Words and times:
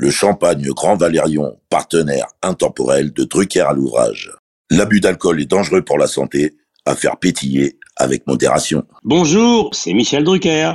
le 0.00 0.12
champagne 0.12 0.64
Grand 0.68 0.94
Valérion, 0.94 1.58
partenaire 1.70 2.28
intemporel 2.40 3.12
de 3.12 3.24
Drucker 3.24 3.62
à 3.62 3.72
l'ouvrage. 3.72 4.30
L'abus 4.70 5.00
d'alcool 5.00 5.40
est 5.40 5.46
dangereux 5.46 5.82
pour 5.82 5.98
la 5.98 6.06
santé, 6.06 6.54
à 6.86 6.94
faire 6.94 7.16
pétiller 7.16 7.80
avec 7.96 8.24
modération. 8.28 8.84
Bonjour, 9.02 9.70
c'est 9.74 9.92
Michel 9.92 10.22
Drucker. 10.22 10.74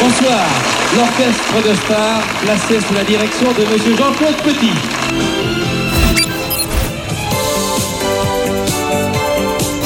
Bonsoir, 0.00 0.46
l'orchestre 0.96 1.68
de 1.68 1.74
stars 1.74 2.22
placé 2.40 2.80
sous 2.80 2.94
la 2.94 3.04
direction 3.04 3.52
de 3.52 3.70
Monsieur 3.70 3.96
Jean-Claude 3.96 4.36
Petit. 4.36 5.69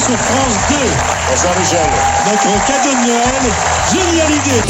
Sur 0.00 0.16
France 0.16 0.54
2. 0.70 0.76
Bonsoir 1.28 1.54
Michel. 1.60 1.90
Notre 2.26 2.66
cadeau 2.66 2.90
de 2.90 3.02
Noël, 3.06 3.44
génial 3.92 4.30
idée. 4.30 4.62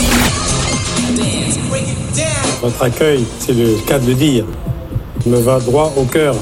Votre 2.60 2.82
accueil, 2.82 3.24
c'est 3.38 3.52
le 3.52 3.76
cas 3.86 4.00
de 4.00 4.06
le 4.08 4.14
dire, 4.14 4.44
me 5.26 5.38
va 5.38 5.60
droit 5.60 5.92
au 5.96 6.02
cœur. 6.02 6.34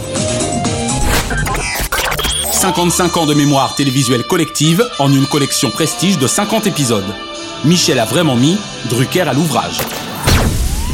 55 2.51 3.17
ans 3.19 3.27
de 3.27 3.35
mémoire 3.35 3.75
télévisuelle 3.75 4.23
collective 4.25 4.83
en 4.99 5.13
une 5.13 5.27
collection 5.27 5.71
prestige 5.71 6.19
de 6.19 6.27
50 6.27 6.67
épisodes. 6.67 7.05
Michel 7.67 7.99
a 7.99 8.07
vraiment 8.07 8.37
mis 8.37 8.57
Drucker 8.89 9.29
à 9.29 9.35
l'ouvrage. 9.35 9.79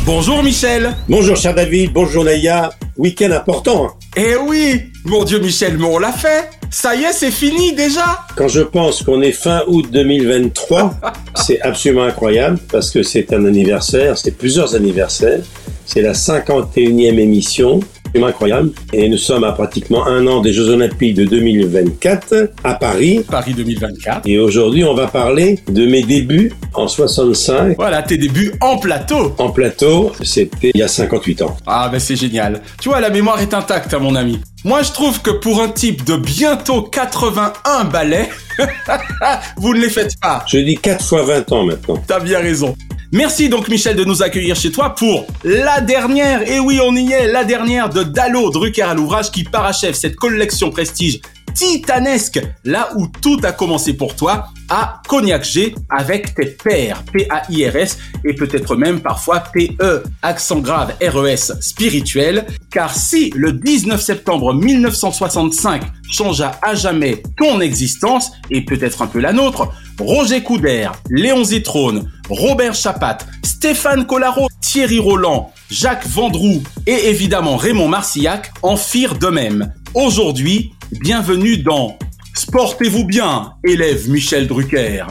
Bonjour 0.04 0.42
Michel 0.42 0.96
Bonjour 1.08 1.36
cher 1.36 1.54
David, 1.54 1.92
bonjour 1.92 2.24
Naya. 2.24 2.70
Week-end 2.96 3.30
important. 3.30 3.96
Eh 4.16 4.34
oui 4.36 4.90
Mon 5.04 5.24
Dieu 5.24 5.38
Michel, 5.38 5.76
mais 5.78 5.84
on 5.84 5.98
l'a 5.98 6.12
fait 6.12 6.50
Ça 6.70 6.94
y 6.94 7.02
est, 7.02 7.12
c'est 7.12 7.30
fini 7.30 7.74
déjà 7.74 8.20
Quand 8.36 8.48
je 8.48 8.62
pense 8.62 9.02
qu'on 9.02 9.20
est 9.20 9.32
fin 9.32 9.62
août 9.66 9.86
2023, 9.90 10.94
c'est 11.34 11.60
absolument 11.60 12.04
incroyable 12.04 12.58
parce 12.72 12.90
que 12.90 13.02
c'est 13.02 13.32
un 13.32 13.44
anniversaire, 13.44 14.16
c'est 14.16 14.36
plusieurs 14.36 14.74
anniversaires. 14.74 15.40
C'est 15.84 16.00
la 16.00 16.12
51e 16.12 17.18
émission 17.18 17.80
incroyable. 18.22 18.70
Et 18.92 19.08
nous 19.08 19.18
sommes 19.18 19.44
à 19.44 19.52
pratiquement 19.52 20.06
un 20.06 20.26
an 20.26 20.40
des 20.40 20.52
Jeux 20.52 20.68
Olympiques 20.68 21.14
de 21.14 21.24
2024 21.24 22.52
à 22.62 22.74
Paris. 22.74 23.24
Paris 23.28 23.54
2024. 23.54 24.28
Et 24.28 24.38
aujourd'hui, 24.38 24.84
on 24.84 24.94
va 24.94 25.08
parler 25.08 25.58
de 25.68 25.86
mes 25.86 26.02
débuts 26.02 26.52
en 26.74 26.86
65. 26.86 27.76
Voilà, 27.76 28.02
tes 28.02 28.18
débuts 28.18 28.52
en 28.60 28.78
plateau. 28.78 29.34
En 29.38 29.50
plateau, 29.50 30.12
c'était 30.22 30.70
il 30.74 30.80
y 30.80 30.82
a 30.82 30.88
58 30.88 31.42
ans. 31.42 31.56
Ah, 31.66 31.88
ben 31.90 31.98
c'est 31.98 32.16
génial. 32.16 32.60
Tu 32.80 32.88
vois, 32.88 33.00
la 33.00 33.10
mémoire 33.10 33.40
est 33.40 33.54
intacte, 33.54 33.92
hein, 33.94 33.98
mon 33.98 34.14
ami. 34.14 34.38
Moi, 34.66 34.82
je 34.82 34.92
trouve 34.92 35.20
que 35.20 35.30
pour 35.30 35.60
un 35.60 35.68
type 35.68 36.04
de 36.04 36.16
bientôt 36.16 36.80
81 36.80 37.84
balais, 37.84 38.30
vous 39.58 39.74
ne 39.74 39.80
les 39.80 39.90
faites 39.90 40.18
pas. 40.18 40.42
Je 40.48 40.56
dis 40.56 40.78
4 40.78 41.04
fois 41.04 41.22
20 41.22 41.52
ans 41.52 41.64
maintenant. 41.64 42.02
T'as 42.06 42.20
bien 42.20 42.38
raison. 42.38 42.74
Merci 43.12 43.50
donc 43.50 43.68
Michel 43.68 43.94
de 43.94 44.04
nous 44.04 44.22
accueillir 44.22 44.56
chez 44.56 44.72
toi 44.72 44.94
pour 44.94 45.26
la 45.44 45.82
dernière, 45.82 46.50
et 46.50 46.58
oui 46.58 46.80
on 46.82 46.96
y 46.96 47.12
est, 47.12 47.28
la 47.28 47.44
dernière 47.44 47.88
de 47.90 48.02
Dallo 48.02 48.50
Drucker 48.50 48.82
à 48.82 48.94
l'ouvrage 48.94 49.30
qui 49.30 49.44
parachève 49.44 49.94
cette 49.94 50.16
collection 50.16 50.70
prestige 50.70 51.20
titanesque, 51.54 52.40
là 52.64 52.90
où 52.96 53.06
tout 53.06 53.38
a 53.42 53.52
commencé 53.52 53.94
pour 53.94 54.16
toi, 54.16 54.48
à 54.68 55.00
Cognac 55.08 55.44
G 55.44 55.74
avec 55.88 56.34
tes 56.34 56.46
pairs, 56.46 57.02
P-A-I-R-S, 57.12 57.98
et 58.24 58.34
peut-être 58.34 58.76
même 58.76 59.00
parfois 59.00 59.40
P-E, 59.40 60.02
accent 60.22 60.60
grave 60.60 60.94
R-E-S 61.00 61.52
spirituel, 61.60 62.46
car 62.70 62.94
si 62.94 63.30
le 63.34 63.52
19 63.52 64.00
septembre 64.00 64.54
1965 64.54 65.82
changea 66.10 66.58
à 66.62 66.74
jamais 66.74 67.22
ton 67.38 67.60
existence, 67.60 68.32
et 68.50 68.64
peut-être 68.64 69.02
un 69.02 69.06
peu 69.06 69.20
la 69.20 69.32
nôtre, 69.32 69.68
Roger 69.98 70.42
Coudert, 70.42 70.92
Léon 71.10 71.44
Zitrone, 71.44 72.10
Robert 72.28 72.74
Chapat, 72.74 73.18
Stéphane 73.42 74.06
Collaro, 74.06 74.48
Thierry 74.60 74.98
Roland, 74.98 75.52
Jacques 75.70 76.06
Vendroux 76.06 76.62
et 76.86 77.08
évidemment 77.08 77.56
Raymond 77.56 77.88
Marcillac 77.88 78.52
en 78.62 78.76
firent 78.76 79.18
de 79.18 79.28
même. 79.28 79.72
Aujourd'hui, 79.94 80.73
bienvenue 81.00 81.58
dans 81.58 81.98
Sportez-vous 82.34 83.04
bien, 83.04 83.52
élève 83.64 84.08
Michel 84.08 84.46
Drucker. 84.46 85.04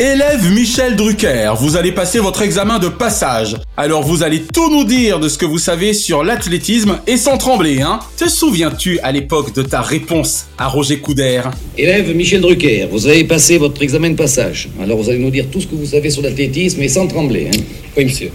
Élève 0.00 0.50
Michel 0.52 0.96
Drucker, 0.96 1.54
vous 1.56 1.76
allez 1.76 1.92
passer 1.92 2.18
votre 2.18 2.42
examen 2.42 2.80
de 2.80 2.88
passage. 2.88 3.56
Alors 3.76 4.02
vous 4.02 4.24
allez 4.24 4.42
tout 4.42 4.70
nous 4.70 4.84
dire 4.84 5.20
de 5.20 5.28
ce 5.28 5.38
que 5.38 5.44
vous 5.44 5.58
savez 5.58 5.92
sur 5.92 6.24
l'athlétisme 6.24 6.98
et 7.06 7.16
sans 7.16 7.38
trembler, 7.38 7.82
hein 7.82 8.00
Te 8.16 8.28
souviens-tu 8.28 8.98
à 9.00 9.12
l'époque 9.12 9.54
de 9.54 9.62
ta 9.62 9.82
réponse 9.82 10.46
à 10.58 10.66
Roger 10.68 10.98
Coudert? 10.98 11.50
Élève 11.78 12.14
Michel 12.14 12.40
Drucker, 12.40 12.88
vous 12.90 13.06
avez 13.06 13.24
passé 13.24 13.58
votre 13.58 13.82
examen 13.82 14.10
de 14.10 14.16
passage. 14.16 14.68
Alors 14.82 14.98
vous 14.98 15.08
allez 15.10 15.20
nous 15.20 15.30
dire 15.30 15.46
tout 15.50 15.60
ce 15.60 15.66
que 15.66 15.76
vous 15.76 15.86
savez 15.86 16.10
sur 16.10 16.22
l'athlétisme 16.22 16.82
et 16.82 16.88
sans 16.88 17.06
trembler, 17.06 17.50
hein 17.52 17.60
Oui, 17.96 18.04
monsieur. 18.04 18.30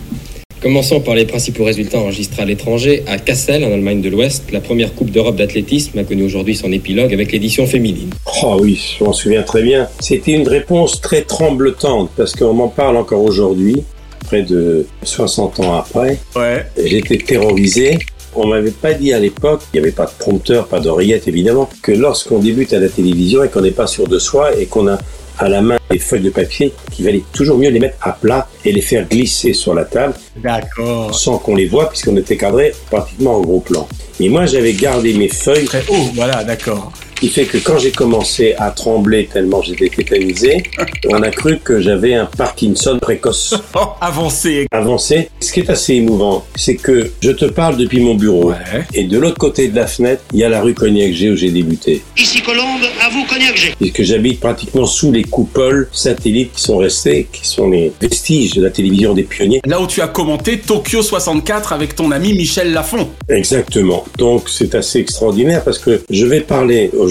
Commençons 0.61 0.99
par 0.99 1.15
les 1.15 1.23
principaux 1.25 1.63
résultats 1.63 1.99
enregistrés 1.99 2.41
à 2.41 2.45
l'étranger. 2.45 3.03
À 3.07 3.17
Kassel, 3.17 3.63
en 3.63 3.71
Allemagne 3.71 4.01
de 4.01 4.09
l'Ouest, 4.09 4.43
la 4.51 4.59
première 4.59 4.93
Coupe 4.93 5.09
d'Europe 5.09 5.37
d'athlétisme 5.37 5.97
a 5.97 6.03
connu 6.03 6.23
aujourd'hui 6.23 6.53
son 6.53 6.73
épilogue 6.73 7.13
avec 7.13 7.31
l'édition 7.31 7.65
féminine. 7.65 8.09
Oh 8.43 8.57
oui, 8.59 8.97
je 8.99 9.05
m'en 9.05 9.13
souviens 9.13 9.43
très 9.43 9.63
bien. 9.63 9.87
C'était 10.01 10.33
une 10.33 10.47
réponse 10.47 10.99
très 10.99 11.21
tremblotante 11.21 12.09
parce 12.17 12.33
qu'on 12.33 12.53
m'en 12.53 12.67
parle 12.67 12.97
encore 12.97 13.23
aujourd'hui, 13.23 13.83
près 14.25 14.41
de 14.41 14.85
60 15.03 15.61
ans 15.61 15.75
après. 15.75 16.19
Ouais. 16.35 16.65
J'étais 16.77 17.19
terrorisé. 17.19 17.97
On 18.35 18.45
m'avait 18.45 18.71
pas 18.71 18.93
dit 18.93 19.13
à 19.13 19.19
l'époque, 19.19 19.61
il 19.73 19.79
n'y 19.79 19.87
avait 19.87 19.95
pas 19.95 20.05
de 20.05 20.11
prompteur, 20.19 20.67
pas 20.67 20.81
d'oreillette 20.81 21.29
évidemment, 21.29 21.69
que 21.81 21.93
lorsqu'on 21.93 22.39
débute 22.39 22.73
à 22.73 22.79
la 22.79 22.89
télévision 22.89 23.45
et 23.45 23.47
qu'on 23.47 23.61
n'est 23.61 23.71
pas 23.71 23.87
sûr 23.87 24.07
de 24.07 24.19
soi 24.19 24.59
et 24.59 24.65
qu'on 24.65 24.89
a 24.89 24.99
à 25.39 25.49
la 25.49 25.61
main 25.61 25.77
des 25.89 25.99
feuilles 25.99 26.21
de 26.21 26.29
papier 26.29 26.73
qu'il 26.91 27.05
valait 27.05 27.23
toujours 27.33 27.57
mieux 27.57 27.69
les 27.69 27.79
mettre 27.79 27.97
à 28.01 28.11
plat 28.11 28.47
et 28.65 28.71
les 28.71 28.81
faire 28.81 29.07
glisser 29.07 29.53
sur 29.53 29.73
la 29.73 29.85
table. 29.85 30.13
D'accord. 30.37 31.15
Sans 31.15 31.37
qu'on 31.37 31.55
les 31.55 31.65
voit 31.65 31.89
puisqu'on 31.89 32.17
était 32.17 32.37
cadré 32.37 32.73
pratiquement 32.89 33.35
au 33.35 33.41
gros 33.41 33.59
plan. 33.61 33.87
Et 34.19 34.29
moi, 34.29 34.45
j'avais 34.45 34.73
gardé 34.73 35.13
mes 35.13 35.29
feuilles. 35.29 35.65
Très 35.65 35.83
haut, 35.89 36.09
voilà, 36.13 36.43
d'accord 36.43 36.91
qui 37.19 37.27
fait 37.27 37.45
que 37.45 37.57
quand 37.57 37.77
j'ai 37.77 37.91
commencé 37.91 38.55
à 38.57 38.71
trembler 38.71 39.27
tellement 39.31 39.61
j'étais 39.61 39.89
tétanisé, 39.89 40.63
on 41.09 41.21
a 41.21 41.29
cru 41.29 41.59
que 41.61 41.81
j'avais 41.81 42.13
un 42.13 42.25
Parkinson 42.25 42.97
précoce. 42.99 43.55
Oh, 43.75 43.89
avancé. 43.99 44.67
Avancé. 44.71 45.29
Ce 45.41 45.51
qui 45.51 45.59
est 45.59 45.69
assez 45.69 45.95
émouvant, 45.95 46.45
c'est 46.55 46.75
que 46.75 47.11
je 47.21 47.31
te 47.31 47.45
parle 47.45 47.75
depuis 47.75 47.99
mon 47.99 48.15
bureau. 48.15 48.53
Et 48.93 49.03
de 49.03 49.19
l'autre 49.19 49.37
côté 49.37 49.67
de 49.67 49.75
la 49.75 49.87
fenêtre, 49.87 50.23
il 50.33 50.39
y 50.39 50.43
a 50.43 50.49
la 50.49 50.61
rue 50.61 50.73
Cognac-G 50.73 51.31
où 51.31 51.35
j'ai 51.35 51.51
débuté. 51.51 52.01
Ici 52.17 52.41
Colombe, 52.41 52.83
à 53.01 53.09
vous 53.09 53.25
Cognac-G. 53.25 53.75
Puisque 53.77 54.03
j'habite 54.03 54.39
pratiquement 54.39 54.85
sous 54.85 55.11
les 55.11 55.23
coupoles 55.23 55.89
satellites 55.91 56.53
qui 56.53 56.61
sont 56.61 56.77
restés, 56.77 57.27
qui 57.31 57.45
sont 57.45 57.69
les 57.69 57.91
vestiges 57.99 58.53
de 58.53 58.63
la 58.63 58.69
télévision 58.69 59.13
des 59.13 59.23
pionniers. 59.23 59.61
Là 59.65 59.81
où 59.81 59.87
tu 59.87 60.01
as 60.01 60.07
commenté 60.07 60.59
Tokyo 60.59 61.01
64 61.01 61.73
avec 61.73 61.95
ton 61.95 62.11
ami 62.11 62.33
Michel 62.33 62.71
Lafont. 62.71 63.09
Exactement. 63.27 64.05
Donc 64.17 64.49
c'est 64.49 64.73
assez 64.75 64.99
extraordinaire 64.99 65.63
parce 65.63 65.79
que 65.79 66.01
je 66.09 66.25
vais 66.25 66.41
parler 66.41 66.89
aujourd'hui 66.93 67.08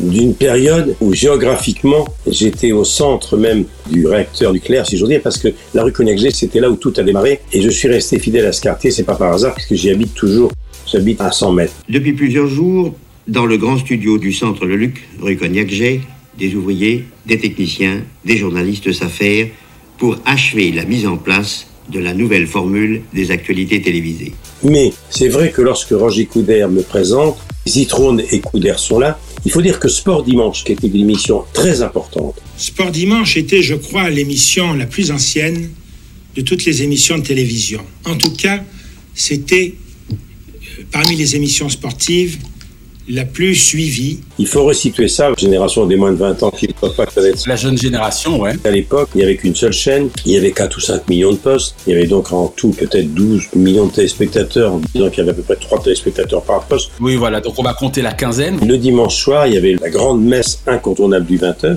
d'une 0.00 0.34
période 0.34 0.94
où 1.00 1.12
géographiquement 1.12 2.06
j'étais 2.26 2.72
au 2.72 2.84
centre 2.84 3.36
même 3.36 3.64
du 3.90 4.06
réacteur 4.06 4.52
nucléaire, 4.52 4.86
si 4.86 4.96
j'ose 4.96 5.08
dire, 5.08 5.20
parce 5.22 5.38
que 5.38 5.48
la 5.74 5.82
rue 5.84 5.92
cognac 5.92 6.18
c'était 6.32 6.60
là 6.60 6.70
où 6.70 6.76
tout 6.76 6.92
a 6.96 7.02
démarré, 7.02 7.40
et 7.52 7.62
je 7.62 7.70
suis 7.70 7.88
resté 7.88 8.18
fidèle 8.18 8.46
à 8.46 8.52
ce 8.52 8.60
quartier, 8.60 8.90
c'est 8.90 9.04
pas 9.04 9.14
par 9.14 9.32
hasard, 9.32 9.54
puisque 9.54 9.74
j'y 9.74 9.90
habite 9.90 10.14
toujours, 10.14 10.52
j'habite 10.90 11.20
à 11.20 11.32
100 11.32 11.52
mètres. 11.52 11.74
Depuis 11.88 12.12
plusieurs 12.12 12.48
jours, 12.48 12.94
dans 13.26 13.46
le 13.46 13.58
grand 13.58 13.78
studio 13.78 14.18
du 14.18 14.32
centre 14.32 14.64
Le 14.64 14.76
Luc, 14.76 15.08
rue 15.20 15.36
cognac 15.36 15.68
des 15.68 16.54
ouvriers, 16.54 17.04
des 17.26 17.38
techniciens, 17.38 18.02
des 18.24 18.36
journalistes 18.36 18.92
s'affairent 18.92 19.48
pour 19.98 20.16
achever 20.24 20.72
la 20.72 20.84
mise 20.84 21.06
en 21.06 21.16
place 21.16 21.66
de 21.90 21.98
la 21.98 22.14
nouvelle 22.14 22.46
formule 22.46 23.02
des 23.12 23.30
actualités 23.30 23.82
télévisées. 23.82 24.32
Mais 24.62 24.92
c'est 25.10 25.28
vrai 25.28 25.50
que 25.50 25.62
lorsque 25.62 25.90
Roger 25.90 26.26
Coudert 26.26 26.68
me 26.68 26.82
présente, 26.82 27.38
Zitrone 27.66 28.22
et 28.30 28.40
Coudert 28.40 28.78
sont 28.78 28.98
là, 28.98 29.18
il 29.48 29.50
faut 29.50 29.62
dire 29.62 29.80
que 29.80 29.88
Sport 29.88 30.24
Dimanche, 30.24 30.62
qui 30.62 30.72
était 30.72 30.88
une 30.88 31.00
émission 31.00 31.42
très 31.54 31.80
importante. 31.80 32.34
Sport 32.58 32.90
Dimanche 32.90 33.38
était, 33.38 33.62
je 33.62 33.76
crois, 33.76 34.10
l'émission 34.10 34.74
la 34.74 34.84
plus 34.84 35.10
ancienne 35.10 35.70
de 36.36 36.42
toutes 36.42 36.66
les 36.66 36.82
émissions 36.82 37.16
de 37.16 37.22
télévision. 37.22 37.80
En 38.04 38.14
tout 38.18 38.32
cas, 38.32 38.62
c'était, 39.14 39.72
euh, 40.12 40.82
parmi 40.92 41.16
les 41.16 41.34
émissions 41.34 41.70
sportives, 41.70 42.36
la 43.08 43.24
plus 43.24 43.54
suivie. 43.54 44.20
Il 44.40 44.46
faut 44.46 44.64
resituer 44.64 45.08
ça, 45.08 45.32
génération 45.36 45.84
des 45.86 45.96
moins 45.96 46.12
de 46.12 46.16
20 46.16 46.42
ans 46.44 46.50
qui 46.50 46.68
ne 46.68 46.72
peuvent 46.72 46.94
pas 46.94 47.06
connaître. 47.06 47.42
La 47.48 47.56
jeune 47.56 47.76
génération, 47.76 48.40
ouais. 48.40 48.52
À 48.64 48.70
l'époque, 48.70 49.08
il 49.14 49.18
n'y 49.18 49.24
avait 49.24 49.36
qu'une 49.36 49.56
seule 49.56 49.72
chaîne, 49.72 50.10
il 50.24 50.32
y 50.32 50.36
avait 50.36 50.52
4 50.52 50.76
ou 50.76 50.80
5 50.80 51.08
millions 51.08 51.32
de 51.32 51.38
postes, 51.38 51.74
il 51.86 51.94
y 51.94 51.96
avait 51.96 52.06
donc 52.06 52.32
en 52.32 52.46
tout 52.46 52.70
peut-être 52.70 53.12
12 53.14 53.48
millions 53.56 53.86
de 53.86 53.92
téléspectateurs, 53.92 54.74
en 54.74 54.80
disant 54.94 55.10
qu'il 55.10 55.18
y 55.18 55.20
avait 55.22 55.32
à 55.32 55.34
peu 55.34 55.42
près 55.42 55.56
3 55.56 55.82
téléspectateurs 55.82 56.42
par 56.42 56.64
poste. 56.66 56.90
Oui, 57.00 57.16
voilà, 57.16 57.40
donc 57.40 57.54
on 57.58 57.62
va 57.62 57.74
compter 57.74 58.00
la 58.00 58.12
quinzaine. 58.12 58.58
Le 58.64 58.78
dimanche 58.78 59.16
soir, 59.16 59.48
il 59.48 59.54
y 59.54 59.56
avait 59.56 59.74
la 59.80 59.90
grande 59.90 60.22
messe 60.22 60.62
incontournable 60.66 61.26
du 61.26 61.38
20h. 61.38 61.76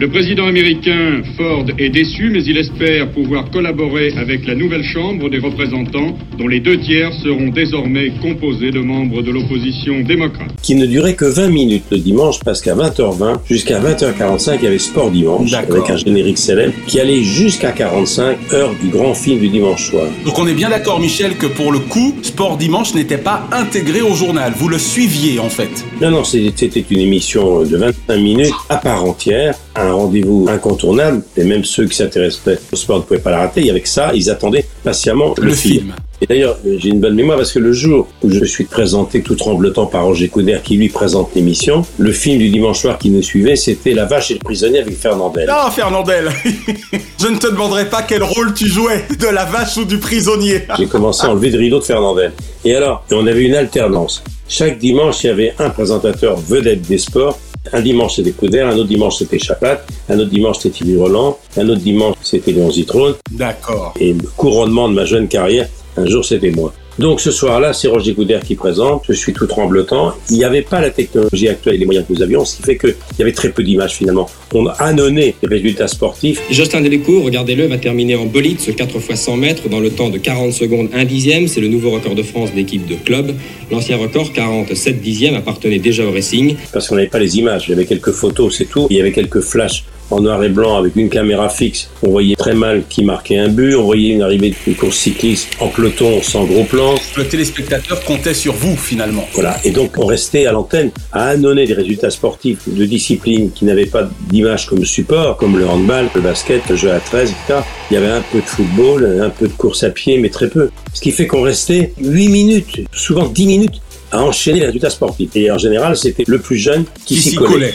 Le 0.00 0.10
président 0.10 0.46
américain 0.46 1.22
Ford 1.36 1.66
est 1.78 1.90
déçu, 1.90 2.30
mais 2.32 2.42
il 2.42 2.56
espère 2.56 3.12
pouvoir 3.12 3.48
collaborer 3.52 4.12
avec 4.16 4.44
la 4.48 4.56
nouvelle 4.56 4.82
Chambre 4.82 5.30
des 5.30 5.38
représentants, 5.38 6.16
dont 6.36 6.48
les 6.48 6.58
deux 6.58 6.80
tiers 6.80 7.12
seront 7.22 7.48
désormais 7.48 8.10
composés 8.20 8.72
de 8.72 8.80
membres 8.80 9.22
de 9.22 9.30
l'opposition 9.30 10.00
démocrate. 10.00 10.50
Qui 10.62 10.74
ne 10.74 10.86
durait 10.86 11.14
que 11.14 11.26
20 11.26 11.48
minutes 11.50 11.91
le 11.92 11.98
dimanche, 11.98 12.40
parce 12.44 12.60
qu'à 12.60 12.74
20h20 12.74 13.38
jusqu'à 13.48 13.80
20h45, 13.80 14.56
il 14.56 14.64
y 14.64 14.66
avait 14.66 14.78
Sport 14.78 15.10
Dimanche, 15.10 15.52
avec 15.52 15.90
un 15.90 15.96
générique 15.96 16.38
célèbre, 16.38 16.72
qui 16.86 16.98
allait 16.98 17.22
jusqu'à 17.22 17.72
45 17.72 18.52
heures 18.52 18.74
du 18.80 18.88
grand 18.88 19.14
film 19.14 19.38
du 19.38 19.48
dimanche 19.48 19.90
soir. 19.90 20.06
Donc 20.24 20.38
on 20.38 20.46
est 20.46 20.54
bien 20.54 20.70
d'accord, 20.70 20.98
Michel, 20.98 21.36
que 21.36 21.46
pour 21.46 21.70
le 21.70 21.78
coup, 21.78 22.14
Sport 22.22 22.56
Dimanche 22.56 22.94
n'était 22.94 23.18
pas 23.18 23.46
intégré 23.52 24.00
au 24.00 24.14
journal. 24.14 24.52
Vous 24.56 24.68
le 24.68 24.78
suiviez, 24.78 25.38
en 25.38 25.50
fait. 25.50 25.70
Non, 26.00 26.10
non, 26.10 26.24
c'était 26.24 26.84
une 26.90 27.00
émission 27.00 27.62
de 27.62 27.76
25 27.76 28.16
minutes 28.16 28.54
à 28.68 28.76
part 28.76 29.04
entière, 29.04 29.54
un 29.76 29.92
rendez-vous 29.92 30.46
incontournable, 30.48 31.22
et 31.36 31.44
même 31.44 31.64
ceux 31.64 31.86
qui 31.86 31.96
s'intéressaient 31.96 32.58
au 32.72 32.76
sport 32.76 32.98
ne 32.98 33.02
pouvaient 33.02 33.20
pas 33.20 33.30
la 33.30 33.38
rater. 33.40 33.66
Et 33.66 33.70
avec 33.70 33.86
ça, 33.86 34.12
ils 34.14 34.30
attendaient 34.30 34.66
patiemment 34.82 35.34
le, 35.38 35.48
Le 35.48 35.54
film. 35.54 35.94
Et 36.22 36.26
d'ailleurs, 36.26 36.56
j'ai 36.64 36.90
une 36.90 37.00
bonne 37.00 37.16
mémoire 37.16 37.36
parce 37.36 37.50
que 37.50 37.58
le 37.58 37.72
jour 37.72 38.06
où 38.22 38.30
je 38.30 38.44
suis 38.44 38.62
présenté 38.62 39.22
tout 39.22 39.34
tremblotant 39.34 39.86
par 39.86 40.04
Roger 40.04 40.28
Couder 40.28 40.60
qui 40.62 40.76
lui 40.76 40.88
présente 40.88 41.34
l'émission, 41.34 41.84
le 41.98 42.12
film 42.12 42.38
du 42.38 42.48
dimanche 42.48 42.78
soir 42.78 42.96
qui 42.96 43.10
nous 43.10 43.22
suivait, 43.22 43.56
c'était 43.56 43.92
La 43.92 44.04
vache 44.04 44.30
et 44.30 44.34
le 44.34 44.38
prisonnier 44.38 44.78
avec 44.78 44.96
Fernandel. 44.96 45.48
Ah, 45.50 45.68
Fernandel 45.74 46.28
Je 47.20 47.26
ne 47.26 47.38
te 47.38 47.48
demanderai 47.48 47.90
pas 47.90 48.02
quel 48.02 48.22
rôle 48.22 48.54
tu 48.54 48.68
jouais, 48.68 49.04
de 49.18 49.26
la 49.26 49.44
vache 49.46 49.76
ou 49.78 49.84
du 49.84 49.98
prisonnier. 49.98 50.62
J'ai 50.78 50.86
commencé 50.86 51.26
à 51.26 51.30
enlever 51.30 51.50
le 51.50 51.58
rideau 51.58 51.80
de 51.80 51.84
Fernandel. 51.84 52.30
Et 52.64 52.76
alors, 52.76 53.04
on 53.10 53.26
avait 53.26 53.42
une 53.42 53.56
alternance. 53.56 54.22
Chaque 54.46 54.78
dimanche, 54.78 55.24
il 55.24 55.26
y 55.26 55.30
avait 55.30 55.54
un 55.58 55.70
présentateur 55.70 56.36
vedette 56.36 56.82
des 56.82 56.98
sports. 56.98 57.36
Un 57.72 57.80
dimanche, 57.80 58.16
c'était 58.16 58.30
Couder, 58.30 58.60
un 58.60 58.76
autre 58.76 58.88
dimanche, 58.88 59.16
c'était 59.16 59.40
Chapat, 59.40 59.84
un 60.08 60.18
autre 60.20 60.30
dimanche, 60.30 60.58
c'était 60.58 60.84
Thierry 60.84 60.96
Roland, 60.96 61.38
un 61.56 61.68
autre 61.68 61.80
dimanche, 61.80 62.16
c'était 62.22 62.52
Léon 62.52 62.70
Zitrone. 62.70 63.14
D'accord. 63.32 63.94
Et 63.98 64.12
le 64.12 64.28
couronnement 64.36 64.88
de 64.88 64.94
ma 64.94 65.04
jeune 65.04 65.26
carrière, 65.26 65.68
un 65.96 66.06
jour, 66.06 66.24
c'était 66.24 66.50
moi. 66.50 66.72
Donc 66.98 67.20
ce 67.22 67.30
soir-là, 67.30 67.72
c'est 67.72 67.88
Roger 67.88 68.14
Couder 68.14 68.40
qui 68.44 68.54
présente, 68.54 69.04
je 69.08 69.14
suis 69.14 69.32
tout 69.32 69.46
tremblotant. 69.46 70.12
Il 70.30 70.36
n'y 70.36 70.44
avait 70.44 70.62
pas 70.62 70.80
la 70.80 70.90
technologie 70.90 71.48
actuelle 71.48 71.76
et 71.76 71.78
les 71.78 71.86
moyens 71.86 72.06
que 72.06 72.12
nous 72.12 72.22
avions, 72.22 72.44
ce 72.44 72.56
qui 72.56 72.62
fait 72.62 72.76
qu'il 72.76 72.94
y 73.18 73.22
avait 73.22 73.32
très 73.32 73.48
peu 73.48 73.62
d'images 73.62 73.94
finalement. 73.94 74.28
On 74.52 74.66
a 74.66 74.72
annonné 74.72 75.34
les 75.42 75.48
résultats 75.48 75.88
sportifs. 75.88 76.42
Justin 76.50 76.82
Delcourt, 76.82 77.24
regardez-le, 77.24 77.66
va 77.66 77.78
terminer 77.78 78.16
en 78.16 78.26
bolide 78.26 78.60
ce 78.60 78.70
4 78.70 78.96
x 78.96 79.20
100 79.20 79.36
mètres 79.38 79.68
dans 79.70 79.80
le 79.80 79.90
temps 79.90 80.10
de 80.10 80.18
40 80.18 80.52
secondes 80.52 80.88
1 80.92 81.04
dixième. 81.04 81.48
C'est 81.48 81.62
le 81.62 81.68
nouveau 81.68 81.90
record 81.90 82.14
de 82.14 82.22
France 82.22 82.52
d'équipe 82.52 82.86
de 82.86 82.96
club. 82.96 83.32
L'ancien 83.70 83.96
record, 83.96 84.30
47 84.34 85.00
dixièmes, 85.00 85.34
appartenait 85.34 85.78
déjà 85.78 86.04
au 86.04 86.12
Racing. 86.12 86.56
Parce 86.74 86.88
qu'on 86.88 86.96
n'avait 86.96 87.08
pas 87.08 87.20
les 87.20 87.38
images, 87.38 87.64
il 87.68 87.70
y 87.70 87.74
avait 87.74 87.86
quelques 87.86 88.12
photos, 88.12 88.54
c'est 88.58 88.66
tout. 88.66 88.86
Il 88.90 88.98
y 88.98 89.00
avait 89.00 89.12
quelques 89.12 89.40
flashs 89.40 89.84
en 90.12 90.20
noir 90.20 90.42
et 90.44 90.48
blanc 90.48 90.76
avec 90.76 90.96
une 90.96 91.08
caméra 91.08 91.48
fixe. 91.48 91.88
On 92.02 92.10
voyait 92.10 92.36
très 92.36 92.54
mal 92.54 92.82
qui 92.88 93.04
marquait 93.04 93.38
un 93.38 93.48
but, 93.48 93.74
on 93.74 93.84
voyait 93.84 94.10
une 94.10 94.22
arrivée 94.22 94.54
d'une 94.64 94.74
course 94.74 94.96
cycliste 94.96 95.48
en 95.60 95.68
peloton 95.68 96.22
sans 96.22 96.44
gros 96.44 96.64
plan. 96.64 96.94
Le 97.16 97.26
téléspectateur 97.26 98.02
comptait 98.04 98.34
sur 98.34 98.52
vous 98.54 98.76
finalement. 98.76 99.26
Voilà, 99.34 99.58
et 99.64 99.70
donc 99.70 99.96
on 99.98 100.06
restait 100.06 100.46
à 100.46 100.52
l'antenne 100.52 100.90
à 101.12 101.28
annoncer 101.28 101.66
des 101.66 101.74
résultats 101.74 102.10
sportifs 102.10 102.68
de 102.68 102.84
disciplines 102.84 103.50
qui 103.52 103.64
n'avaient 103.64 103.86
pas 103.86 104.08
d'image 104.30 104.66
comme 104.66 104.84
support, 104.84 105.36
comme 105.36 105.58
le 105.58 105.66
handball, 105.68 106.08
le 106.14 106.20
basket, 106.20 106.62
le 106.68 106.76
jeu 106.76 106.90
à 106.92 107.00
13, 107.00 107.30
etc. 107.30 107.60
Il 107.90 107.94
y 107.94 107.96
avait 107.96 108.06
un 108.10 108.22
peu 108.32 108.38
de 108.38 108.46
football, 108.46 109.20
un 109.22 109.30
peu 109.30 109.48
de 109.48 109.52
course 109.52 109.82
à 109.82 109.90
pied, 109.90 110.18
mais 110.18 110.28
très 110.28 110.48
peu. 110.48 110.70
Ce 110.94 111.00
qui 111.00 111.10
fait 111.10 111.26
qu'on 111.26 111.42
restait 111.42 111.92
8 112.00 112.28
minutes, 112.28 112.80
souvent 112.92 113.26
10 113.26 113.46
minutes, 113.46 113.80
à 114.10 114.22
enchaîner 114.22 114.60
les 114.60 114.66
résultats 114.66 114.90
sportifs. 114.90 115.30
Et 115.34 115.50
en 115.50 115.58
général, 115.58 115.96
c'était 115.96 116.24
le 116.26 116.38
plus 116.38 116.56
jeune 116.58 116.84
qui, 117.06 117.14
Qui 117.16 117.20
s'y 117.20 117.30
s'y 117.30 117.36
collait. 117.36 117.52
collait. 117.52 117.74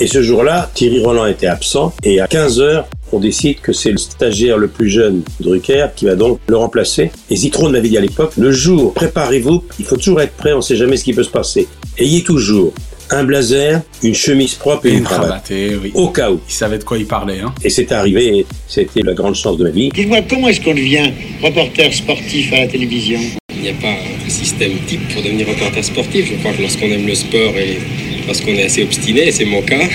Et 0.00 0.06
ce 0.06 0.22
jour-là, 0.22 0.70
Thierry 0.74 1.00
Roland 1.02 1.26
était 1.26 1.46
absent 1.46 1.92
et 2.04 2.20
à 2.20 2.26
15h, 2.26 2.84
on 3.12 3.18
décide 3.20 3.60
que 3.60 3.72
c'est 3.72 3.92
le 3.92 3.98
stagiaire 3.98 4.58
le 4.58 4.68
plus 4.68 4.88
jeune, 4.90 5.22
Drucker, 5.40 5.86
qui 5.94 6.04
va 6.06 6.16
donc 6.16 6.38
le 6.48 6.56
remplacer. 6.56 7.10
Et 7.30 7.36
Zitrone 7.36 7.72
m'avait 7.72 7.88
dit 7.88 7.96
à 7.96 8.00
l'époque, 8.00 8.32
le 8.36 8.50
jour, 8.52 8.92
préparez-vous, 8.94 9.64
il 9.78 9.84
faut 9.84 9.96
toujours 9.96 10.20
être 10.20 10.32
prêt, 10.34 10.52
on 10.52 10.56
ne 10.56 10.60
sait 10.62 10.76
jamais 10.76 10.96
ce 10.96 11.04
qui 11.04 11.12
peut 11.14 11.22
se 11.22 11.30
passer. 11.30 11.66
Ayez 11.98 12.22
toujours 12.22 12.74
un 13.10 13.22
blazer, 13.24 13.82
une 14.02 14.14
chemise 14.14 14.54
propre 14.54 14.86
et, 14.86 14.88
Et 14.88 14.92
une 14.92 14.98
une 14.98 15.04
cravate. 15.04 15.46
eh 15.50 15.76
oui. 15.76 15.92
Au 15.94 16.08
cas 16.08 16.30
où. 16.32 16.40
Il 16.48 16.52
savait 16.52 16.78
de 16.78 16.84
quoi 16.84 16.98
il 16.98 17.06
parlait, 17.06 17.38
hein. 17.38 17.54
Et 17.62 17.70
c'est 17.70 17.92
arrivé, 17.92 18.38
et 18.38 18.46
c'était 18.66 19.02
la 19.02 19.14
grande 19.14 19.36
chance 19.36 19.56
de 19.56 19.62
ma 19.64 19.70
vie. 19.70 19.90
Dites-moi, 19.90 20.18
comment 20.28 20.48
est-ce 20.48 20.60
qu'on 20.60 20.74
devient 20.74 21.10
reporter 21.42 21.92
sportif 21.94 22.52
à 22.52 22.60
la 22.60 22.66
télévision? 22.66 23.20
Il 23.54 23.62
n'y 23.62 23.68
a 23.68 23.72
pas 23.80 23.88
un 24.26 24.28
système 24.28 24.72
type 24.88 25.08
pour 25.14 25.22
devenir 25.22 25.46
reporter 25.46 25.82
sportif. 25.82 26.26
Je 26.30 26.36
crois 26.40 26.52
que 26.52 26.62
lorsqu'on 26.62 26.86
aime 26.86 27.06
le 27.06 27.14
sport 27.14 27.56
et 27.56 27.78
lorsqu'on 28.26 28.54
est 28.54 28.64
assez 28.64 28.82
obstiné, 28.82 29.28
et 29.28 29.32
c'est 29.32 29.44
mon 29.44 29.62
cas, 29.62 29.86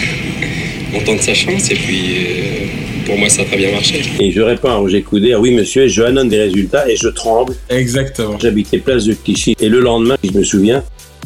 on 0.96 1.00
tente 1.02 1.22
sa 1.22 1.34
chance 1.34 1.70
et 1.72 1.76
puis 1.76 2.02
euh, 2.18 3.06
pour 3.06 3.18
moi 3.18 3.30
ça 3.30 3.42
a 3.44 3.46
très 3.46 3.58
bien 3.58 3.72
marché. 3.72 4.02
Et 4.20 4.32
je 4.32 4.42
réponds 4.42 4.70
à 4.70 4.76
Roger 4.76 5.02
Couder, 5.02 5.36
oui 5.36 5.52
monsieur, 5.52 5.88
je 5.88 6.02
annonce 6.02 6.28
des 6.30 6.40
résultats 6.40 6.90
et 6.90 6.96
je 6.96 7.08
tremble. 7.10 7.54
Exactement. 7.70 8.38
J'habitais 8.42 8.78
place 8.80 9.06
de 9.06 9.14
Clichy 9.14 9.56
et 9.60 9.70
le 9.70 9.80
lendemain, 9.80 10.18
je 10.24 10.38
me 10.38 10.44
souviens, 10.44 10.84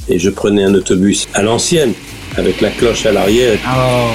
et 0.10 0.20
je 0.20 0.30
prenais 0.30 0.64
un 0.64 0.74
autobus 0.76 1.28
à 1.34 1.42
l'ancienne 1.42 1.94
avec 2.38 2.60
la 2.62 2.70
cloche 2.70 3.06
à 3.06 3.12
l'arrière 3.12 3.58
Ah 3.66 4.08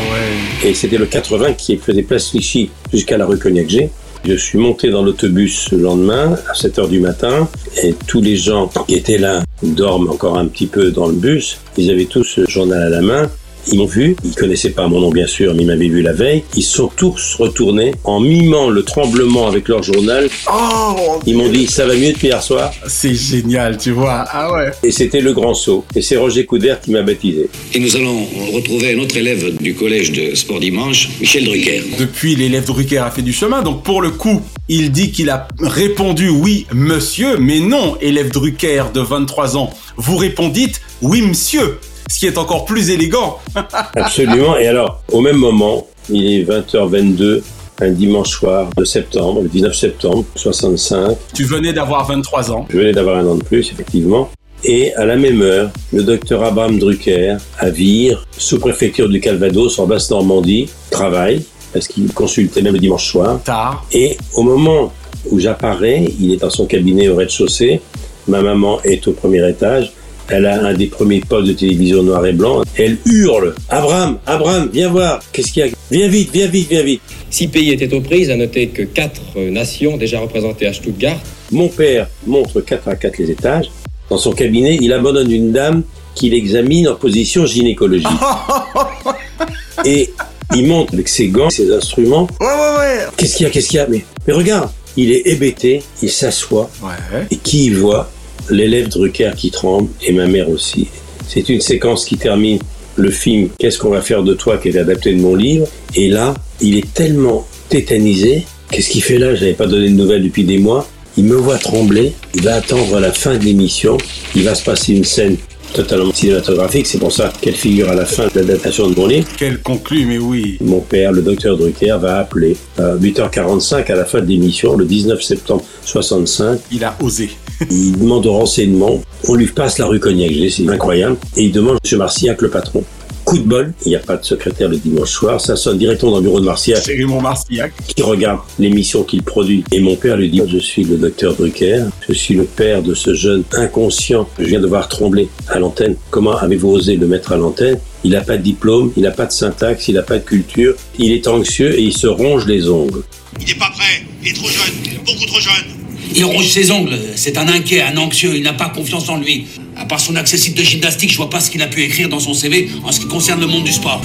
ouais. 0.62 0.70
et 0.70 0.74
c'était 0.74 0.98
le 0.98 1.06
80 1.06 1.54
qui 1.54 1.78
faisait 1.78 2.02
place 2.02 2.28
Clichy 2.30 2.70
jusqu'à 2.92 3.16
la 3.16 3.26
rue 3.26 3.38
Cognac-G. 3.38 3.88
Je 4.24 4.34
suis 4.34 4.58
monté 4.58 4.90
dans 4.90 5.02
l'autobus 5.02 5.70
le 5.72 5.78
lendemain 5.78 6.36
à 6.48 6.54
7 6.54 6.78
heures 6.78 6.88
du 6.88 7.00
matin 7.00 7.48
et 7.82 7.94
tous 8.06 8.20
les 8.20 8.36
gens 8.36 8.70
qui 8.86 8.94
étaient 8.94 9.18
là 9.18 9.42
dorment 9.62 10.10
encore 10.10 10.36
un 10.36 10.46
petit 10.46 10.66
peu 10.66 10.90
dans 10.90 11.06
le 11.06 11.14
bus. 11.14 11.58
Ils 11.78 11.90
avaient 11.90 12.04
tous 12.04 12.24
ce 12.24 12.46
journal 12.46 12.82
à 12.82 12.90
la 12.90 13.00
main. 13.00 13.30
Ils 13.68 13.78
m'ont 13.78 13.86
vu, 13.86 14.16
ils 14.24 14.34
connaissaient 14.34 14.70
pas 14.70 14.88
mon 14.88 15.00
nom 15.00 15.10
bien 15.10 15.26
sûr, 15.26 15.54
mais 15.54 15.62
ils 15.62 15.66
m'avaient 15.66 15.88
vu 15.88 16.02
la 16.02 16.12
veille. 16.12 16.42
Ils 16.56 16.62
sont 16.62 16.90
tous 16.96 17.36
retournés 17.38 17.92
en 18.04 18.20
mimant 18.20 18.70
le 18.70 18.82
tremblement 18.82 19.46
avec 19.46 19.68
leur 19.68 19.82
journal. 19.82 20.28
Oh 20.52 21.20
Ils 21.26 21.36
m'ont 21.36 21.48
dit 21.48 21.66
ça 21.66 21.86
va 21.86 21.94
mieux 21.94 22.12
depuis 22.12 22.28
hier 22.28 22.42
soir. 22.42 22.72
C'est 22.86 23.14
génial, 23.14 23.78
tu 23.78 23.90
vois. 23.90 24.24
Ah 24.30 24.52
ouais. 24.52 24.70
Et 24.82 24.90
c'était 24.90 25.20
le 25.20 25.32
grand 25.32 25.54
saut. 25.54 25.84
Et 25.94 26.02
c'est 26.02 26.16
Roger 26.16 26.46
Couder 26.46 26.76
qui 26.82 26.90
m'a 26.90 27.02
baptisé. 27.02 27.48
Et 27.74 27.78
nous 27.78 27.94
allons 27.96 28.24
retrouver 28.52 28.94
un 28.94 28.98
autre 28.98 29.16
élève 29.16 29.56
du 29.60 29.74
collège 29.74 30.12
de 30.12 30.34
Sport 30.34 30.60
Dimanche, 30.60 31.10
Michel 31.20 31.44
Drucker. 31.44 31.82
Depuis, 31.98 32.36
l'élève 32.36 32.64
Drucker 32.64 32.98
a 32.98 33.10
fait 33.10 33.22
du 33.22 33.32
chemin, 33.32 33.62
donc 33.62 33.82
pour 33.82 34.02
le 34.02 34.10
coup, 34.10 34.40
il 34.68 34.90
dit 34.92 35.10
qu'il 35.10 35.30
a 35.30 35.48
répondu 35.60 36.28
oui, 36.28 36.66
monsieur, 36.72 37.36
mais 37.38 37.60
non, 37.60 37.96
élève 38.00 38.30
Drucker 38.30 38.84
de 38.94 39.00
23 39.00 39.56
ans. 39.56 39.70
Vous 39.96 40.16
répondîtes 40.16 40.80
oui, 41.02 41.22
monsieur, 41.22 41.78
ce 42.08 42.18
qui 42.18 42.26
est 42.26 42.38
encore 42.38 42.64
plus 42.64 42.90
élégant. 42.90 43.38
Absolument. 43.96 44.56
Et 44.56 44.66
alors, 44.66 45.02
au 45.12 45.20
même 45.20 45.36
moment, 45.36 45.86
il 46.08 46.26
est 46.32 46.44
20h22, 46.44 47.42
un 47.80 47.90
dimanche 47.90 48.30
soir 48.30 48.70
de 48.76 48.84
septembre, 48.84 49.42
le 49.42 49.48
19 49.48 49.74
septembre 49.74 50.24
65. 50.34 51.16
Tu 51.34 51.44
venais 51.44 51.72
d'avoir 51.72 52.06
23 52.06 52.52
ans. 52.52 52.66
Je 52.70 52.78
venais 52.78 52.92
d'avoir 52.92 53.16
un 53.16 53.26
an 53.26 53.36
de 53.36 53.44
plus, 53.44 53.70
effectivement. 53.72 54.30
Et 54.64 54.92
à 54.94 55.06
la 55.06 55.16
même 55.16 55.40
heure, 55.40 55.70
le 55.92 56.02
docteur 56.02 56.44
Abraham 56.44 56.78
Drucker, 56.78 57.36
à 57.58 57.70
Vire, 57.70 58.26
sous-préfecture 58.36 59.08
du 59.08 59.20
Calvados, 59.20 59.78
en 59.78 59.86
Basse-Normandie, 59.86 60.68
travaille, 60.90 61.44
parce 61.72 61.88
qu'il 61.88 62.12
consultait 62.12 62.60
même 62.60 62.74
le 62.74 62.78
dimanche 62.78 63.10
soir. 63.10 63.40
Tard. 63.42 63.86
Et 63.92 64.18
au 64.34 64.42
moment 64.42 64.92
où 65.30 65.38
j'apparais, 65.38 66.04
il 66.20 66.32
est 66.32 66.36
dans 66.36 66.50
son 66.50 66.66
cabinet 66.66 67.08
au 67.08 67.16
rez-de-chaussée, 67.16 67.80
ma 68.28 68.42
maman 68.42 68.82
est 68.82 69.06
au 69.08 69.12
premier 69.12 69.48
étage, 69.48 69.92
elle 70.30 70.46
a 70.46 70.64
un 70.64 70.74
des 70.74 70.86
premiers 70.86 71.20
postes 71.20 71.48
de 71.48 71.52
télévision 71.52 72.02
noir 72.02 72.24
et 72.24 72.32
blanc, 72.32 72.62
elle 72.76 72.98
hurle 73.04 73.54
«Abraham, 73.68 74.18
Abraham, 74.26 74.70
viens 74.72 74.88
voir, 74.88 75.20
qu'est-ce 75.32 75.52
qu'il 75.52 75.66
y 75.66 75.68
a? 75.68 75.72
Viens 75.90 76.08
vite, 76.08 76.30
viens 76.32 76.46
vite, 76.46 76.68
viens 76.70 76.82
vite!» 76.82 77.02
Six 77.30 77.48
pays 77.48 77.70
étaient 77.70 77.92
aux 77.94 78.00
prises, 78.00 78.30
à 78.30 78.36
noter 78.36 78.68
que 78.68 78.82
quatre 78.82 79.20
euh, 79.36 79.50
nations 79.50 79.96
déjà 79.96 80.20
représentées 80.20 80.66
à 80.66 80.72
Stuttgart. 80.72 81.18
Mon 81.52 81.68
père 81.68 82.08
montre 82.26 82.60
4 82.60 82.88
à 82.88 82.96
4 82.96 83.18
les 83.18 83.30
étages. 83.30 83.70
Dans 84.08 84.18
son 84.18 84.32
cabinet, 84.32 84.78
il 84.80 84.92
abandonne 84.92 85.30
une 85.30 85.52
dame 85.52 85.82
qu'il 86.14 86.34
examine 86.34 86.88
en 86.88 86.96
position 86.96 87.46
gynécologique. 87.46 88.08
Et 89.84 90.10
il 90.54 90.66
monte 90.66 90.92
avec 90.92 91.08
ses 91.08 91.28
gants, 91.28 91.50
ses 91.50 91.72
instruments. 91.72 92.26
Ouais, 92.40 92.46
ouais, 92.46 92.78
ouais. 92.78 92.98
Qu'est-ce 93.16 93.36
qu'il 93.36 93.46
y 93.46 93.48
a 93.48 93.52
Qu'est-ce 93.52 93.68
qu'il 93.68 93.76
y 93.76 93.80
a? 93.80 93.86
Mais, 93.86 94.04
mais 94.26 94.32
regarde, 94.32 94.70
il 94.96 95.12
est 95.12 95.22
hébété, 95.26 95.82
il 96.02 96.10
s'assoit. 96.10 96.68
Ouais. 96.82 97.26
Et 97.30 97.36
qui 97.36 97.66
y 97.66 97.70
voit? 97.70 98.10
L'élève 98.50 98.88
Drucker 98.88 99.32
qui 99.36 99.50
tremble 99.50 99.88
et 100.02 100.12
ma 100.12 100.26
mère 100.26 100.50
aussi. 100.50 100.88
C'est 101.28 101.48
une 101.48 101.60
séquence 101.60 102.04
qui 102.04 102.16
termine 102.16 102.58
le 102.96 103.10
film 103.10 103.48
Qu'est-ce 103.58 103.78
qu'on 103.78 103.90
va 103.90 104.02
faire 104.02 104.22
de 104.22 104.34
toi 104.34 104.58
qui 104.58 104.68
est 104.68 104.78
adapté 104.78 105.14
de 105.14 105.20
mon 105.20 105.34
livre. 105.34 105.66
Et 105.94 106.08
là, 106.08 106.34
il 106.60 106.76
est 106.76 106.92
tellement 106.92 107.46
tétanisé. 107.68 108.44
Qu'est-ce 108.70 108.90
qu'il 108.90 109.02
fait 109.02 109.18
là? 109.18 109.34
Je 109.34 109.40
n'avais 109.40 109.54
pas 109.54 109.66
donné 109.66 109.88
de 109.88 109.94
nouvelles 109.94 110.22
depuis 110.22 110.44
des 110.44 110.58
mois. 110.58 110.88
Il 111.16 111.24
me 111.24 111.36
voit 111.36 111.58
trembler. 111.58 112.12
Il 112.34 112.42
va 112.42 112.56
attendre 112.56 112.98
la 113.00 113.12
fin 113.12 113.36
de 113.36 113.44
l'émission. 113.44 113.96
Il 114.34 114.42
va 114.42 114.54
se 114.54 114.64
passer 114.64 114.92
une 114.92 115.04
scène 115.04 115.36
totalement 115.72 116.12
cinématographique. 116.12 116.86
C'est 116.86 116.98
pour 116.98 117.12
ça 117.12 117.32
qu'elle 117.40 117.54
figure 117.54 117.88
à 117.90 117.94
la 117.94 118.04
fin 118.04 118.26
de 118.26 118.32
l'adaptation 118.34 118.88
de 118.88 118.94
mon 118.94 119.06
livre. 119.06 119.28
Quelle 119.36 119.60
conclut, 119.60 120.04
mais 120.04 120.18
oui. 120.18 120.58
Mon 120.60 120.80
père, 120.80 121.12
le 121.12 121.22
docteur 121.22 121.56
Drucker, 121.56 121.96
va 122.00 122.18
appeler 122.18 122.56
à 122.78 122.96
8h45 122.96 123.90
à 123.90 123.96
la 123.96 124.04
fin 124.04 124.20
de 124.20 124.26
l'émission, 124.26 124.76
le 124.76 124.84
19 124.84 125.22
septembre 125.22 125.64
65. 125.84 126.60
Il 126.72 126.84
a 126.84 126.96
osé. 127.00 127.30
Il 127.70 127.98
demande 127.98 128.26
renseignements. 128.26 129.02
On 129.28 129.34
lui 129.34 129.46
passe 129.46 129.78
la 129.78 129.86
rue 129.86 130.00
Cognac, 130.00 130.30
c'est 130.50 130.68
incroyable. 130.68 131.16
Et 131.36 131.44
il 131.44 131.52
demande 131.52 131.78
M. 131.84 131.98
Marciac, 131.98 132.40
le 132.42 132.48
patron. 132.48 132.84
Coup 133.24 133.38
de 133.38 133.44
bol, 133.44 133.72
il 133.84 133.90
n'y 133.90 133.96
a 133.96 134.00
pas 134.00 134.16
de 134.16 134.24
secrétaire 134.24 134.68
le 134.68 134.78
dimanche 134.78 135.10
soir, 135.10 135.40
ça 135.40 135.54
sonne 135.54 135.78
directement 135.78 136.12
dans 136.12 136.16
le 136.18 136.22
bureau 136.24 136.40
de 136.40 136.46
Marciac. 136.46 136.82
C'est 136.82 136.96
Raymond 136.96 137.20
Marciac. 137.20 137.72
Qui 137.86 138.02
regarde 138.02 138.40
l'émission 138.58 139.04
qu'il 139.04 139.22
produit. 139.22 139.62
Et 139.70 139.78
mon 139.78 139.94
père 139.94 140.16
lui 140.16 140.30
dit, 140.30 140.40
je 140.48 140.58
suis 140.58 140.84
le 140.84 140.96
docteur 140.96 141.34
Drucker, 141.34 141.84
je 142.08 142.12
suis 142.14 142.34
le 142.34 142.44
père 142.44 142.82
de 142.82 142.94
ce 142.94 143.14
jeune 143.14 143.44
inconscient 143.52 144.26
que 144.36 144.42
je 144.42 144.48
viens 144.48 144.60
de 144.60 144.66
voir 144.66 144.88
trembler 144.88 145.28
à 145.48 145.58
l'antenne. 145.58 145.96
Comment 146.10 146.36
avez-vous 146.38 146.70
osé 146.70 146.96
le 146.96 147.06
mettre 147.06 147.32
à 147.32 147.36
l'antenne? 147.36 147.78
Il 148.02 148.12
n'a 148.12 148.22
pas 148.22 148.38
de 148.38 148.42
diplôme, 148.42 148.90
il 148.96 149.02
n'a 149.02 149.10
pas 149.10 149.26
de 149.26 149.32
syntaxe, 149.32 149.86
il 149.88 149.94
n'a 149.94 150.02
pas 150.02 150.18
de 150.18 150.24
culture, 150.24 150.74
il 150.98 151.12
est 151.12 151.28
anxieux 151.28 151.78
et 151.78 151.82
il 151.82 151.92
se 151.92 152.06
ronge 152.06 152.46
les 152.46 152.68
ongles. 152.68 153.02
Il 153.38 153.46
n'est 153.46 153.54
pas 153.54 153.70
prêt, 153.70 154.02
il 154.22 154.30
est 154.30 154.32
trop 154.32 154.48
jeune, 154.48 155.04
beaucoup 155.04 155.26
trop 155.26 155.40
jeune. 155.40 155.79
Il 156.14 156.24
ronge 156.24 156.48
ses 156.48 156.70
ongles, 156.70 156.98
c'est 157.14 157.38
un 157.38 157.48
inquiet, 157.48 157.82
un 157.82 157.96
anxieux, 157.96 158.32
il 158.34 158.42
n'a 158.42 158.52
pas 158.52 158.68
confiance 158.68 159.08
en 159.08 159.16
lui. 159.16 159.46
À 159.76 159.84
part 159.84 160.00
son 160.00 160.16
accessite 160.16 160.56
de 160.56 160.62
gymnastique, 160.62 161.10
je 161.10 161.16
vois 161.16 161.30
pas 161.30 161.40
ce 161.40 161.50
qu'il 161.50 161.62
a 161.62 161.66
pu 161.66 161.82
écrire 161.82 162.08
dans 162.08 162.20
son 162.20 162.34
CV 162.34 162.68
en 162.84 162.92
ce 162.92 163.00
qui 163.00 163.06
concerne 163.06 163.40
le 163.40 163.46
monde 163.46 163.64
du 163.64 163.72
sport. 163.72 164.02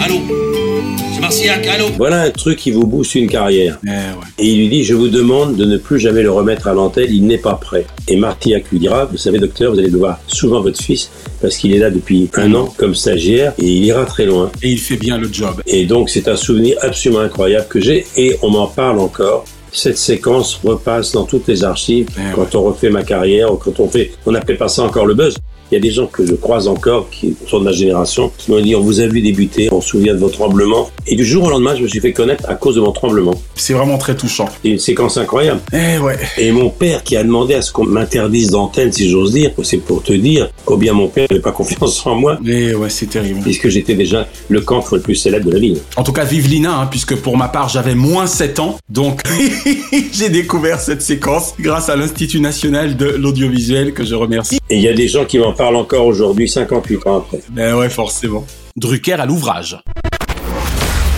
Allô 0.00 0.20
C'est 1.14 1.20
Marciac, 1.20 1.66
allô 1.66 1.86
Voilà 1.96 2.22
un 2.22 2.30
truc 2.30 2.58
qui 2.58 2.70
vous 2.70 2.86
booste 2.86 3.14
une 3.14 3.28
carrière. 3.28 3.78
Eh 3.84 3.88
ouais. 3.90 3.94
Et 4.38 4.46
il 4.46 4.58
lui 4.58 4.68
dit, 4.68 4.84
je 4.84 4.94
vous 4.94 5.08
demande 5.08 5.56
de 5.56 5.64
ne 5.64 5.76
plus 5.76 6.00
jamais 6.00 6.22
le 6.22 6.30
remettre 6.30 6.66
à 6.66 6.72
l'antenne, 6.72 7.08
il 7.10 7.26
n'est 7.26 7.38
pas 7.38 7.54
prêt. 7.54 7.86
Et 8.08 8.16
Martillac 8.16 8.70
lui 8.72 8.78
dira, 8.78 9.04
vous 9.04 9.16
savez 9.16 9.38
docteur, 9.38 9.72
vous 9.72 9.78
allez 9.78 9.90
devoir 9.90 10.18
souvent 10.26 10.60
votre 10.60 10.82
fils, 10.82 11.10
parce 11.40 11.56
qu'il 11.56 11.74
est 11.74 11.78
là 11.78 11.90
depuis 11.90 12.28
un 12.34 12.54
an 12.54 12.72
comme 12.76 12.94
stagiaire, 12.94 13.52
et 13.58 13.66
il 13.66 13.84
ira 13.84 14.04
très 14.04 14.26
loin. 14.26 14.50
Et 14.62 14.70
il 14.70 14.78
fait 14.78 14.96
bien 14.96 15.18
le 15.18 15.28
job. 15.32 15.60
Et 15.66 15.86
donc 15.86 16.08
c'est 16.10 16.28
un 16.28 16.36
souvenir 16.36 16.76
absolument 16.80 17.20
incroyable 17.20 17.66
que 17.68 17.80
j'ai, 17.80 18.06
et 18.16 18.36
on 18.42 18.50
m'en 18.50 18.66
parle 18.66 18.98
encore 18.98 19.44
cette 19.72 19.98
séquence 19.98 20.60
repasse 20.64 21.12
dans 21.12 21.24
toutes 21.24 21.46
les 21.46 21.64
archives 21.64 22.08
Eh 22.16 22.34
quand 22.34 22.54
on 22.54 22.62
refait 22.62 22.90
ma 22.90 23.02
carrière 23.02 23.52
ou 23.52 23.56
quand 23.56 23.78
on 23.80 23.88
fait, 23.88 24.12
on 24.26 24.32
n'appelle 24.32 24.58
pas 24.58 24.68
ça 24.68 24.82
encore 24.82 25.06
le 25.06 25.14
buzz. 25.14 25.36
Il 25.70 25.74
y 25.74 25.76
a 25.76 25.80
des 25.80 25.90
gens 25.90 26.06
que 26.06 26.24
je 26.26 26.34
croise 26.34 26.68
encore 26.68 27.10
qui 27.10 27.36
sont 27.46 27.60
de 27.60 27.64
ma 27.64 27.72
génération 27.72 28.30
qui 28.38 28.50
m'ont 28.50 28.60
dit 28.60 28.74
on 28.74 28.80
vous 28.80 29.00
a 29.00 29.06
vu 29.06 29.20
débuter, 29.20 29.68
on 29.72 29.80
se 29.80 29.90
souvient 29.90 30.14
de 30.14 30.18
votre 30.18 30.38
tremblement 30.38 30.90
et 31.06 31.16
du 31.16 31.24
jour 31.24 31.44
au 31.44 31.50
lendemain 31.50 31.74
je 31.76 31.82
me 31.82 31.88
suis 31.88 32.00
fait 32.00 32.12
connaître 32.12 32.44
à 32.48 32.54
cause 32.54 32.76
de 32.76 32.80
mon 32.80 32.92
tremblement. 32.92 33.34
C'est 33.54 33.74
vraiment 33.74 33.98
très 33.98 34.16
touchant. 34.16 34.48
C'est 34.62 34.70
une 34.70 34.78
séquence 34.78 35.16
incroyable. 35.16 35.60
Eh 35.72 35.98
ouais. 35.98 36.16
Et 36.36 36.52
mon 36.52 36.70
père 36.70 37.02
qui 37.02 37.16
a 37.16 37.22
demandé 37.22 37.54
à 37.54 37.62
ce 37.62 37.72
qu'on 37.72 37.84
m'interdise 37.84 38.50
d'antenne 38.50 38.92
si 38.92 39.08
j'ose 39.08 39.32
dire, 39.32 39.50
c'est 39.62 39.78
pour 39.78 40.02
te 40.02 40.12
dire 40.12 40.50
combien 40.64 40.92
mon 40.92 41.08
père 41.08 41.26
n'avait 41.30 41.42
pas 41.42 41.52
confiance 41.52 42.06
en 42.06 42.14
moi. 42.14 42.38
Eh 42.44 42.74
ouais, 42.74 42.90
c'est 42.90 43.06
terrible. 43.06 43.40
Puisque 43.40 43.68
j'étais 43.68 43.94
déjà 43.94 44.26
le 44.48 44.60
cancre 44.60 44.96
le 44.96 45.00
plus 45.00 45.14
célèbre 45.14 45.46
de 45.46 45.52
la 45.52 45.58
ville. 45.58 45.78
En 45.96 46.02
tout 46.02 46.12
cas, 46.12 46.24
vive 46.24 46.48
Lina, 46.48 46.80
hein, 46.80 46.86
puisque 46.86 47.16
pour 47.16 47.36
ma 47.36 47.48
part, 47.48 47.68
j'avais 47.68 47.94
moins 47.94 48.26
7 48.26 48.60
ans. 48.60 48.78
Donc, 48.88 49.22
j'ai 50.12 50.28
découvert 50.28 50.80
cette 50.80 51.02
séquence 51.02 51.54
grâce 51.58 51.88
à 51.88 51.96
l'Institut 51.96 52.40
national 52.40 52.96
de 52.96 53.06
l'audiovisuel 53.06 53.92
que 53.92 54.04
je 54.04 54.14
remercie. 54.14 54.60
Et 54.70 54.76
il 54.76 54.82
y 54.82 54.88
a 54.88 54.92
des 54.92 55.08
gens 55.08 55.24
qui 55.24 55.38
m'en 55.38 55.52
parlent 55.58 55.76
encore 55.76 56.06
aujourd'hui, 56.06 56.48
58 56.48 57.06
ans 57.06 57.18
après. 57.18 57.40
Ben 57.50 57.74
ouais, 57.74 57.90
forcément. 57.90 58.46
Drucker 58.76 59.14
à 59.14 59.26
l'ouvrage. 59.26 59.76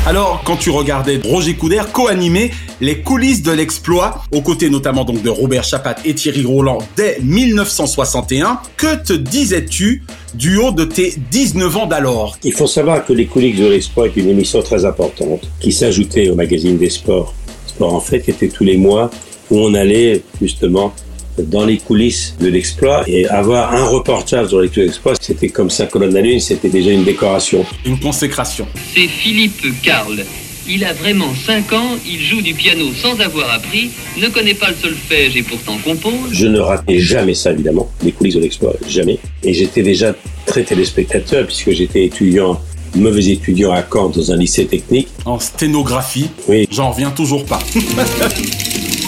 Alors, 0.06 0.42
quand 0.46 0.56
tu 0.56 0.70
regardais 0.70 1.20
Roger 1.22 1.54
Coudert 1.54 1.92
co-animer 1.92 2.50
les 2.80 3.02
coulisses 3.02 3.42
de 3.42 3.52
l'exploit, 3.52 4.22
aux 4.32 4.40
côtés 4.40 4.70
notamment 4.70 5.04
donc 5.04 5.22
de 5.22 5.28
Robert 5.28 5.62
Chapat 5.62 5.96
et 6.06 6.14
Thierry 6.14 6.42
Roland 6.42 6.78
dès 6.96 7.18
1961, 7.20 8.60
que 8.78 8.96
te 9.04 9.12
disais-tu 9.12 10.02
du 10.32 10.56
haut 10.56 10.72
de 10.72 10.84
tes 10.84 11.14
19 11.30 11.76
ans 11.76 11.86
d'alors? 11.86 12.38
Il 12.42 12.54
faut 12.54 12.66
savoir 12.66 13.04
que 13.04 13.12
les 13.12 13.26
coulisses 13.26 13.60
de 13.60 13.66
l'exploit 13.66 14.06
est 14.06 14.16
une 14.16 14.30
émission 14.30 14.62
très 14.62 14.86
importante 14.86 15.46
qui 15.60 15.70
s'ajoutait 15.70 16.30
au 16.30 16.34
magazine 16.34 16.78
des 16.78 16.90
sports. 16.90 17.34
Sport 17.66 17.94
en 17.94 18.00
fait 18.00 18.22
qui 18.22 18.30
était 18.30 18.48
tous 18.48 18.64
les 18.64 18.78
mois 18.78 19.10
où 19.50 19.58
on 19.58 19.74
allait 19.74 20.22
justement 20.40 20.94
dans 21.42 21.64
les 21.64 21.78
coulisses 21.78 22.34
de 22.40 22.48
l'exploit 22.48 23.04
et 23.06 23.26
avoir 23.26 23.74
un 23.74 23.84
reportage 23.84 24.48
sur 24.48 24.60
l'exploit, 24.60 25.14
c'était 25.20 25.48
comme 25.48 25.70
ça 25.70 25.86
colonne 25.86 26.16
à 26.16 26.20
lune, 26.20 26.40
c'était 26.40 26.68
déjà 26.68 26.90
une 26.90 27.04
décoration. 27.04 27.64
Une 27.84 27.98
consécration. 27.98 28.66
C'est 28.94 29.06
Philippe 29.06 29.64
Karl. 29.82 30.24
Il 30.68 30.84
a 30.84 30.92
vraiment 30.92 31.32
5 31.46 31.72
ans, 31.72 31.96
il 32.06 32.20
joue 32.20 32.42
du 32.42 32.54
piano 32.54 32.86
sans 32.94 33.18
avoir 33.20 33.50
appris, 33.52 33.90
ne 34.18 34.28
connaît 34.28 34.54
pas 34.54 34.68
le 34.68 34.76
solfège 34.76 35.36
et 35.36 35.42
pourtant 35.42 35.76
compose. 35.82 36.30
Je 36.32 36.46
ne 36.46 36.60
ratais 36.60 37.00
jamais 37.00 37.34
ça 37.34 37.50
évidemment, 37.50 37.90
les 38.04 38.12
coulisses 38.12 38.36
de 38.36 38.40
l'exploit, 38.40 38.74
jamais. 38.86 39.18
Et 39.42 39.52
j'étais 39.52 39.82
déjà 39.82 40.14
très 40.46 40.62
téléspectateur 40.62 41.46
puisque 41.46 41.70
j'étais 41.72 42.04
étudiant 42.04 42.60
mauvais 42.94 43.26
étudiant 43.28 43.72
à 43.72 43.82
Caen 43.82 44.08
dans 44.08 44.32
un 44.32 44.36
lycée 44.36 44.66
technique. 44.66 45.08
En 45.24 45.38
sténographie 45.38 46.28
Oui. 46.48 46.68
J'en 46.70 46.90
reviens 46.90 47.10
toujours 47.10 47.44
pas. 47.44 47.60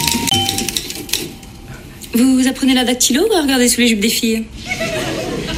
Apprenez 2.53 2.75
la 2.75 2.83
dactylo 2.83 3.23
ou 3.27 3.33
à 3.33 3.41
regarder 3.41 3.67
sous 3.67 3.81
les 3.81 3.87
jupes 3.87 3.99
des 3.99 4.09
filles? 4.09 4.43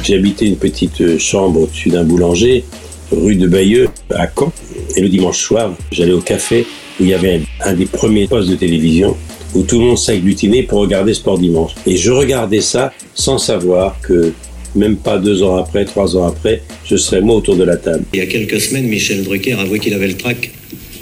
J'habitais 0.02 0.46
une 0.46 0.56
petite 0.56 1.18
chambre 1.18 1.60
au-dessus 1.60 1.90
d'un 1.90 2.04
boulanger, 2.04 2.64
rue 3.12 3.36
de 3.36 3.46
Bayeux, 3.46 3.90
à 4.14 4.26
Caen. 4.34 4.50
Et 4.96 5.02
le 5.02 5.10
dimanche 5.10 5.38
soir, 5.38 5.76
j'allais 5.92 6.14
au 6.14 6.22
café 6.22 6.64
où 6.98 7.02
il 7.04 7.10
y 7.10 7.14
avait 7.14 7.42
un 7.60 7.74
des 7.74 7.84
premiers 7.84 8.26
postes 8.26 8.48
de 8.48 8.54
télévision 8.54 9.14
où 9.54 9.62
tout 9.62 9.78
le 9.78 9.84
monde 9.84 9.98
s'agglutinait 9.98 10.62
pour 10.62 10.78
regarder 10.78 11.12
Sport 11.12 11.38
Dimanche. 11.38 11.72
Et 11.86 11.98
je 11.98 12.10
regardais 12.10 12.62
ça 12.62 12.94
sans 13.12 13.36
savoir 13.36 14.00
que 14.00 14.32
même 14.74 14.96
pas 14.96 15.18
deux 15.18 15.42
ans 15.42 15.56
après, 15.56 15.84
trois 15.84 16.16
ans 16.16 16.26
après, 16.26 16.62
je 16.86 16.96
serais 16.96 17.20
moi 17.20 17.36
autour 17.36 17.56
de 17.56 17.64
la 17.64 17.76
table. 17.76 18.04
Il 18.14 18.20
y 18.20 18.22
a 18.22 18.26
quelques 18.26 18.58
semaines, 18.58 18.86
Michel 18.86 19.22
Drucker 19.22 19.52
avouait 19.52 19.80
qu'il 19.80 19.92
avait 19.92 20.08
le 20.08 20.16
trac. 20.16 20.50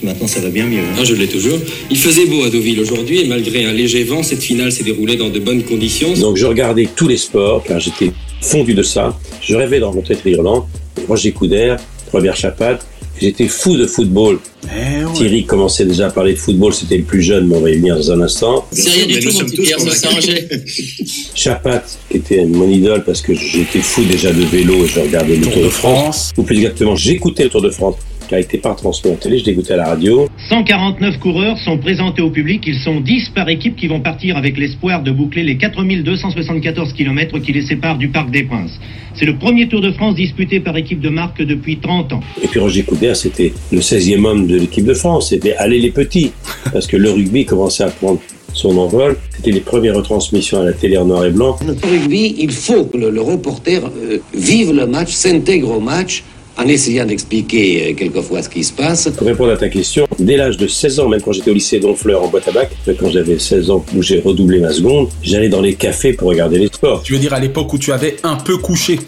Maintenant, 0.04 0.26
ça 0.26 0.40
va 0.40 0.50
bien 0.50 0.66
mieux. 0.66 0.78
hein. 0.80 0.96
Ah, 1.00 1.04
je 1.04 1.14
l'ai 1.14 1.26
toujours. 1.26 1.58
Il 1.90 1.96
faisait 1.96 2.26
beau 2.26 2.44
à 2.44 2.50
Deauville 2.50 2.78
aujourd'hui 2.80 3.20
et 3.22 3.26
malgré 3.26 3.64
un 3.64 3.72
léger 3.72 4.04
vent, 4.04 4.22
cette 4.22 4.42
finale 4.42 4.70
s'est 4.70 4.84
déroulée 4.84 5.16
dans 5.16 5.30
de 5.30 5.38
bonnes 5.38 5.62
conditions. 5.62 6.12
Donc 6.14 6.36
je 6.36 6.44
regardais 6.46 6.88
tous 6.94 7.08
les 7.08 7.16
sports 7.16 7.64
car 7.66 7.80
j'étais 7.80 8.10
fondu 8.42 8.74
de 8.74 8.82
ça. 8.82 9.18
Je 9.40 9.56
rêvais 9.56 9.78
de 9.80 9.84
rencontrer 9.84 10.16
Roland, 10.36 10.66
Roger 11.08 11.32
Coudert, 11.32 11.78
Robert 12.12 12.36
Chapat. 12.36 12.78
J'étais 13.20 13.46
fou 13.46 13.76
de 13.76 13.86
football. 13.86 14.40
Eh 14.64 15.04
ouais. 15.04 15.12
Thierry 15.14 15.44
commençait 15.44 15.84
déjà 15.86 16.08
à 16.08 16.10
parler 16.10 16.32
de 16.34 16.38
football, 16.38 16.74
c'était 16.74 16.96
le 16.96 17.04
plus 17.04 17.22
jeune, 17.22 17.46
mais 17.46 17.56
on 17.56 17.60
va 17.60 17.70
y 17.70 17.76
venir 17.76 17.94
dans 17.96 18.10
un 18.10 18.20
instant. 18.22 18.66
Du 18.72 18.82
tout, 19.20 19.32
mon 19.32 19.44
petit 19.44 19.56
Pierre, 19.62 19.78
ça. 19.80 20.08
Chapat, 21.34 21.84
qui 22.10 22.16
était 22.16 22.44
mon 22.44 22.68
idole 22.68 23.04
parce 23.04 23.20
que 23.22 23.32
j'étais 23.34 23.80
fou 23.80 24.02
déjà 24.04 24.32
de 24.32 24.42
vélo 24.44 24.84
et 24.84 24.88
je 24.88 24.98
regardais 25.00 25.36
le 25.36 25.46
Tour 25.46 25.62
de 25.62 25.68
France. 25.68 26.32
Ou 26.36 26.42
plus 26.42 26.56
exactement, 26.56 26.96
j'écoutais 26.96 27.44
le 27.44 27.50
Tour 27.50 27.62
de 27.62 27.70
France, 27.70 27.94
été 28.40 28.58
pas 28.58 28.74
transmis 28.74 29.12
en 29.12 29.16
télé, 29.16 29.38
je 29.38 29.44
l'écoutais 29.44 29.74
à 29.74 29.76
la 29.76 29.86
radio. 29.86 30.28
149 30.48 31.18
coureurs 31.18 31.58
sont 31.58 31.78
présentés 31.78 32.22
au 32.22 32.30
public. 32.30 32.64
Ils 32.66 32.78
sont 32.80 33.00
10 33.00 33.30
par 33.34 33.48
équipe 33.48 33.76
qui 33.76 33.86
vont 33.86 34.00
partir 34.00 34.36
avec 34.36 34.58
l'espoir 34.58 35.02
de 35.02 35.10
boucler 35.10 35.42
les 35.42 35.56
4274 35.56 36.92
km 36.92 37.38
qui 37.38 37.52
les 37.52 37.62
séparent 37.62 37.98
du 37.98 38.08
Parc 38.08 38.30
des 38.30 38.44
Princes. 38.44 38.78
C'est 39.14 39.26
le 39.26 39.36
premier 39.36 39.68
Tour 39.68 39.80
de 39.80 39.92
France 39.92 40.16
disputé 40.16 40.60
par 40.60 40.76
équipe 40.76 41.00
de 41.00 41.08
marque 41.08 41.40
depuis 41.40 41.78
30 41.78 42.12
ans. 42.14 42.20
Et 42.42 42.48
puis 42.48 42.60
Roger 42.60 42.82
Coudert, 42.82 43.16
c'était 43.16 43.52
le 43.70 43.80
16e 43.80 44.24
homme 44.24 44.46
de 44.46 44.56
l'équipe 44.56 44.84
de 44.84 44.94
France. 44.94 45.30
C'était 45.30 45.54
aller 45.56 45.78
les 45.78 45.90
petits. 45.90 46.32
Parce 46.72 46.86
que 46.86 46.96
le 46.96 47.10
rugby 47.10 47.44
commençait 47.44 47.84
à 47.84 47.88
prendre 47.88 48.20
son 48.52 48.76
envol. 48.78 49.16
C'était 49.36 49.50
les 49.50 49.60
premières 49.60 49.96
retransmissions 49.96 50.60
à 50.60 50.64
la 50.64 50.72
télé 50.72 50.96
en 50.96 51.04
noir 51.04 51.24
et 51.24 51.30
blanc. 51.30 51.56
Notre 51.66 51.88
rugby, 51.88 52.36
il 52.38 52.50
faut 52.50 52.84
que 52.84 52.96
le, 52.96 53.10
le 53.10 53.20
reporter 53.20 53.82
euh, 53.84 54.18
vive 54.34 54.72
le 54.72 54.86
match, 54.86 55.12
s'intègre 55.12 55.70
au 55.70 55.80
match, 55.80 56.22
en 56.56 56.66
essayant 56.68 57.04
d'expliquer 57.04 57.90
euh, 57.90 57.94
quelquefois 57.94 58.42
ce 58.42 58.48
qui 58.48 58.64
se 58.64 58.72
passe. 58.72 59.08
Pour 59.16 59.26
répondre 59.26 59.52
à 59.52 59.56
ta 59.56 59.68
question, 59.68 60.06
dès 60.18 60.36
l'âge 60.36 60.56
de 60.56 60.66
16 60.66 61.00
ans, 61.00 61.08
même 61.08 61.20
quand 61.20 61.32
j'étais 61.32 61.50
au 61.50 61.54
lycée 61.54 61.80
d'Honfleur 61.80 62.22
en 62.22 62.28
boîte 62.28 62.48
à 62.48 62.52
bac, 62.52 62.70
quand 62.98 63.10
j'avais 63.10 63.38
16 63.38 63.70
ans 63.70 63.84
où 63.96 64.02
j'ai 64.02 64.20
redoublé 64.20 64.60
ma 64.60 64.72
seconde, 64.72 65.08
j'allais 65.22 65.48
dans 65.48 65.60
les 65.60 65.74
cafés 65.74 66.12
pour 66.12 66.28
regarder 66.28 66.58
les 66.58 66.66
sports. 66.66 67.02
Tu 67.02 67.14
veux 67.14 67.18
dire 67.18 67.34
à 67.34 67.40
l'époque 67.40 67.72
où 67.72 67.78
tu 67.78 67.92
avais 67.92 68.16
un 68.22 68.36
peu 68.36 68.56
couché 68.56 68.98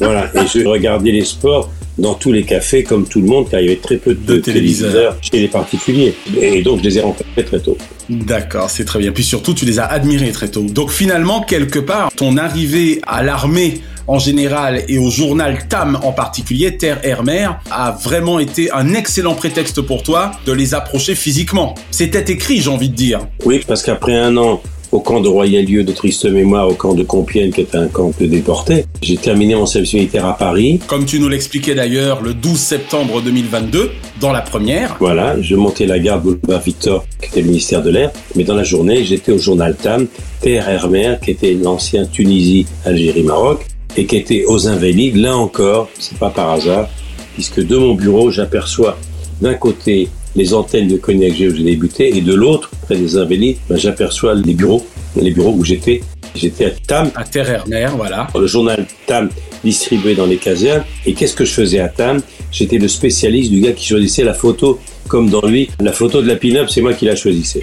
Voilà, 0.00 0.30
et 0.34 0.46
je 0.46 0.66
regardais 0.66 1.12
les 1.12 1.24
sports 1.24 1.70
dans 1.98 2.14
tous 2.14 2.32
les 2.32 2.44
cafés 2.44 2.84
comme 2.84 3.06
tout 3.06 3.20
le 3.20 3.26
monde, 3.26 3.48
car 3.50 3.60
il 3.60 3.64
y 3.66 3.68
avait 3.68 3.80
très 3.80 3.96
peu 3.96 4.14
de, 4.14 4.34
De 4.34 4.38
téléviseurs. 4.38 4.90
téléviseurs 4.92 5.16
chez 5.20 5.40
les 5.40 5.48
particuliers. 5.48 6.14
Et 6.40 6.62
donc 6.62 6.78
je 6.78 6.84
les 6.84 6.98
ai 6.98 7.00
rencontrés 7.00 7.44
très 7.44 7.60
tôt. 7.60 7.76
D'accord, 8.08 8.70
c'est 8.70 8.84
très 8.84 8.98
bien. 9.00 9.12
Puis 9.12 9.24
surtout, 9.24 9.52
tu 9.52 9.64
les 9.66 9.78
as 9.78 9.84
admirés 9.84 10.32
très 10.32 10.48
tôt. 10.48 10.62
Donc 10.62 10.90
finalement, 10.90 11.42
quelque 11.42 11.78
part, 11.78 12.10
ton 12.16 12.36
arrivée 12.36 13.00
à 13.06 13.22
l'armée 13.22 13.80
en 14.06 14.18
général 14.18 14.84
et 14.88 14.96
au 14.96 15.10
journal 15.10 15.68
TAM 15.68 15.98
en 16.02 16.12
particulier, 16.12 16.78
Terre, 16.78 17.00
Air, 17.02 17.22
Mer, 17.24 17.60
a 17.70 17.90
vraiment 18.02 18.38
été 18.38 18.70
un 18.70 18.94
excellent 18.94 19.34
prétexte 19.34 19.82
pour 19.82 20.02
toi 20.02 20.30
de 20.46 20.52
les 20.52 20.72
approcher 20.74 21.14
physiquement. 21.14 21.74
C'était 21.90 22.32
écrit, 22.32 22.62
j'ai 22.62 22.70
envie 22.70 22.88
de 22.88 22.94
dire. 22.94 23.20
Oui, 23.44 23.60
parce 23.66 23.82
qu'après 23.82 24.16
un 24.16 24.36
an 24.38 24.62
au 24.92 25.00
camp 25.00 25.20
de 25.20 25.28
Royal-Lieu 25.28 25.84
de 25.84 25.92
triste 25.92 26.24
mémoire, 26.26 26.68
au 26.68 26.74
camp 26.74 26.94
de 26.94 27.02
Compiègne, 27.02 27.50
qui 27.50 27.60
était 27.60 27.76
un 27.76 27.88
camp 27.88 28.12
de 28.18 28.26
déportés, 28.26 28.86
j'ai 29.02 29.16
terminé 29.16 29.54
mon 29.54 29.66
service 29.66 29.94
militaire 29.94 30.26
à 30.26 30.36
Paris. 30.36 30.80
Comme 30.86 31.04
tu 31.04 31.20
nous 31.20 31.28
l'expliquais 31.28 31.74
d'ailleurs 31.74 32.22
le 32.22 32.34
12 32.34 32.58
septembre 32.58 33.20
2022, 33.20 33.90
dans 34.20 34.32
la 34.32 34.40
première. 34.40 34.96
Voilà, 35.00 35.40
je 35.40 35.54
montais 35.54 35.86
la 35.86 35.98
gare 35.98 36.20
Boulevard 36.20 36.60
Victor, 36.60 37.04
qui 37.20 37.28
était 37.28 37.40
le 37.42 37.48
ministère 37.48 37.82
de 37.82 37.90
l'Air, 37.90 38.10
mais 38.34 38.44
dans 38.44 38.54
la 38.54 38.64
journée, 38.64 39.04
j'étais 39.04 39.32
au 39.32 39.38
journal 39.38 39.76
TAM, 39.76 40.06
Terre, 40.40 40.68
Air, 40.68 40.88
Mer, 40.88 41.20
qui 41.20 41.32
était 41.32 41.54
l'ancien 41.54 42.06
Tunisie, 42.06 42.66
Algérie, 42.84 43.22
Maroc. 43.22 43.66
et 43.96 44.06
qui 44.06 44.16
était 44.16 44.44
aux 44.46 44.68
Invalides. 44.68 45.16
Là 45.16 45.36
encore, 45.36 45.88
c'est 45.98 46.18
pas 46.18 46.30
par 46.30 46.50
hasard, 46.50 46.88
puisque 47.34 47.64
de 47.66 47.76
mon 47.76 47.94
bureau, 47.94 48.30
j'aperçois 48.30 48.96
d'un 49.40 49.54
côté 49.54 50.08
les 50.36 50.54
antennes 50.54 50.88
de 50.88 50.96
Cognac 50.96 51.34
G 51.34 51.48
où 51.48 51.54
j'ai 51.54 51.62
débuté, 51.62 52.16
et 52.16 52.20
de 52.20 52.34
l'autre, 52.34 52.70
près 52.82 52.96
des 52.96 53.16
Invalides, 53.16 53.58
ben, 53.68 53.76
j'aperçois 53.76 54.34
les 54.34 54.54
bureaux, 54.54 54.84
les 55.16 55.30
bureaux 55.30 55.54
où 55.56 55.64
j'étais. 55.64 56.02
J'étais 56.34 56.66
à 56.66 56.70
Tam. 56.70 57.10
À 57.16 57.24
Terre-Hermer, 57.24 57.88
voilà. 57.96 58.28
Le 58.34 58.46
journal 58.46 58.86
Tam 59.06 59.30
distribué 59.64 60.14
dans 60.14 60.26
les 60.26 60.36
casernes. 60.36 60.84
Et 61.06 61.14
qu'est-ce 61.14 61.34
que 61.34 61.44
je 61.44 61.52
faisais 61.52 61.80
à 61.80 61.88
Tam? 61.88 62.20
J'étais 62.52 62.78
le 62.78 62.88
spécialiste 62.88 63.50
du 63.50 63.60
gars 63.60 63.72
qui 63.72 63.86
choisissait 63.86 64.24
la 64.24 64.34
photo 64.34 64.78
comme 65.08 65.30
dans 65.30 65.46
lui. 65.46 65.70
La 65.80 65.92
photo 65.92 66.22
de 66.22 66.28
la 66.28 66.36
pin-up, 66.36 66.68
c'est 66.68 66.80
moi 66.80 66.92
qui 66.92 67.06
la 67.06 67.16
choisissais. 67.16 67.62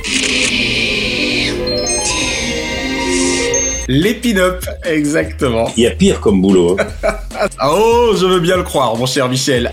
Les 3.87 4.15
pin-up, 4.15 4.65
exactement. 4.83 5.71
Il 5.77 5.83
y 5.83 5.87
a 5.87 5.91
pire 5.91 6.19
comme 6.19 6.41
boulot. 6.41 6.75
Hein. 7.03 7.15
oh, 7.63 8.13
je 8.19 8.25
veux 8.25 8.39
bien 8.39 8.57
le 8.57 8.63
croire, 8.63 8.95
mon 8.97 9.05
cher 9.05 9.29
Michel. 9.29 9.71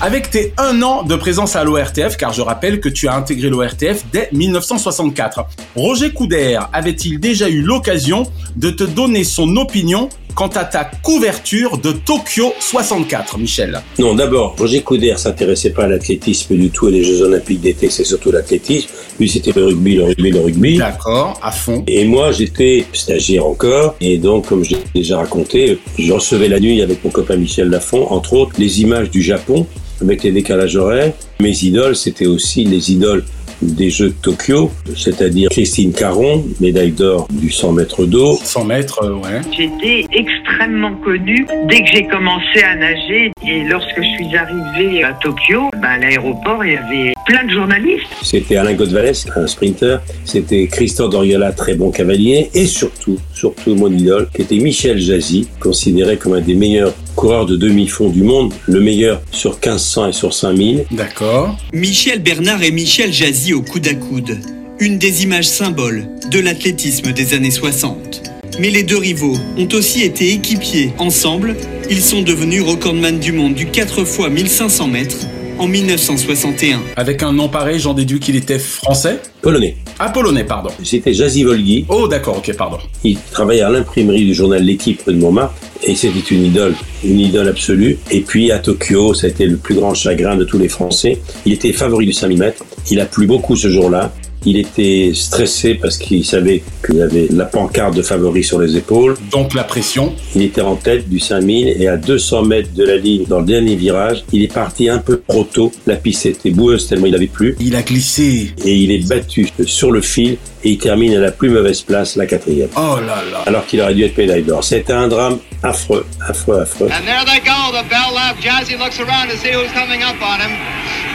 Avec 0.00 0.30
tes 0.30 0.52
un 0.58 0.80
an 0.82 1.02
de 1.02 1.16
présence 1.16 1.56
à 1.56 1.64
l'ORTF, 1.64 2.16
car 2.16 2.32
je 2.32 2.40
rappelle 2.40 2.78
que 2.78 2.88
tu 2.88 3.08
as 3.08 3.16
intégré 3.16 3.48
l'ORTF 3.48 4.04
dès 4.12 4.28
1964, 4.30 5.44
Roger 5.74 6.12
Coudert 6.12 6.70
avait-il 6.72 7.18
déjà 7.18 7.48
eu 7.48 7.62
l'occasion 7.62 8.22
de 8.54 8.70
te 8.70 8.84
donner 8.84 9.24
son 9.24 9.56
opinion 9.56 10.08
quant 10.36 10.46
à 10.46 10.64
ta 10.64 10.84
couverture 10.84 11.78
de 11.78 11.90
Tokyo 11.90 12.52
64, 12.60 13.38
Michel? 13.38 13.80
Non, 13.98 14.14
d'abord, 14.14 14.54
Roger 14.56 14.82
Coudert 14.82 15.18
s'intéressait 15.18 15.70
pas 15.70 15.82
à 15.82 15.88
l'athlétisme 15.88 16.54
du 16.54 16.70
tout 16.70 16.86
et 16.86 16.92
les 16.92 17.02
Jeux 17.02 17.22
Olympiques 17.22 17.60
d'été, 17.60 17.90
c'est 17.90 18.04
surtout 18.04 18.30
l'athlétisme. 18.30 18.88
Lui, 19.18 19.28
c'était 19.28 19.50
le 19.52 19.64
rugby, 19.64 19.96
le 19.96 20.04
rugby, 20.04 20.30
le 20.30 20.40
rugby. 20.40 20.78
D'accord, 20.78 21.40
à 21.42 21.50
fond. 21.50 21.82
Et 21.88 22.04
moi, 22.04 22.30
j'étais 22.30 22.86
stagiaire 22.92 23.46
encore. 23.46 23.96
Et 24.00 24.18
donc, 24.18 24.46
comme 24.46 24.62
je 24.62 24.76
l'ai 24.76 24.84
déjà 24.94 25.18
raconté, 25.18 25.80
je 25.98 26.12
recevais 26.12 26.46
la 26.46 26.60
nuit 26.60 26.82
avec 26.82 27.04
mon 27.04 27.10
copain 27.10 27.34
Michel 27.34 27.68
Lafont, 27.68 28.06
entre 28.12 28.34
autres, 28.34 28.52
les 28.58 28.80
images 28.80 29.10
du 29.10 29.22
Japon 29.22 29.66
avec 30.00 30.22
les 30.22 30.32
décalages 30.32 30.76
horaires. 30.76 31.12
Mes 31.40 31.64
idoles, 31.64 31.96
c'était 31.96 32.26
aussi 32.26 32.64
les 32.64 32.92
idoles 32.92 33.24
des 33.62 33.90
Jeux 33.90 34.10
de 34.10 34.14
Tokyo, 34.14 34.70
c'est-à-dire 34.96 35.48
Christine 35.50 35.92
Caron, 35.92 36.44
médaille 36.60 36.92
d'or 36.92 37.26
du 37.30 37.50
100 37.50 37.72
mètres 37.72 38.06
d'eau. 38.06 38.38
100 38.42 38.64
mètres, 38.64 39.02
euh, 39.02 39.14
ouais. 39.14 39.40
J'étais 39.56 40.06
extrêmement 40.12 40.94
connue 41.04 41.46
dès 41.68 41.80
que 41.82 41.88
j'ai 41.92 42.06
commencé 42.06 42.62
à 42.62 42.76
nager 42.76 43.32
et 43.46 43.64
lorsque 43.64 43.96
je 43.96 44.08
suis 44.16 44.36
arrivée 44.36 45.02
à 45.02 45.12
Tokyo, 45.14 45.70
bah, 45.82 45.90
à 45.90 45.98
l'aéroport, 45.98 46.64
il 46.64 46.72
y 46.72 46.76
avait 46.76 47.14
plein 47.28 47.44
de 47.44 47.50
journalistes. 47.50 48.06
C'était 48.22 48.56
Alain 48.56 48.72
Godvalès, 48.72 49.26
un 49.36 49.46
sprinter. 49.46 49.98
C'était 50.24 50.66
Christophe 50.66 51.10
Doriola, 51.10 51.52
très 51.52 51.74
bon 51.74 51.90
cavalier. 51.90 52.50
Et 52.54 52.64
surtout, 52.64 53.18
surtout 53.34 53.74
mon 53.74 53.92
idole, 53.92 54.28
qui 54.34 54.42
était 54.42 54.56
Michel 54.56 54.98
Jazzy, 54.98 55.46
considéré 55.60 56.16
comme 56.16 56.32
un 56.32 56.40
des 56.40 56.54
meilleurs 56.54 56.94
coureurs 57.14 57.44
de 57.44 57.56
demi-fond 57.56 58.08
du 58.08 58.22
monde, 58.22 58.54
le 58.66 58.80
meilleur 58.80 59.20
sur 59.30 59.52
1500 59.52 60.08
et 60.08 60.12
sur 60.12 60.32
5000. 60.32 60.86
D'accord. 60.90 61.56
Michel 61.74 62.22
Bernard 62.22 62.62
et 62.62 62.70
Michel 62.70 63.12
Jazzy 63.12 63.52
au 63.52 63.60
coude 63.60 63.86
à 63.88 63.94
coude. 63.94 64.38
Une 64.80 64.96
des 64.98 65.22
images 65.22 65.48
symboles 65.48 66.06
de 66.30 66.40
l'athlétisme 66.40 67.12
des 67.12 67.34
années 67.34 67.50
60. 67.50 68.22
Mais 68.58 68.70
les 68.70 68.82
deux 68.82 68.96
rivaux 68.96 69.36
ont 69.58 69.68
aussi 69.74 70.02
été 70.02 70.32
équipiers. 70.32 70.92
Ensemble, 70.98 71.56
ils 71.90 72.00
sont 72.00 72.22
devenus 72.22 72.62
recordman 72.62 73.18
du 73.18 73.32
monde 73.32 73.54
du 73.54 73.66
4 73.66 74.00
x 74.00 74.18
1500 74.18 74.88
mètres 74.88 75.26
en 75.58 75.66
1961. 75.66 76.80
Avec 76.96 77.22
un 77.22 77.32
nom 77.32 77.48
pareil, 77.48 77.78
j'en 77.78 77.94
déduis 77.94 78.20
qu'il 78.20 78.36
était 78.36 78.58
français 78.58 79.20
Polonais. 79.42 79.76
Ah, 79.98 80.10
polonais, 80.10 80.44
pardon. 80.44 80.70
C'était 80.84 81.14
Jazzy 81.14 81.44
Volgi. 81.44 81.84
Oh, 81.88 82.08
d'accord, 82.08 82.38
ok, 82.38 82.54
pardon. 82.56 82.78
Il 83.04 83.18
travaillait 83.30 83.62
à 83.62 83.70
l'imprimerie 83.70 84.24
du 84.24 84.34
journal 84.34 84.62
L'équipe 84.62 85.06
de 85.06 85.12
Montmartre 85.12 85.54
et 85.82 85.94
c'était 85.94 86.18
une 86.18 86.44
idole, 86.44 86.74
une 87.04 87.20
idole 87.20 87.48
absolue. 87.48 87.98
Et 88.10 88.20
puis 88.20 88.50
à 88.50 88.58
Tokyo, 88.58 89.14
ça 89.14 89.26
a 89.26 89.30
été 89.30 89.46
le 89.46 89.56
plus 89.56 89.74
grand 89.74 89.94
chagrin 89.94 90.36
de 90.36 90.44
tous 90.44 90.58
les 90.58 90.68
Français. 90.68 91.18
Il 91.46 91.52
était 91.52 91.72
favori 91.72 92.06
du 92.06 92.12
5000 92.12 92.38
mètres. 92.38 92.64
Il 92.90 93.00
a 93.00 93.06
plu 93.06 93.26
beaucoup 93.26 93.56
ce 93.56 93.68
jour-là. 93.68 94.12
Il 94.44 94.56
était 94.56 95.12
stressé 95.14 95.74
parce 95.74 95.98
qu'il 95.98 96.24
savait 96.24 96.62
qu'il 96.84 97.00
avait 97.02 97.28
la 97.30 97.44
pancarte 97.44 97.94
de 97.94 98.02
favori 98.02 98.44
sur 98.44 98.60
les 98.60 98.76
épaules. 98.76 99.16
Donc 99.30 99.54
la 99.54 99.64
pression. 99.64 100.14
Il 100.34 100.42
était 100.42 100.60
en 100.60 100.76
tête 100.76 101.08
du 101.08 101.18
5000 101.18 101.76
et 101.80 101.88
à 101.88 101.96
200 101.96 102.44
mètres 102.44 102.72
de 102.74 102.84
la 102.84 102.96
ligne 102.96 103.24
dans 103.26 103.40
le 103.40 103.46
dernier 103.46 103.76
virage, 103.76 104.24
il 104.32 104.42
est 104.42 104.52
parti 104.52 104.88
un 104.88 104.98
peu 104.98 105.22
trop 105.26 105.44
tôt. 105.44 105.72
La 105.86 105.96
piste 105.96 106.26
était 106.26 106.50
boueuse 106.50 106.86
tellement 106.86 107.06
il 107.06 107.14
avait 107.14 107.26
plu. 107.26 107.56
Il 107.60 107.74
a 107.74 107.82
glissé. 107.82 108.52
Et 108.64 108.74
il 108.74 108.90
est 108.90 109.08
battu 109.08 109.48
sur 109.64 109.90
le 109.90 110.00
fil 110.00 110.36
et 110.64 110.70
il 110.70 110.78
termine 110.78 111.14
à 111.14 111.20
la 111.20 111.30
plus 111.30 111.50
mauvaise 111.50 111.82
place, 111.82 112.16
la 112.16 112.26
quatrième. 112.26 112.68
Oh 112.76 112.96
là 113.00 113.22
là. 113.30 113.42
Alors 113.46 113.66
qu'il 113.66 113.80
aurait 113.80 113.94
dû 113.94 114.04
être 114.04 114.16
médaille 114.18 114.42
d'or. 114.42 114.62
C'était 114.64 114.92
un 114.92 115.08
drame 115.08 115.38
affreux, 115.62 116.04
affreux, 116.28 116.60
affreux. 116.60 116.86
And 116.86 117.04
there 117.04 117.24
they 117.26 117.40
go, 117.44 117.72
the 117.72 117.88
bell 117.88 118.14
lap. 118.14 118.36
Jazzy 118.40 118.72
looks 118.78 118.98
around 119.00 119.28
to 119.30 119.36
see 119.36 119.52
who's 119.54 119.70
coming 119.72 120.02
up 120.02 120.16
on 120.22 120.40
him. 120.40 120.50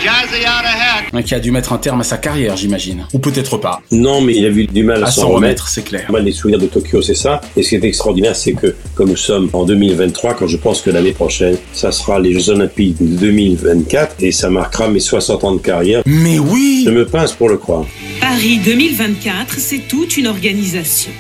Jazzy 0.01 0.43
out 0.45 0.65
ahead. 0.65 1.06
Un 1.13 1.21
qui 1.21 1.34
a 1.36 1.39
dû 1.39 1.51
mettre 1.51 1.71
un 1.73 1.77
terme 1.77 2.01
à 2.01 2.03
sa 2.03 2.17
carrière, 2.17 2.58
j'imagine. 2.58 3.06
Ou 3.13 3.19
peut-être 3.19 3.58
pas. 3.58 3.82
Non, 3.91 4.21
mais 4.21 4.36
il 4.36 4.45
a 4.45 4.49
eu 4.49 4.65
du 4.67 4.84
mal 4.84 5.03
à, 5.03 5.08
À 5.08 5.12
s'en 5.12 5.21
s'en 5.21 5.27
remettre. 5.27 5.36
remettre, 5.43 5.67
c'est 5.69 5.84
clair. 5.84 6.06
Moi, 6.10 6.19
les 6.19 6.32
souvenirs 6.32 6.60
de 6.60 6.65
Tokyo, 6.67 7.01
c'est 7.01 7.13
ça. 7.15 7.39
Et 7.56 7.63
ce 7.63 7.69
qui 7.69 7.75
est 7.75 7.84
extraordinaire, 7.86 8.36
c'est 8.36 8.53
que, 8.53 8.75
comme 8.95 9.10
nous 9.10 9.15
sommes 9.15 9.49
en 9.53 9.63
2023, 9.65 10.34
quand 10.34 10.47
je 10.47 10.58
pense 10.58 10.82
que 10.82 10.89
l'année 10.89 11.13
prochaine, 11.13 11.58
ça 11.71 11.91
sera 11.91 12.19
les 12.19 12.34
Jeux 12.38 12.49
Olympiques 12.49 12.97
de 12.99 13.06
2024, 13.17 14.15
et 14.19 14.32
ça 14.32 14.49
marquera 14.49 14.89
mes 14.89 14.99
60 14.99 15.43
ans 15.43 15.53
de 15.53 15.60
carrière. 15.62 16.01
Mais 16.06 16.39
oui 16.39 16.84
Je 16.86 16.91
me 16.91 17.06
pince 17.06 17.32
pour 17.34 17.47
le 17.49 17.58
croire. 17.58 17.86
Paris 18.23 18.57
2024, 18.63 19.55
c'est 19.59 19.79
toute 19.79 20.15
une 20.15 20.27
organisation. 20.27 21.12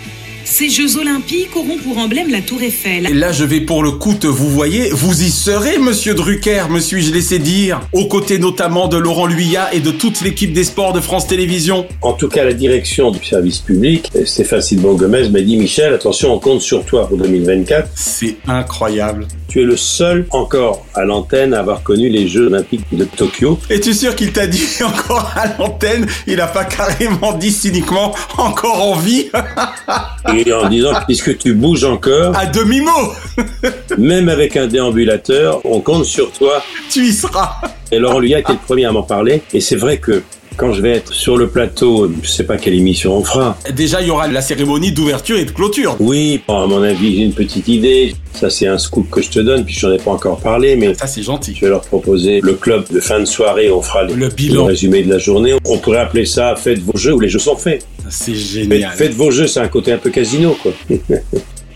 Ces 0.45 0.69
Jeux 0.69 0.95
Olympiques 0.97 1.53
auront 1.53 1.77
pour 1.77 1.97
emblème 1.97 2.31
la 2.31 2.39
Tour 2.39 2.63
Eiffel. 2.63 3.07
Et 3.07 3.13
là, 3.13 3.33
je 3.33 3.43
vais 3.43 3.59
pour 3.59 3.83
le 3.83 3.91
coup 3.91 4.13
te 4.13 4.25
vous 4.25 4.49
voyez, 4.49 4.89
vous 4.89 5.21
y 5.21 5.29
serez, 5.29 5.79
monsieur 5.79 6.13
Drucker, 6.13 6.69
me 6.69 6.79
suis-je 6.79 7.13
laissé 7.13 7.39
dire, 7.39 7.81
aux 7.91 8.07
côtés 8.07 8.39
notamment 8.39 8.87
de 8.87 8.95
Laurent 8.95 9.25
Luyat 9.25 9.73
et 9.73 9.81
de 9.81 9.91
toute 9.91 10.21
l'équipe 10.21 10.53
des 10.53 10.63
sports 10.63 10.93
de 10.93 11.01
France 11.01 11.27
Télévisions. 11.27 11.85
En 12.01 12.13
tout 12.13 12.29
cas, 12.29 12.45
la 12.45 12.53
direction 12.53 13.11
du 13.11 13.21
service 13.21 13.59
public, 13.59 14.09
Stéphane 14.23 14.61
Silvan 14.61 14.93
Gomez 14.93 15.27
m'a 15.27 15.41
dit 15.41 15.57
Michel, 15.57 15.93
attention, 15.93 16.33
on 16.33 16.39
compte 16.39 16.61
sur 16.61 16.85
toi 16.85 17.09
pour 17.09 17.17
2024. 17.17 17.89
C'est 17.95 18.37
incroyable. 18.47 19.27
Tu 19.53 19.61
es 19.61 19.65
le 19.65 19.77
seul 19.77 20.25
encore 20.31 20.83
à 20.95 21.05
l'antenne 21.05 21.53
à 21.53 21.59
avoir 21.59 21.83
connu 21.83 22.09
les 22.09 22.27
Jeux 22.27 22.47
Olympiques 22.47 22.87
de 22.91 23.03
Tokyo. 23.03 23.59
Es-tu 23.69 23.93
sûr 23.93 24.15
qu'il 24.15 24.33
t'a 24.33 24.47
dit 24.47 24.67
encore 24.83 25.31
à 25.35 25.45
l'antenne? 25.59 26.07
Il 26.25 26.41
a 26.41 26.47
pas 26.47 26.65
carrément 26.65 27.33
dit 27.33 27.51
cyniquement 27.51 28.15
encore 28.39 28.81
en 28.81 28.95
vie? 28.95 29.29
Et 30.35 30.51
en 30.51 30.67
disant, 30.69 30.93
puisque 31.05 31.37
tu 31.37 31.53
bouges 31.53 31.83
encore, 31.83 32.35
À 32.35 32.47
demi-mot 32.47 33.13
même 33.99 34.27
avec 34.27 34.57
un 34.57 34.65
déambulateur, 34.65 35.61
on 35.65 35.81
compte 35.81 36.05
sur 36.05 36.31
toi. 36.31 36.63
Tu 36.89 37.05
y 37.05 37.13
seras 37.13 37.57
Et 37.91 37.99
Laurent 37.99 38.17
Luyat 38.17 38.39
était 38.39 38.53
le 38.53 38.57
premier 38.57 38.85
à 38.85 38.91
m'en 38.91 39.03
parler. 39.03 39.43
Et 39.53 39.61
c'est 39.61 39.75
vrai 39.75 39.99
que 39.99 40.23
quand 40.57 40.73
je 40.73 40.81
vais 40.81 40.91
être 40.91 41.13
sur 41.13 41.37
le 41.37 41.47
plateau, 41.49 42.11
je 42.21 42.27
sais 42.29 42.43
pas 42.45 42.57
quelle 42.57 42.73
émission 42.75 43.15
on 43.17 43.23
fera. 43.23 43.57
Déjà, 43.75 44.01
il 44.01 44.07
y 44.07 44.11
aura 44.11 44.27
la 44.27 44.41
cérémonie 44.41 44.91
d'ouverture 44.91 45.37
et 45.37 45.45
de 45.45 45.51
clôture. 45.51 45.95
Oui, 45.99 46.41
bon, 46.47 46.61
à 46.63 46.67
mon 46.67 46.81
avis, 46.83 47.15
j'ai 47.17 47.23
une 47.23 47.33
petite 47.33 47.67
idée. 47.67 48.15
Ça, 48.33 48.49
c'est 48.49 48.67
un 48.67 48.77
scoop 48.77 49.09
que 49.09 49.21
je 49.21 49.29
te 49.29 49.39
donne, 49.39 49.63
puis 49.63 49.75
j'en 49.75 49.91
ai 49.91 49.97
pas 49.97 50.11
encore 50.11 50.39
parlé, 50.39 50.75
mais 50.75 50.93
Ça, 50.95 51.05
c'est 51.07 51.21
gentil. 51.21 51.53
je 51.55 51.61
vais 51.61 51.69
leur 51.69 51.81
proposer 51.81 52.41
le 52.41 52.53
club 52.53 52.85
de 52.91 52.99
fin 52.99 53.19
de 53.19 53.25
soirée. 53.25 53.69
On 53.71 53.81
fera 53.81 54.03
les- 54.05 54.13
Le 54.15 54.29
bilan. 54.29 54.65
résumé 54.65 55.03
de 55.03 55.09
la 55.09 55.19
journée. 55.19 55.53
On 55.65 55.77
pourrait 55.77 55.99
appeler 55.99 56.25
ça 56.25 56.55
Faites 56.55 56.79
vos 56.79 56.97
jeux 56.97 57.13
où 57.13 57.19
les 57.19 57.29
jeux 57.29 57.39
sont 57.39 57.55
faits. 57.55 57.85
C'est 58.09 58.31
Faites, 58.31 58.35
génial. 58.35 58.91
faites 58.95 59.13
vos 59.13 59.31
jeux, 59.31 59.47
c'est 59.47 59.59
un 59.59 59.67
côté 59.67 59.91
un 59.91 59.97
peu 59.97 60.09
casino, 60.09 60.57
quoi. 60.61 60.71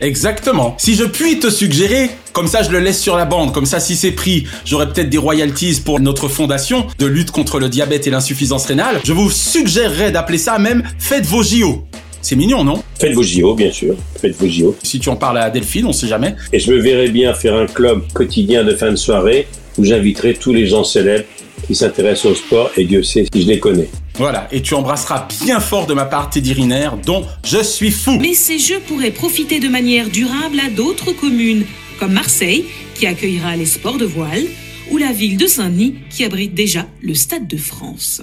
Exactement. 0.02 0.76
Si 0.78 0.96
je 0.96 1.04
puis 1.04 1.40
te 1.40 1.50
suggérer, 1.50 2.10
comme 2.34 2.48
ça 2.48 2.64
je 2.64 2.70
le 2.70 2.80
laisse 2.80 3.02
sur 3.02 3.16
la 3.18 3.26
bande, 3.26 3.54
comme 3.54 3.66
ça 3.66 3.80
si 3.80 3.96
c'est 3.96 4.12
pris, 4.12 4.46
j'aurai 4.66 4.88
peut-être 4.88 5.10
des 5.10 5.18
royalties 5.18 5.82
pour 5.84 6.00
notre 6.00 6.28
fondation 6.28 6.88
de 7.00 7.06
lutte 7.06 7.32
contre 7.32 7.60
le 7.60 7.70
diabète 7.70 8.08
et 8.08 8.10
l'insuffisance 8.10 8.66
rénale, 8.66 9.02
je 9.04 9.14
vous 9.14 9.30
suggérerais 9.32 10.12
d'appeler 10.12 10.38
ça 10.38 10.60
même 10.60 10.84
Faites 11.00 11.26
vos 11.26 11.44
JO. 11.44 11.84
C'est 12.22 12.36
mignon, 12.36 12.64
non? 12.64 12.84
Faites 13.00 13.14
vos 13.14 13.24
JO, 13.24 13.56
bien 13.56 13.72
sûr. 13.72 13.96
Faites 14.20 14.36
vos 14.36 14.48
JO. 14.48 14.76
Si 14.84 15.00
tu 15.00 15.08
en 15.10 15.16
parles 15.16 15.38
à 15.38 15.50
Delphine, 15.50 15.86
on 15.86 15.94
sait 15.94 16.08
jamais. 16.08 16.36
Et 16.52 16.60
je 16.60 16.72
me 16.72 16.80
verrais 16.80 17.10
bien 17.10 17.34
faire 17.34 17.56
un 17.56 17.68
club 17.68 18.02
quotidien 18.14 18.64
de 18.64 18.76
fin 18.76 18.92
de 18.92 18.96
soirée 18.98 19.48
où 19.78 19.86
j'inviterai 19.86 20.34
tous 20.34 20.54
les 20.54 20.66
gens 20.66 20.84
célèbres 20.84 21.26
qui 21.68 21.76
s'intéressent 21.76 22.32
au 22.32 22.36
sport 22.36 22.72
et 22.78 22.86
Dieu 22.86 23.04
sait 23.04 23.26
si 23.32 23.42
je 23.44 23.48
les 23.48 23.60
connais. 23.60 23.90
Voilà, 24.16 24.48
et 24.52 24.62
tu 24.62 24.74
embrasseras 24.74 25.28
bien 25.46 25.60
fort 25.60 25.86
de 25.86 25.94
ma 25.94 26.06
part 26.06 26.30
Teddy 26.30 26.54
Riner, 26.54 26.90
dont 27.06 27.26
je 27.44 27.62
suis 27.62 27.92
fou. 27.92 28.18
Mais 28.20 28.34
ces 28.34 28.58
Jeux 28.58 28.80
pourraient 28.88 29.12
profiter 29.12 29.60
de 29.60 29.68
manière 29.68 30.10
durable 30.10 30.60
à 30.60 30.70
d'autres 30.70 31.12
communes, 31.12 31.66
comme 32.00 32.14
Marseille, 32.14 32.66
qui 32.96 33.06
accueillera 33.06 33.56
les 33.56 33.66
sports 33.66 33.98
de 33.98 34.06
voile, 34.06 34.46
ou 34.90 34.98
la 34.98 35.12
ville 35.12 35.38
de 35.38 35.46
Saint-Denis, 35.46 35.96
qui 36.10 36.24
abrite 36.24 36.56
déjà 36.56 36.86
le 37.02 37.14
Stade 37.14 37.48
de 37.48 37.58
France. 37.58 38.22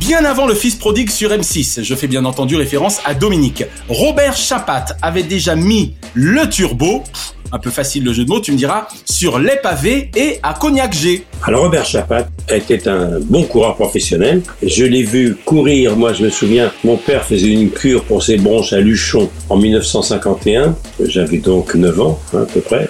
Bien 0.00 0.24
avant 0.24 0.46
le 0.46 0.54
fils 0.54 0.76
prodigue 0.76 1.10
sur 1.10 1.30
M6, 1.30 1.82
je 1.82 1.94
fais 1.94 2.06
bien 2.06 2.24
entendu 2.24 2.56
référence 2.56 3.00
à 3.04 3.14
Dominique. 3.14 3.64
Robert 3.88 4.36
Chapat 4.36 4.86
avait 5.02 5.24
déjà 5.24 5.56
mis 5.56 5.94
le 6.14 6.48
turbo. 6.48 7.02
Un 7.50 7.58
peu 7.58 7.70
facile 7.70 8.04
le 8.04 8.12
jeu 8.12 8.24
de 8.24 8.28
mots, 8.28 8.40
tu 8.40 8.52
me 8.52 8.58
diras, 8.58 8.88
sur 9.06 9.38
les 9.38 9.56
pavés 9.62 10.10
et 10.14 10.38
à 10.42 10.52
Cognac 10.52 10.92
G. 10.92 11.24
Alors 11.42 11.62
Robert 11.62 11.84
Chapat 11.84 12.28
était 12.50 12.88
un 12.88 13.20
bon 13.20 13.44
coureur 13.44 13.76
professionnel. 13.76 14.42
Je 14.62 14.84
l'ai 14.84 15.02
vu 15.02 15.36
courir, 15.44 15.96
moi 15.96 16.12
je 16.12 16.24
me 16.24 16.30
souviens, 16.30 16.70
mon 16.84 16.96
père 16.96 17.24
faisait 17.24 17.48
une 17.48 17.70
cure 17.70 18.04
pour 18.04 18.22
ses 18.22 18.36
bronches 18.36 18.72
à 18.72 18.80
Luchon 18.80 19.30
en 19.48 19.56
1951. 19.56 20.76
J'avais 21.06 21.38
donc 21.38 21.74
9 21.74 22.00
ans 22.00 22.18
hein, 22.34 22.42
à 22.42 22.44
peu 22.44 22.60
près. 22.60 22.88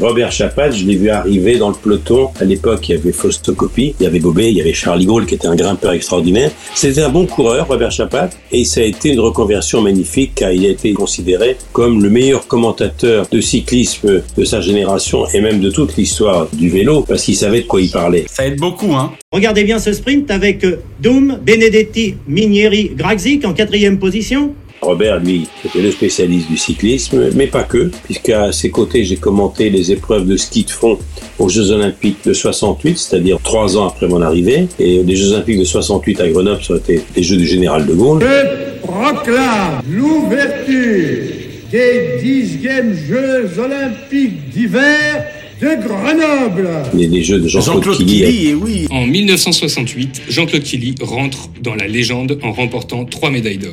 Robert 0.00 0.30
Chapat, 0.30 0.70
je 0.70 0.84
l'ai 0.84 0.96
vu 0.96 1.10
arriver 1.10 1.56
dans 1.56 1.70
le 1.70 1.74
peloton. 1.74 2.28
À 2.38 2.44
l'époque, 2.44 2.88
il 2.88 2.96
y 2.96 2.98
avait 2.98 3.12
Faustocopie, 3.12 3.96
il 3.98 4.04
y 4.04 4.06
avait 4.06 4.20
Bobet, 4.20 4.50
il 4.50 4.56
y 4.56 4.60
avait 4.60 4.72
Charlie 4.72 5.06
Gaulle 5.06 5.26
qui 5.26 5.34
était 5.34 5.48
un 5.48 5.56
grimpeur 5.56 5.92
extraordinaire. 5.92 6.50
C'était 6.74 7.02
un 7.02 7.08
bon 7.08 7.26
coureur, 7.26 7.66
Robert 7.66 7.90
Chapat, 7.90 8.30
et 8.52 8.64
ça 8.64 8.82
a 8.82 8.84
été 8.84 9.10
une 9.10 9.20
reconversion 9.20 9.82
magnifique 9.82 10.32
car 10.36 10.52
il 10.52 10.64
a 10.66 10.68
été 10.68 10.92
considéré 10.92 11.56
comme 11.72 12.02
le 12.02 12.10
meilleur 12.10 12.46
commentateur 12.46 13.26
de 13.30 13.40
cyclisme 13.40 13.95
de 14.04 14.44
sa 14.44 14.60
génération 14.60 15.26
et 15.32 15.40
même 15.40 15.60
de 15.60 15.70
toute 15.70 15.96
l'histoire 15.96 16.48
du 16.52 16.68
vélo 16.68 17.02
parce 17.02 17.22
qu'il 17.22 17.36
savait 17.36 17.62
de 17.62 17.66
quoi 17.66 17.80
il 17.80 17.90
parlait. 17.90 18.26
Ça 18.28 18.46
aide 18.46 18.58
beaucoup, 18.58 18.94
hein. 18.94 19.12
Regardez 19.32 19.64
bien 19.64 19.78
ce 19.78 19.92
sprint 19.92 20.30
avec 20.30 20.64
euh, 20.64 20.80
Doom, 21.00 21.38
Benedetti, 21.44 22.14
Minieri, 22.26 22.92
Gragzik 22.96 23.44
en 23.44 23.52
quatrième 23.52 23.98
position. 23.98 24.54
Robert, 24.82 25.20
lui, 25.20 25.48
était 25.64 25.80
le 25.80 25.90
spécialiste 25.90 26.48
du 26.48 26.56
cyclisme, 26.56 27.30
mais 27.34 27.46
pas 27.46 27.62
que, 27.62 27.90
puisqu'à 28.04 28.52
ses 28.52 28.70
côtés, 28.70 29.04
j'ai 29.04 29.16
commenté 29.16 29.70
les 29.70 29.90
épreuves 29.90 30.26
de 30.26 30.36
ski 30.36 30.64
de 30.64 30.70
fond 30.70 30.98
aux 31.38 31.48
Jeux 31.48 31.70
Olympiques 31.70 32.18
de 32.24 32.32
68, 32.32 32.98
c'est-à-dire 32.98 33.38
trois 33.42 33.76
ans 33.76 33.88
après 33.88 34.06
mon 34.06 34.20
arrivée. 34.22 34.68
Et 34.78 35.02
les 35.02 35.16
Jeux 35.16 35.32
Olympiques 35.32 35.58
de 35.58 35.64
68 35.64 36.20
à 36.20 36.28
Grenoble, 36.28 36.62
ça 36.62 36.74
a 36.74 36.76
été 36.76 37.02
les 37.16 37.22
Jeux 37.22 37.36
du 37.36 37.46
Général 37.46 37.86
de 37.86 37.94
Gaulle. 37.94 38.22
Je 38.22 38.86
proclame 38.86 39.80
l'ouverture 39.88 41.35
des 41.70 42.18
dixièmes 42.22 42.94
Jeux 43.08 43.50
Olympiques 43.58 44.50
d'hiver 44.50 45.24
de 45.60 45.68
Grenoble. 45.86 46.68
Les, 46.94 47.06
les 47.06 47.22
Jeux 47.24 47.40
de 47.40 47.48
Jean-Claude 47.48 47.96
Killy. 47.96 48.48
et 48.48 48.54
oui. 48.54 48.86
En 48.90 49.06
1968, 49.06 50.22
Jean-Claude 50.28 50.62
Killy 50.62 50.94
rentre 51.00 51.48
dans 51.62 51.74
la 51.74 51.86
légende 51.86 52.38
en 52.42 52.52
remportant 52.52 53.04
trois 53.04 53.30
médailles 53.30 53.58
d'or. 53.58 53.72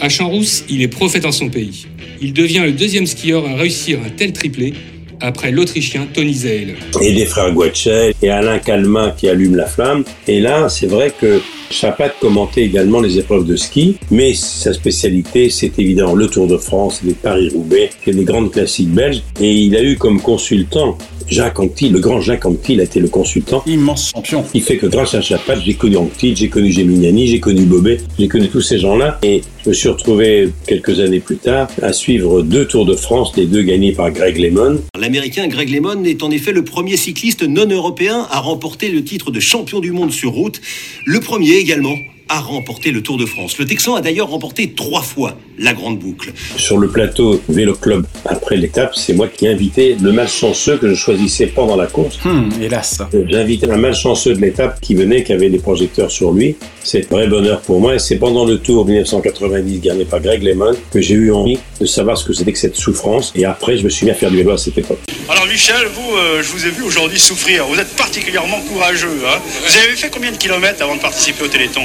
À 0.00 0.08
Champs-Rousse, 0.08 0.64
il 0.68 0.82
est 0.82 0.88
prophète 0.88 1.24
en 1.24 1.32
son 1.32 1.48
pays. 1.48 1.86
Il 2.20 2.32
devient 2.32 2.62
le 2.64 2.72
deuxième 2.72 3.06
skieur 3.06 3.46
à 3.48 3.54
réussir 3.56 3.98
un 4.04 4.10
tel 4.10 4.32
triplé 4.32 4.74
après 5.20 5.50
l'Autrichien 5.52 6.06
Tony 6.12 6.34
Zeil. 6.34 6.74
et 7.00 7.12
les 7.12 7.26
frères 7.26 7.52
Guachet 7.52 8.12
et 8.22 8.28
Alain 8.28 8.58
Calmin 8.58 9.14
qui 9.16 9.28
allument 9.28 9.56
la 9.56 9.66
flamme. 9.66 10.04
Et 10.26 10.40
là, 10.40 10.68
c'est 10.68 10.86
vrai 10.88 11.12
que 11.18 11.40
Chapat 11.72 12.10
commentait 12.20 12.62
également 12.62 13.00
les 13.00 13.18
épreuves 13.18 13.46
de 13.46 13.56
ski, 13.56 13.96
mais 14.10 14.34
sa 14.34 14.72
spécialité, 14.72 15.50
c'est 15.50 15.78
évidemment 15.78 16.14
le 16.14 16.28
Tour 16.28 16.46
de 16.46 16.58
France, 16.58 17.00
les 17.04 17.14
Paris-Roubaix, 17.14 17.90
et 18.06 18.12
les 18.12 18.24
grandes 18.24 18.52
classiques 18.52 18.90
belges. 18.90 19.22
Et 19.40 19.52
il 19.52 19.74
a 19.74 19.82
eu 19.82 19.96
comme 19.96 20.20
consultant 20.20 20.98
Jacques 21.28 21.60
Anquetil, 21.60 21.92
le 21.92 22.00
grand 22.00 22.20
Jacques 22.20 22.44
Anquetil 22.44 22.80
a 22.80 22.84
été 22.84 23.00
le 23.00 23.08
consultant. 23.08 23.62
Immense 23.66 24.10
champion. 24.14 24.44
Il 24.52 24.62
fait 24.62 24.76
que 24.76 24.86
grâce 24.86 25.14
à 25.14 25.22
Chapat, 25.22 25.58
j'ai 25.60 25.74
connu 25.74 25.96
Anquetil, 25.96 26.36
j'ai 26.36 26.48
connu 26.48 26.70
Geminiani, 26.70 27.26
j'ai 27.26 27.40
connu 27.40 27.62
Bobet, 27.62 27.98
j'ai 28.18 28.28
connu 28.28 28.48
tous 28.48 28.60
ces 28.60 28.78
gens-là. 28.78 29.18
Et 29.22 29.40
je 29.64 29.70
me 29.70 29.74
suis 29.74 29.88
retrouvé 29.88 30.50
quelques 30.66 31.00
années 31.00 31.20
plus 31.20 31.36
tard 31.36 31.68
à 31.80 31.92
suivre 31.92 32.42
deux 32.42 32.66
Tours 32.66 32.84
de 32.84 32.94
France, 32.94 33.32
les 33.36 33.46
deux 33.46 33.62
gagnés 33.62 33.92
par 33.92 34.10
Greg 34.10 34.36
LeMond. 34.36 34.80
L'Américain 34.98 35.48
Greg 35.48 35.70
LeMond 35.70 36.04
est 36.04 36.22
en 36.22 36.30
effet 36.30 36.52
le 36.52 36.64
premier 36.64 36.96
cycliste 36.96 37.42
non 37.42 37.66
européen 37.66 38.26
à 38.30 38.40
remporter 38.40 38.88
le 38.88 39.02
titre 39.02 39.30
de 39.30 39.40
champion 39.40 39.80
du 39.80 39.92
monde 39.92 40.12
sur 40.12 40.32
route, 40.32 40.60
le 41.06 41.20
premier 41.20 41.61
également 41.62 41.98
à 42.32 42.40
remporter 42.40 42.92
le 42.92 43.02
Tour 43.02 43.18
de 43.18 43.26
France. 43.26 43.58
Le 43.58 43.66
Texan 43.66 43.94
a 43.94 44.00
d'ailleurs 44.00 44.28
remporté 44.30 44.72
trois 44.74 45.02
fois 45.02 45.36
la 45.58 45.74
grande 45.74 45.98
boucle. 45.98 46.32
Sur 46.56 46.78
le 46.78 46.88
plateau 46.88 47.42
Vélo 47.50 47.74
Club, 47.74 48.06
après 48.24 48.56
l'étape, 48.56 48.94
c'est 48.96 49.12
moi 49.12 49.28
qui 49.28 49.44
ai 49.44 49.50
invité 49.50 49.96
le 50.00 50.12
malchanceux 50.12 50.78
que 50.78 50.88
je 50.88 50.94
choisissais 50.94 51.46
pendant 51.48 51.76
la 51.76 51.86
course. 51.86 52.18
Hum, 52.24 52.48
hélas. 52.58 53.02
J'ai 53.12 53.36
invité 53.36 53.70
un 53.70 53.76
malchanceux 53.76 54.32
de 54.34 54.40
l'étape 54.40 54.80
qui 54.80 54.94
venait, 54.94 55.24
qui 55.24 55.34
avait 55.34 55.50
des 55.50 55.58
projecteurs 55.58 56.10
sur 56.10 56.32
lui. 56.32 56.56
C'est 56.82 57.04
un 57.12 57.16
vrai 57.16 57.26
bonheur 57.28 57.60
pour 57.60 57.80
moi 57.80 57.96
et 57.96 57.98
c'est 57.98 58.16
pendant 58.16 58.46
le 58.46 58.58
Tour 58.58 58.86
1990 58.86 59.80
gagné 59.80 60.06
par 60.06 60.20
Greg 60.20 60.42
LeMond 60.42 60.74
que 60.90 61.02
j'ai 61.02 61.14
eu 61.14 61.32
envie 61.32 61.58
de 61.80 61.84
savoir 61.86 62.16
ce 62.16 62.24
que 62.24 62.32
c'était 62.32 62.52
que 62.52 62.58
cette 62.58 62.76
souffrance. 62.76 63.30
Et 63.36 63.44
après, 63.44 63.76
je 63.76 63.84
me 63.84 63.90
suis 63.90 64.06
mis 64.06 64.10
à 64.10 64.14
faire 64.14 64.30
du 64.30 64.38
vélo 64.38 64.52
à 64.52 64.58
cette 64.58 64.78
époque. 64.78 65.00
Alors 65.28 65.46
Michel, 65.46 65.86
vous, 65.94 66.16
euh, 66.16 66.42
je 66.42 66.48
vous 66.50 66.66
ai 66.66 66.70
vu 66.70 66.82
aujourd'hui 66.82 67.20
souffrir. 67.20 67.66
Vous 67.66 67.78
êtes 67.78 67.94
particulièrement 67.94 68.60
courageux. 68.72 69.20
hein. 69.28 69.38
Vous 69.68 69.76
avez 69.84 69.94
fait 69.96 70.08
combien 70.10 70.32
de 70.32 70.38
kilomètres 70.38 70.82
avant 70.82 70.96
de 70.96 71.00
participer 71.00 71.44
au 71.44 71.48
Téléthon? 71.48 71.82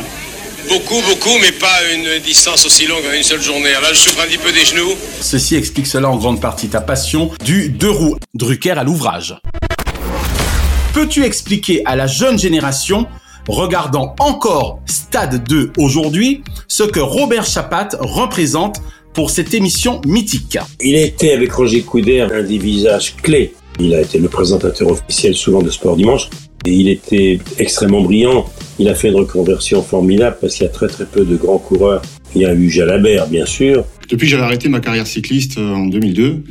Beaucoup, 0.69 1.01
beaucoup, 1.07 1.37
mais 1.39 1.53
pas 1.53 1.79
une 1.93 2.21
distance 2.21 2.65
aussi 2.65 2.87
longue 2.87 3.03
en 3.09 3.15
une 3.15 3.23
seule 3.23 3.41
journée. 3.41 3.71
Là, 3.71 3.93
je 3.93 3.99
souffre 3.99 4.21
un 4.21 4.27
petit 4.27 4.37
peu 4.37 4.51
des 4.51 4.65
genoux. 4.65 4.95
Ceci 5.21 5.55
explique 5.55 5.87
cela 5.87 6.09
en 6.09 6.17
grande 6.17 6.41
partie 6.41 6.67
ta 6.67 6.81
passion 6.81 7.31
du 7.45 7.69
deux 7.69 7.89
roues. 7.89 8.17
Drucker 8.33 8.71
à 8.71 8.83
l'ouvrage. 8.83 9.39
Peux-tu 10.93 11.23
expliquer 11.23 11.83
à 11.85 11.95
la 11.95 12.05
jeune 12.05 12.37
génération, 12.37 13.07
regardant 13.47 14.13
encore 14.19 14.79
Stade 14.85 15.47
2 15.47 15.71
aujourd'hui, 15.77 16.43
ce 16.67 16.83
que 16.83 16.99
Robert 16.99 17.45
Chapat 17.45 17.89
représente 17.99 18.81
pour 19.13 19.31
cette 19.31 19.53
émission 19.53 20.01
mythique? 20.05 20.57
Il 20.81 20.95
était 20.95 21.31
avec 21.31 21.53
Roger 21.53 21.81
Couder 21.81 22.21
un 22.21 22.43
des 22.43 22.57
visages 22.57 23.15
clés. 23.15 23.53
Il 23.79 23.93
a 23.93 24.01
été 24.01 24.17
le 24.17 24.27
présentateur 24.27 24.89
officiel 24.89 25.33
souvent 25.35 25.61
de 25.61 25.69
Sport 25.69 25.95
Dimanche. 25.95 26.29
Et 26.65 26.71
il 26.71 26.89
était 26.89 27.39
extrêmement 27.59 28.01
brillant. 28.01 28.45
Il 28.79 28.89
a 28.89 28.95
fait 28.95 29.09
une 29.09 29.15
reconversion 29.15 29.81
formidable 29.81 30.37
parce 30.39 30.55
qu'il 30.55 30.65
y 30.65 30.69
a 30.69 30.71
très 30.71 30.87
très 30.87 31.05
peu 31.05 31.25
de 31.25 31.35
grands 31.35 31.57
coureurs. 31.57 32.01
Il 32.35 32.41
y 32.41 32.45
a 32.45 32.53
eu 32.53 32.69
Jalabert, 32.69 33.27
bien 33.27 33.45
sûr. 33.45 33.85
Depuis, 34.09 34.27
j'avais 34.27 34.43
arrêté 34.43 34.69
ma 34.69 34.79
carrière 34.79 35.07
cycliste 35.07 35.57
euh, 35.57 35.73
en 35.73 35.85
2002. 35.85 36.43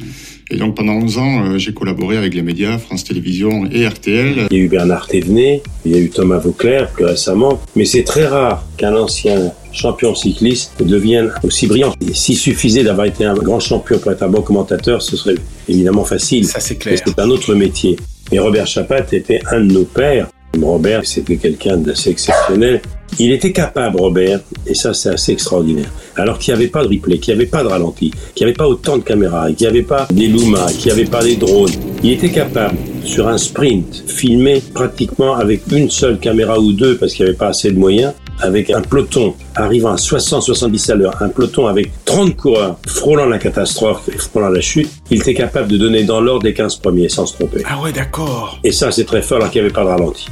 Et 0.50 0.56
donc, 0.56 0.76
pendant 0.76 0.92
11 0.92 1.18
ans, 1.18 1.44
euh, 1.44 1.58
j'ai 1.58 1.72
collaboré 1.72 2.16
avec 2.16 2.34
les 2.34 2.42
médias, 2.42 2.78
France 2.78 3.02
Télévisions 3.04 3.66
et 3.66 3.86
RTL. 3.86 4.46
Il 4.50 4.56
y 4.56 4.60
a 4.60 4.64
eu 4.64 4.68
Bernard 4.68 5.08
Thévenet, 5.08 5.62
il 5.84 5.92
y 5.92 5.94
a 5.96 5.98
eu 5.98 6.08
Thomas 6.08 6.38
Vauclair 6.38 6.88
plus 6.90 7.04
récemment. 7.04 7.60
Mais 7.74 7.84
c'est 7.84 8.04
très 8.04 8.26
rare 8.26 8.64
qu'un 8.76 8.94
ancien 8.94 9.52
champion 9.72 10.14
cycliste 10.14 10.72
devienne 10.80 11.32
aussi 11.42 11.66
brillant. 11.66 11.94
Et 12.00 12.14
S'il 12.14 12.36
suffisait 12.36 12.84
d'avoir 12.84 13.06
été 13.06 13.24
un 13.24 13.34
grand 13.34 13.58
champion 13.58 13.98
pour 13.98 14.12
être 14.12 14.22
un 14.22 14.28
bon 14.28 14.42
commentateur, 14.42 15.02
ce 15.02 15.16
serait 15.16 15.34
évidemment 15.68 16.04
facile. 16.04 16.44
Ça, 16.46 16.60
c'est 16.60 16.76
clair. 16.76 16.94
Mais 16.94 17.12
c'est 17.12 17.20
un 17.20 17.28
autre 17.30 17.54
métier. 17.54 17.96
Et 18.32 18.38
Robert 18.38 18.66
Chapat 18.66 19.06
était 19.12 19.40
un 19.50 19.60
de 19.60 19.72
nos 19.72 19.84
pères. 19.84 20.28
Robert, 20.60 21.04
c'était 21.04 21.36
quelqu'un 21.36 21.76
d'assez 21.76 22.10
exceptionnel. 22.10 22.80
Il 23.18 23.32
était 23.32 23.52
capable, 23.52 23.98
Robert, 23.98 24.40
et 24.66 24.74
ça 24.74 24.92
c'est 24.92 25.10
assez 25.10 25.32
extraordinaire, 25.32 25.90
alors 26.16 26.38
qu'il 26.38 26.52
n'y 26.52 26.60
avait 26.60 26.68
pas 26.68 26.82
de 26.82 26.88
replay, 26.88 27.18
qu'il 27.18 27.34
n'y 27.34 27.40
avait 27.40 27.48
pas 27.48 27.62
de 27.62 27.68
ralenti, 27.68 28.10
qu'il 28.34 28.44
n'y 28.44 28.50
avait 28.50 28.56
pas 28.56 28.66
autant 28.66 28.98
de 28.98 29.02
caméras, 29.02 29.52
qu'il 29.52 29.66
n'y 29.66 29.70
avait 29.70 29.86
pas 29.86 30.08
des 30.10 30.26
Luma, 30.26 30.66
qu'il 30.72 30.92
n'y 30.92 31.00
avait 31.00 31.10
pas 31.10 31.22
des 31.22 31.36
drones. 31.36 31.70
Il 32.02 32.12
était 32.12 32.30
capable, 32.30 32.76
sur 33.04 33.28
un 33.28 33.38
sprint, 33.38 34.02
filmer 34.06 34.60
pratiquement 34.74 35.34
avec 35.34 35.62
une 35.70 35.88
seule 35.88 36.18
caméra 36.18 36.58
ou 36.58 36.72
deux, 36.72 36.98
parce 36.98 37.14
qu'il 37.14 37.24
n'y 37.24 37.30
avait 37.30 37.38
pas 37.38 37.48
assez 37.48 37.70
de 37.70 37.78
moyens, 37.78 38.12
avec 38.40 38.70
un 38.70 38.82
peloton 38.82 39.34
arrivant 39.54 39.92
à 39.92 39.96
60-70 39.96 40.92
à 40.92 40.94
l'heure, 40.94 41.14
un 41.20 41.28
peloton 41.28 41.66
avec 41.66 41.90
30 42.04 42.36
coureurs 42.36 42.78
frôlant 42.86 43.26
la 43.26 43.38
catastrophe 43.38 44.08
et 44.08 44.18
frôlant 44.18 44.48
la 44.48 44.60
chute, 44.60 44.90
il 45.10 45.20
était 45.20 45.34
capable 45.34 45.68
de 45.68 45.76
donner 45.76 46.04
dans 46.04 46.20
l'ordre 46.20 46.46
les 46.46 46.54
15 46.54 46.76
premiers 46.76 47.08
sans 47.08 47.26
se 47.26 47.34
tromper. 47.34 47.62
Ah 47.68 47.80
ouais, 47.80 47.92
d'accord. 47.92 48.58
Et 48.64 48.72
ça, 48.72 48.90
c'est 48.90 49.04
très 49.04 49.22
fort 49.22 49.38
alors 49.38 49.50
qu'il 49.50 49.62
n'y 49.62 49.66
avait 49.66 49.74
pas 49.74 49.84
de 49.84 49.88
ralenti. 49.88 50.26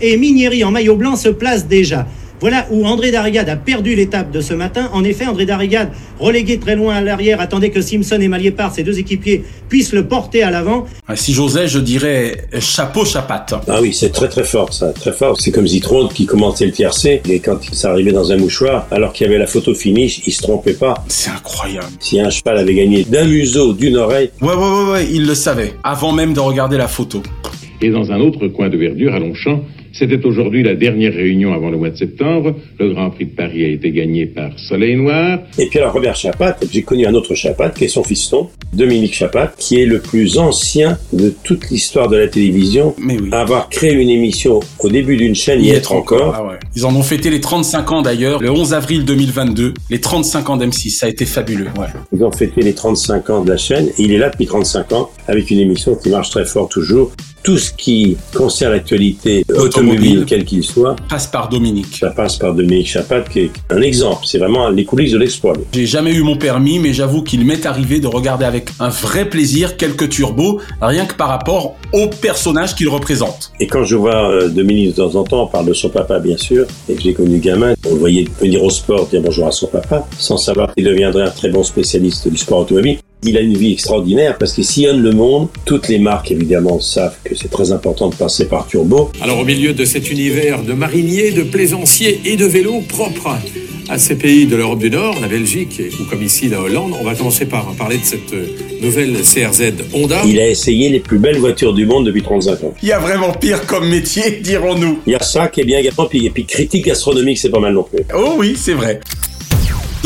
Et 0.00 0.16
Minieri 0.16 0.64
en 0.64 0.70
maillot 0.70 0.96
blanc 0.96 1.16
se 1.16 1.28
place 1.28 1.66
déjà. 1.66 2.06
Voilà 2.40 2.66
où 2.70 2.86
André 2.86 3.10
Darrigade 3.10 3.48
a 3.48 3.56
perdu 3.56 3.94
l'étape 3.94 4.30
de 4.30 4.40
ce 4.40 4.52
matin. 4.54 4.90
En 4.92 5.04
effet, 5.04 5.26
André 5.26 5.46
Darrigade, 5.46 5.90
relégué 6.18 6.58
très 6.58 6.76
loin 6.76 6.94
à 6.96 7.00
l'arrière, 7.00 7.40
attendait 7.40 7.70
que 7.70 7.80
Simpson 7.80 8.18
et 8.20 8.28
Maliépard, 8.28 8.74
ses 8.74 8.82
deux 8.82 8.98
équipiers, 8.98 9.42
puissent 9.68 9.92
le 9.92 10.06
porter 10.06 10.42
à 10.42 10.50
l'avant. 10.50 10.86
Ah, 11.08 11.16
Si 11.16 11.32
j'osais, 11.32 11.66
je 11.68 11.78
dirais 11.78 12.46
euh, 12.54 12.60
chapeau 12.60 13.04
Chapat. 13.04 13.46
Ah 13.68 13.80
oui, 13.80 13.94
c'est 13.94 14.10
très 14.10 14.28
très 14.28 14.44
fort 14.44 14.72
ça, 14.72 14.92
très 14.92 15.12
fort. 15.12 15.40
C'est 15.40 15.50
comme 15.50 15.66
Zitron 15.66 16.08
qui 16.08 16.26
commençait 16.26 16.66
le 16.66 16.72
tiercé 16.72 17.22
et 17.28 17.40
quand 17.40 17.58
il 17.68 17.74
s'arrivait 17.74 18.12
dans 18.12 18.30
un 18.32 18.36
mouchoir, 18.36 18.86
alors 18.90 19.12
qu'il 19.12 19.26
y 19.26 19.30
avait 19.30 19.38
la 19.38 19.46
photo 19.46 19.74
finish, 19.74 20.20
il 20.26 20.32
se 20.32 20.42
trompait 20.42 20.74
pas. 20.74 20.94
C'est 21.08 21.30
incroyable. 21.30 21.86
Si 22.00 22.20
un 22.20 22.30
cheval 22.30 22.58
avait 22.58 22.74
gagné 22.74 23.04
d'un 23.04 23.24
museau, 23.24 23.72
d'une 23.72 23.96
oreille, 23.96 24.30
Ouais, 24.42 24.48
ouais, 24.48 24.54
ouais, 24.54 24.90
ouais, 24.92 25.08
il 25.10 25.26
le 25.26 25.34
savait, 25.34 25.74
avant 25.82 26.12
même 26.12 26.34
de 26.34 26.40
regarder 26.40 26.76
la 26.76 26.88
photo. 26.88 27.22
Et 27.80 27.90
dans 27.90 28.10
un 28.12 28.20
autre 28.20 28.48
coin 28.48 28.68
de 28.68 28.76
verdure, 28.76 29.14
à 29.14 29.18
Longchamp, 29.18 29.60
c'était 29.98 30.24
aujourd'hui 30.26 30.62
la 30.62 30.74
dernière 30.74 31.14
réunion 31.14 31.52
avant 31.54 31.70
le 31.70 31.78
mois 31.78 31.90
de 31.90 31.96
septembre. 31.96 32.54
Le 32.78 32.92
Grand 32.92 33.10
Prix 33.10 33.26
de 33.26 33.30
Paris 33.30 33.64
a 33.64 33.68
été 33.68 33.90
gagné 33.90 34.26
par 34.26 34.58
Soleil 34.58 34.96
Noir. 34.96 35.40
Et 35.58 35.66
puis 35.66 35.78
alors 35.78 35.92
Robert 35.92 36.16
Chapat, 36.16 36.56
j'ai 36.70 36.82
connu 36.82 37.06
un 37.06 37.14
autre 37.14 37.34
Chapat 37.34 37.70
qui 37.70 37.84
est 37.84 37.88
son 37.88 38.04
fiston, 38.04 38.48
Dominique 38.72 39.14
Chapat, 39.14 39.52
qui 39.58 39.80
est 39.80 39.86
le 39.86 40.00
plus 40.00 40.38
ancien 40.38 40.98
de 41.12 41.32
toute 41.42 41.70
l'histoire 41.70 42.08
de 42.08 42.16
la 42.16 42.28
télévision 42.28 42.94
à 43.32 43.40
avoir 43.40 43.68
créé 43.68 43.92
une 43.92 44.10
émission 44.10 44.60
au 44.80 44.88
début 44.88 45.16
d'une 45.16 45.34
chaîne, 45.34 45.62
y, 45.62 45.70
être 45.70 45.92
encore. 45.92 46.34
Ah 46.36 46.44
ouais. 46.44 46.58
Ils 46.74 46.84
en 46.84 46.94
ont 46.94 47.02
fêté 47.02 47.30
les 47.30 47.40
35 47.40 47.92
ans 47.92 48.02
d'ailleurs, 48.02 48.40
le 48.40 48.50
11 48.50 48.74
avril 48.74 49.04
2022. 49.04 49.74
Les 49.90 50.00
35 50.00 50.50
ans 50.50 50.56
d'M6, 50.56 50.90
ça 50.90 51.06
a 51.06 51.08
été 51.08 51.24
fabuleux. 51.24 51.68
Ouais. 51.78 51.86
Ils 52.12 52.22
ont 52.22 52.32
fêté 52.32 52.60
les 52.60 52.74
35 52.74 53.30
ans 53.30 53.44
de 53.44 53.50
la 53.50 53.56
chaîne 53.56 53.88
et 53.88 54.02
il 54.02 54.12
est 54.12 54.18
là 54.18 54.30
depuis 54.30 54.46
35 54.46 54.92
ans 54.92 55.10
avec 55.26 55.50
une 55.50 55.60
émission 55.60 55.94
qui 55.94 56.10
marche 56.10 56.30
très 56.30 56.44
fort 56.44 56.68
toujours. 56.68 57.12
Tout 57.46 57.58
ce 57.58 57.72
qui 57.72 58.16
concerne 58.34 58.72
l'actualité 58.72 59.44
automobile, 59.56 60.24
quel 60.26 60.44
qu'il 60.44 60.64
soit, 60.64 60.96
passe 61.08 61.28
par 61.28 61.48
Dominique. 61.48 61.96
Ça 61.96 62.10
passe 62.10 62.38
par 62.38 62.52
Dominique 62.52 62.88
Chapat, 62.88 63.20
qui 63.20 63.38
est 63.38 63.50
un 63.70 63.80
exemple. 63.82 64.26
C'est 64.26 64.38
vraiment 64.38 64.68
les 64.68 64.84
coulisses 64.84 65.12
de 65.12 65.18
l'exploit. 65.18 65.52
J'ai 65.72 65.86
jamais 65.86 66.12
eu 66.12 66.22
mon 66.22 66.36
permis, 66.36 66.80
mais 66.80 66.92
j'avoue 66.92 67.22
qu'il 67.22 67.46
m'est 67.46 67.64
arrivé 67.64 68.00
de 68.00 68.08
regarder 68.08 68.44
avec 68.44 68.70
un 68.80 68.88
vrai 68.88 69.30
plaisir 69.30 69.76
quelques 69.76 70.08
turbos, 70.08 70.60
rien 70.82 71.06
que 71.06 71.14
par 71.14 71.28
rapport 71.28 71.76
au 71.92 72.08
personnage 72.08 72.74
qu'il 72.74 72.88
représente. 72.88 73.52
Et 73.60 73.68
quand 73.68 73.84
je 73.84 73.94
vois 73.94 74.28
euh, 74.28 74.48
Dominique 74.48 74.96
de 74.96 75.02
temps 75.02 75.14
en 75.14 75.22
temps, 75.22 75.44
on 75.44 75.46
parle 75.46 75.66
de 75.66 75.72
son 75.72 75.88
papa 75.88 76.18
bien 76.18 76.36
sûr, 76.36 76.66
et 76.88 76.96
que 76.96 77.02
j'ai 77.02 77.14
connu 77.14 77.38
gamin, 77.38 77.74
on 77.88 77.94
le 77.94 78.00
voyait 78.00 78.26
venir 78.40 78.64
au 78.64 78.70
sport, 78.70 79.06
dire 79.06 79.20
bonjour 79.22 79.46
à 79.46 79.52
son 79.52 79.68
papa, 79.68 80.04
sans 80.18 80.36
savoir 80.36 80.74
qu'il 80.74 80.82
deviendrait 80.82 81.22
un 81.22 81.30
très 81.30 81.50
bon 81.50 81.62
spécialiste 81.62 82.26
du 82.26 82.38
sport 82.38 82.62
automobile. 82.62 82.98
Il 83.22 83.36
a 83.36 83.40
une 83.40 83.56
vie 83.56 83.72
extraordinaire 83.72 84.36
parce 84.38 84.52
qu'il 84.52 84.64
sillonne 84.64 85.02
le 85.02 85.12
monde. 85.12 85.48
Toutes 85.64 85.88
les 85.88 85.98
marques, 85.98 86.30
évidemment, 86.30 86.80
savent 86.80 87.16
que 87.24 87.34
c'est 87.34 87.50
très 87.50 87.72
important 87.72 88.08
de 88.08 88.14
passer 88.14 88.46
par 88.46 88.66
Turbo. 88.66 89.10
Alors, 89.20 89.38
au 89.40 89.44
milieu 89.44 89.72
de 89.72 89.84
cet 89.84 90.10
univers 90.10 90.62
de 90.62 90.74
mariniers, 90.74 91.32
de 91.32 91.42
plaisanciers 91.42 92.20
et 92.24 92.36
de 92.36 92.44
vélos 92.44 92.82
propres 92.88 93.36
à 93.88 93.98
ces 93.98 94.16
pays 94.16 94.46
de 94.46 94.56
l'Europe 94.56 94.80
du 94.80 94.90
Nord, 94.90 95.16
la 95.20 95.28
Belgique 95.28 95.80
ou 96.00 96.04
comme 96.04 96.22
ici 96.22 96.48
la 96.48 96.60
Hollande, 96.60 96.92
on 97.00 97.04
va 97.04 97.14
commencer 97.14 97.46
par 97.46 97.66
parler 97.74 97.98
de 97.98 98.04
cette 98.04 98.32
euh, 98.32 98.46
nouvelle 98.82 99.14
CRZ 99.22 99.72
Honda. 99.94 100.22
Il 100.26 100.40
a 100.40 100.48
essayé 100.48 100.88
les 100.88 101.00
plus 101.00 101.18
belles 101.18 101.38
voitures 101.38 101.72
du 101.72 101.86
monde 101.86 102.06
depuis 102.06 102.22
35 102.22 102.64
ans. 102.64 102.74
Il 102.82 102.88
y 102.88 102.92
a 102.92 102.98
vraiment 102.98 103.32
pire 103.32 103.64
comme 103.66 103.88
métier, 103.88 104.40
dirons-nous. 104.42 105.00
Il 105.06 105.12
y 105.12 105.16
a 105.16 105.22
ça 105.22 105.48
qui 105.48 105.60
est 105.60 105.64
bien 105.64 105.78
également, 105.78 106.06
puis, 106.06 106.26
et 106.26 106.30
puis 106.30 106.44
critique 106.44 106.86
gastronomique, 106.86 107.38
c'est 107.38 107.50
pas 107.50 107.60
mal 107.60 107.74
non 107.74 107.84
plus. 107.84 108.04
Oh 108.14 108.34
oui, 108.36 108.56
c'est 108.58 108.74
vrai. 108.74 109.00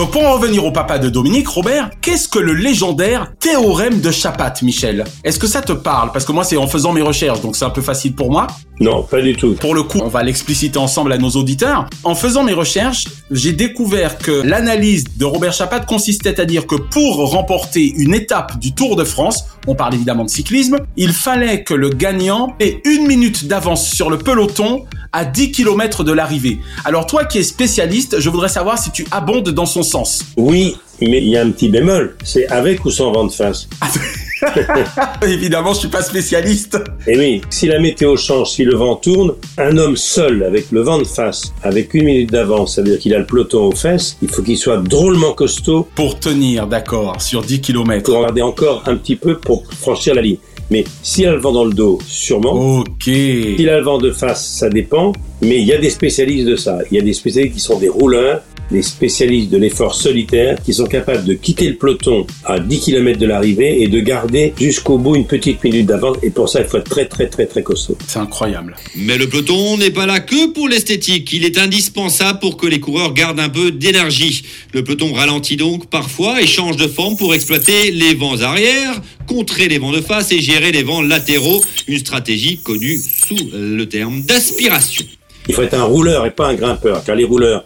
Donc 0.01 0.13
pour 0.13 0.25
en 0.25 0.33
revenir 0.33 0.65
au 0.65 0.73
papa 0.73 0.99
de 0.99 1.11
Dominique, 1.11 1.47
Robert, 1.47 1.91
qu'est-ce 2.01 2.27
que 2.27 2.39
le 2.39 2.55
légendaire 2.55 3.35
théorème 3.39 4.01
de 4.01 4.11
Chapat, 4.11 4.55
Michel? 4.63 5.05
Est-ce 5.25 5.39
que 5.39 5.47
ça 5.47 5.61
te 5.61 5.73
parle? 5.73 6.11
Parce 6.11 6.25
que 6.25 6.33
moi 6.33 6.43
c'est 6.43 6.57
en 6.57 6.67
faisant 6.67 6.95
mes 6.95 7.03
recherches, 7.03 7.43
donc 7.43 7.55
c'est 7.55 7.67
un 7.67 7.71
peu 7.71 7.83
facile 7.83 8.15
pour 8.15 8.33
moi. 8.33 8.47
Non, 8.81 9.03
pas 9.03 9.21
du 9.21 9.37
tout. 9.37 9.53
Pour 9.61 9.75
le 9.75 9.83
coup, 9.83 10.01
on 10.03 10.09
va 10.09 10.23
l'expliciter 10.23 10.79
ensemble 10.79 11.13
à 11.13 11.19
nos 11.19 11.29
auditeurs. 11.29 11.85
En 12.03 12.15
faisant 12.15 12.43
mes 12.45 12.55
recherches, 12.55 13.05
j'ai 13.31 13.53
découvert 13.53 14.17
que 14.17 14.31
l'analyse 14.31 15.05
de 15.19 15.27
Robert 15.27 15.53
Chapat 15.53 15.81
consistait 15.81 16.41
à 16.41 16.47
dire 16.47 16.67
que 16.67 16.77
pour 16.77 17.31
remporter 17.31 17.93
une 17.99 18.15
étape 18.15 18.59
du 18.59 18.73
Tour 18.73 18.97
de 18.97 19.05
France, 19.05 19.45
on 19.67 19.75
parle 19.75 19.93
évidemment 19.93 20.25
de 20.25 20.31
cyclisme, 20.31 20.79
il 20.97 21.13
fallait 21.13 21.63
que 21.63 21.75
le 21.75 21.91
gagnant 21.91 22.57
ait 22.59 22.81
une 22.87 23.07
minute 23.07 23.47
d'avance 23.47 23.87
sur 23.87 24.09
le 24.09 24.17
peloton 24.17 24.87
à 25.13 25.27
10 25.27 25.53
km 25.53 26.05
de 26.05 26.13
l'arrivée. 26.13 26.59
Alors 26.87 27.07
toi 27.07 27.25
qui 27.25 27.39
es 27.39 27.43
spécialiste, 27.43 28.21
je 28.21 28.31
voudrais 28.31 28.49
savoir 28.49 28.79
si 28.79 28.91
tu 28.93 29.07
abondes 29.11 29.51
dans 29.51 29.67
son 29.67 29.83
sens. 29.91 30.25
Oui, 30.37 30.77
mais 31.01 31.19
il 31.19 31.29
y 31.29 31.37
a 31.37 31.43
un 31.43 31.51
petit 31.51 31.69
bémol. 31.69 32.17
C'est 32.25 32.47
avec 32.49 32.85
ou 32.85 32.91
sans 32.91 33.13
vent 33.13 33.25
de 33.25 33.33
face. 33.33 33.69
Évidemment, 35.27 35.75
je 35.75 35.81
suis 35.81 35.89
pas 35.89 36.03
spécialiste. 36.03 36.79
Et 37.07 37.17
oui, 37.19 37.41
si 37.51 37.67
la 37.67 37.79
météo 37.79 38.17
change, 38.17 38.53
si 38.53 38.65
le 38.65 38.75
vent 38.75 38.97
tourne, 38.97 39.35
un 39.59 39.77
homme 39.77 39.97
seul 39.97 40.43
avec 40.43 40.71
le 40.71 40.81
vent 40.81 40.99
de 40.99 41.05
face, 41.05 41.53
avec 41.63 41.95
une 41.95 42.05
minute 42.05 42.31
d'avance, 42.31 42.77
ça 42.77 42.83
veut 42.83 42.91
dire 42.91 42.99
qu'il 42.99 43.15
a 43.15 43.19
le 43.19 43.27
peloton 43.27 43.67
aux 43.67 43.77
fesses, 43.77 44.17
il 44.23 44.29
faut 44.29 44.43
qu'il 44.43 44.57
soit 44.57 44.79
drôlement 44.79 45.33
costaud. 45.33 45.87
Pour 45.95 46.19
tenir, 46.19 46.67
d'accord, 46.67 47.21
sur 47.21 47.43
10 47.43 47.61
km. 47.61 48.03
Pour 48.05 48.19
regarder 48.19 48.43
encore 48.43 48.83
un 48.87 48.97
petit 48.97 49.17
peu 49.17 49.39
pour 49.39 49.65
franchir 49.73 50.15
la 50.15 50.23
ligne. 50.23 50.39
Mais 50.71 50.85
s'il 51.03 51.27
a 51.27 51.33
le 51.33 51.41
vent 51.41 51.53
dans 51.53 51.65
le 51.65 51.73
dos, 51.73 51.99
sûrement. 52.07 52.53
Ok. 52.53 53.05
S'il 53.05 53.69
a 53.69 53.79
le 53.79 53.85
vent 53.85 53.99
de 53.99 54.13
face, 54.13 54.47
ça 54.47 54.69
dépend. 54.69 55.13
Mais 55.43 55.59
il 55.61 55.67
y 55.67 55.73
a 55.73 55.79
des 55.79 55.91
spécialistes 55.91 56.47
de 56.47 56.57
ça. 56.57 56.79
Il 56.91 56.97
y 56.97 57.01
a 57.01 57.03
des 57.03 57.13
spécialistes 57.13 57.55
qui 57.55 57.61
sont 57.61 57.79
des 57.79 57.89
rouleurs, 57.89 58.41
des 58.71 58.83
spécialistes 58.83 59.51
de 59.51 59.57
l'effort 59.57 59.95
solitaire, 59.95 60.59
qui 60.63 60.75
sont 60.75 60.87
capables 60.87 61.25
de 61.25 61.35
quitter 61.35 61.69
le 61.69 61.77
peloton 61.77 62.27
à 62.45 62.59
10 62.59 62.81
km 62.81 63.19
de 63.19 63.27
l'arrivée 63.27 63.83
et 63.83 63.89
de 63.89 64.01
garder 64.01 64.55
jusqu'au 64.59 64.99
bout 64.99 65.17
une 65.17 65.27
petite 65.27 65.63
minute 65.63 65.87
d'avance. 65.87 66.17
Et 66.23 66.31
pour 66.31 66.49
ça, 66.49 66.61
il 66.61 66.67
faut 66.67 66.79
être 66.79 66.89
très, 66.89 67.07
très, 67.07 67.29
très, 67.29 67.47
très 67.47 67.63
costaud. 67.63 67.97
C'est 68.07 68.19
incroyable. 68.19 68.77
Mais 68.97 69.19
le 69.19 69.29
peloton 69.29 69.77
n'est 69.77 69.91
pas 69.91 70.07
là 70.07 70.21
que 70.21 70.53
pour 70.53 70.69
l'esthétique. 70.69 71.33
Il 71.33 71.45
est 71.45 71.59
indispensable 71.59 72.39
pour 72.39 72.57
que 72.57 72.67
les 72.67 72.81
coureurs 72.81 73.13
gardent 73.13 73.41
un 73.41 73.49
peu 73.49 73.71
d'énergie. 73.71 74.43
Le 74.73 74.85
peloton 74.85 75.13
ralentit 75.13 75.57
donc 75.57 75.89
parfois 75.89 76.41
et 76.41 76.47
change 76.47 76.77
de 76.77 76.87
forme 76.87 77.17
pour 77.17 77.35
exploiter 77.35 77.91
les 77.91 78.15
vents 78.15 78.41
arrière, 78.41 79.01
contrer 79.27 79.69
les 79.69 79.79
vents 79.79 79.93
de 79.93 80.01
face 80.01 80.33
et 80.33 80.41
gérer 80.41 80.73
les 80.73 80.83
vents 80.83 81.03
latéraux. 81.03 81.63
Une 81.89 81.99
stratégie 81.99 82.59
connue 82.59 82.99
sous 82.99 83.37
le 83.53 83.85
terme 83.87 84.23
d'aspiration. 84.23 85.05
Il 85.49 85.55
faut 85.55 85.63
être 85.63 85.75
un 85.75 85.85
rouleur 85.85 86.27
et 86.27 86.31
pas 86.31 86.49
un 86.49 86.55
grimpeur, 86.55 87.03
car 87.03 87.17
les 87.17 87.25
rouleurs 87.25 87.65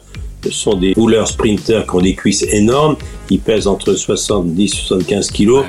ce 0.51 0.59
sont 0.59 0.75
des 0.75 0.93
rouleurs 0.95 1.29
sprinters 1.29 1.87
qui 1.87 1.95
ont 1.95 2.01
des 2.01 2.15
cuisses 2.15 2.45
énormes. 2.51 2.97
Ils 3.31 3.41
pèsent 3.41 3.67
entre 3.67 3.95
70 3.95 4.65
et 4.65 4.77
75 4.77 5.31
kilos, 5.31 5.65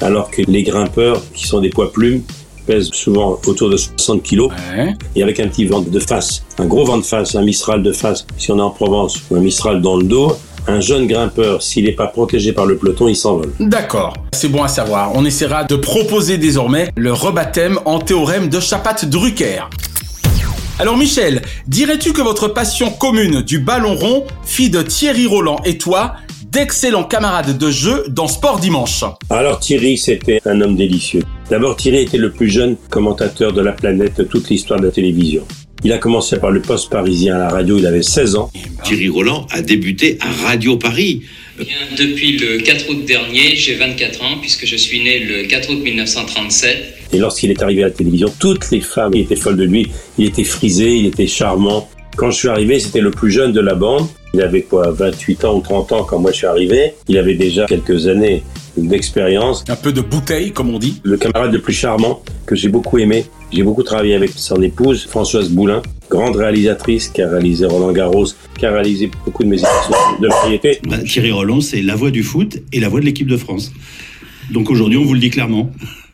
alors 0.00 0.30
que 0.30 0.42
les 0.46 0.62
grimpeurs, 0.62 1.22
qui 1.34 1.46
sont 1.46 1.60
des 1.60 1.70
poids 1.70 1.92
plumes, 1.92 2.22
pèsent 2.66 2.90
souvent 2.92 3.38
autour 3.46 3.70
de 3.70 3.76
60 3.76 4.22
kilos. 4.22 4.50
Et 5.16 5.22
avec 5.22 5.40
un 5.40 5.48
petit 5.48 5.66
vent 5.66 5.80
de 5.80 5.98
face, 6.00 6.44
un 6.58 6.66
gros 6.66 6.84
vent 6.84 6.98
de 6.98 7.04
face, 7.04 7.34
un 7.34 7.42
Mistral 7.42 7.82
de 7.82 7.92
face, 7.92 8.26
si 8.36 8.52
on 8.52 8.58
est 8.58 8.62
en 8.62 8.70
Provence, 8.70 9.20
ou 9.30 9.36
un 9.36 9.40
Mistral 9.40 9.80
dans 9.80 9.96
le 9.96 10.04
dos, 10.04 10.36
un 10.68 10.80
jeune 10.80 11.06
grimpeur, 11.06 11.62
s'il 11.62 11.86
n'est 11.86 11.92
pas 11.92 12.06
protégé 12.06 12.52
par 12.52 12.66
le 12.66 12.76
peloton, 12.76 13.08
il 13.08 13.16
s'envole. 13.16 13.50
D'accord, 13.58 14.14
c'est 14.32 14.48
bon 14.48 14.62
à 14.62 14.68
savoir. 14.68 15.12
On 15.14 15.24
essaiera 15.24 15.64
de 15.64 15.74
proposer 15.74 16.38
désormais 16.38 16.90
le 16.96 17.12
rebaptême 17.12 17.80
en 17.86 17.98
théorème 17.98 18.48
de 18.48 18.60
Chapat-Drucker. 18.60 19.62
Alors 20.78 20.96
Michel, 20.96 21.39
dirais-tu 21.70 22.12
que 22.12 22.20
votre 22.20 22.48
passion 22.48 22.90
commune 22.90 23.42
du 23.42 23.60
ballon 23.60 23.94
rond 23.94 24.26
fit 24.44 24.70
de 24.70 24.82
Thierry 24.82 25.26
Roland 25.26 25.60
et 25.64 25.78
toi 25.78 26.16
d'excellents 26.50 27.04
camarades 27.04 27.56
de 27.56 27.70
jeu 27.70 28.04
dans 28.08 28.26
Sport 28.26 28.58
Dimanche? 28.58 29.04
Alors 29.30 29.60
Thierry, 29.60 29.96
c'était 29.96 30.40
un 30.46 30.60
homme 30.60 30.74
délicieux. 30.74 31.22
D'abord, 31.48 31.76
Thierry 31.76 32.02
était 32.02 32.18
le 32.18 32.32
plus 32.32 32.50
jeune 32.50 32.76
commentateur 32.90 33.52
de 33.52 33.62
la 33.62 33.70
planète 33.70 34.18
de 34.18 34.24
toute 34.24 34.50
l'histoire 34.50 34.80
de 34.80 34.86
la 34.86 34.90
télévision. 34.90 35.46
Il 35.84 35.92
a 35.92 35.98
commencé 35.98 36.38
par 36.38 36.50
le 36.50 36.60
poste 36.60 36.90
parisien 36.90 37.36
à 37.36 37.38
la 37.38 37.48
radio, 37.48 37.78
il 37.78 37.86
avait 37.86 38.02
16 38.02 38.34
ans. 38.34 38.50
Thierry 38.82 39.08
Roland 39.08 39.46
a 39.52 39.62
débuté 39.62 40.18
à 40.20 40.48
Radio 40.48 40.76
Paris. 40.76 41.22
Depuis 41.96 42.36
le 42.36 42.58
4 42.58 42.90
août 42.90 43.04
dernier, 43.06 43.54
j'ai 43.54 43.76
24 43.76 44.24
ans 44.24 44.38
puisque 44.40 44.66
je 44.66 44.76
suis 44.76 45.04
né 45.04 45.20
le 45.20 45.44
4 45.44 45.70
août 45.70 45.78
1937. 45.84 46.99
Et 47.12 47.18
lorsqu'il 47.18 47.50
est 47.50 47.62
arrivé 47.62 47.82
à 47.82 47.86
la 47.86 47.92
télévision, 47.92 48.32
toutes 48.38 48.70
les 48.70 48.80
femmes 48.80 49.14
étaient 49.14 49.36
folles 49.36 49.56
de 49.56 49.64
lui. 49.64 49.90
Il 50.18 50.26
était 50.26 50.44
frisé, 50.44 50.96
il 50.96 51.06
était 51.06 51.26
charmant. 51.26 51.88
Quand 52.16 52.30
je 52.30 52.36
suis 52.36 52.48
arrivé, 52.48 52.78
c'était 52.78 53.00
le 53.00 53.10
plus 53.10 53.30
jeune 53.30 53.52
de 53.52 53.60
la 53.60 53.74
bande. 53.74 54.06
Il 54.34 54.42
avait 54.42 54.62
quoi, 54.62 54.90
28 54.90 55.44
ans 55.44 55.56
ou 55.56 55.60
30 55.60 55.92
ans 55.92 56.04
quand 56.04 56.18
moi 56.18 56.30
je 56.30 56.36
suis 56.36 56.46
arrivé. 56.46 56.94
Il 57.08 57.18
avait 57.18 57.34
déjà 57.34 57.66
quelques 57.66 58.06
années 58.06 58.42
d'expérience. 58.76 59.64
Un 59.68 59.76
peu 59.76 59.92
de 59.92 60.00
bouteille, 60.00 60.52
comme 60.52 60.70
on 60.70 60.78
dit. 60.78 61.00
Le 61.02 61.16
camarade 61.16 61.52
le 61.52 61.60
plus 61.60 61.72
charmant 61.72 62.22
que 62.46 62.54
j'ai 62.54 62.68
beaucoup 62.68 62.98
aimé. 62.98 63.24
J'ai 63.52 63.62
beaucoup 63.64 63.82
travaillé 63.82 64.14
avec 64.14 64.30
son 64.36 64.62
épouse, 64.62 65.06
Françoise 65.06 65.50
Boulin, 65.50 65.82
grande 66.08 66.36
réalisatrice 66.36 67.08
qui 67.08 67.22
a 67.22 67.28
réalisé 67.28 67.66
Roland 67.66 67.92
Garros, 67.92 68.26
qui 68.58 68.66
a 68.66 68.70
réalisé 68.70 69.10
beaucoup 69.24 69.42
de 69.42 69.48
mes 69.48 69.56
émissions 69.56 70.20
de 70.20 70.28
variété. 70.28 70.78
Bah, 70.88 70.98
Thierry 70.98 71.32
Roland, 71.32 71.60
c'est 71.60 71.82
la 71.82 71.96
voix 71.96 72.12
du 72.12 72.22
foot 72.22 72.58
et 72.72 72.78
la 72.78 72.88
voix 72.88 73.00
de 73.00 73.06
l'équipe 73.06 73.26
de 73.26 73.36
France. 73.36 73.72
Donc 74.52 74.70
aujourd'hui, 74.70 74.98
on 74.98 75.04
vous 75.04 75.14
le 75.14 75.20
dit 75.20 75.30
clairement. 75.30 75.70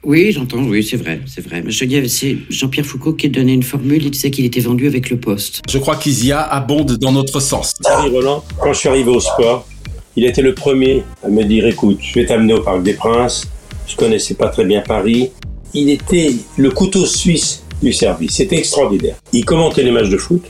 Oui, 0.06 0.30
j'entends, 0.30 0.62
oui, 0.62 0.84
c'est 0.84 0.96
vrai, 0.96 1.20
c'est 1.26 1.44
vrai. 1.44 1.62
Mais 1.64 1.72
je 1.72 1.84
dis, 1.84 2.08
c'est 2.08 2.36
Jean-Pierre 2.48 2.86
Foucault 2.86 3.14
qui 3.14 3.28
donnait 3.28 3.54
une 3.54 3.64
formule, 3.64 4.04
il 4.04 4.10
disait 4.12 4.30
qu'il 4.30 4.44
était 4.44 4.60
vendu 4.60 4.86
avec 4.86 5.10
le 5.10 5.18
poste. 5.18 5.62
Je 5.68 5.78
crois 5.78 5.96
qu'Isia 5.96 6.40
abonde 6.42 6.92
dans 6.92 7.10
notre 7.10 7.40
sens. 7.40 7.74
Thierry 7.82 8.10
Roland, 8.10 8.44
quand 8.60 8.72
je 8.72 8.78
suis 8.78 8.88
arrivé 8.88 9.10
au 9.10 9.18
sport, 9.18 9.66
il 10.14 10.24
était 10.24 10.42
le 10.42 10.54
premier 10.54 11.02
à 11.24 11.28
me 11.28 11.42
dire, 11.42 11.66
écoute, 11.66 11.98
je 12.00 12.20
vais 12.20 12.24
t'amener 12.24 12.54
au 12.54 12.60
Parc 12.60 12.84
des 12.84 12.92
Princes, 12.92 13.48
je 13.88 13.96
connaissais 13.96 14.34
pas 14.34 14.46
très 14.46 14.64
bien 14.64 14.80
Paris. 14.80 15.32
Il 15.74 15.90
était 15.90 16.30
le 16.56 16.70
couteau 16.70 17.04
suisse 17.04 17.64
du 17.82 17.92
service, 17.92 18.36
c'était 18.36 18.58
extraordinaire. 18.58 19.16
Il 19.32 19.44
commentait 19.44 19.82
les 19.82 19.90
matchs 19.90 20.08
de 20.10 20.18
foot, 20.18 20.44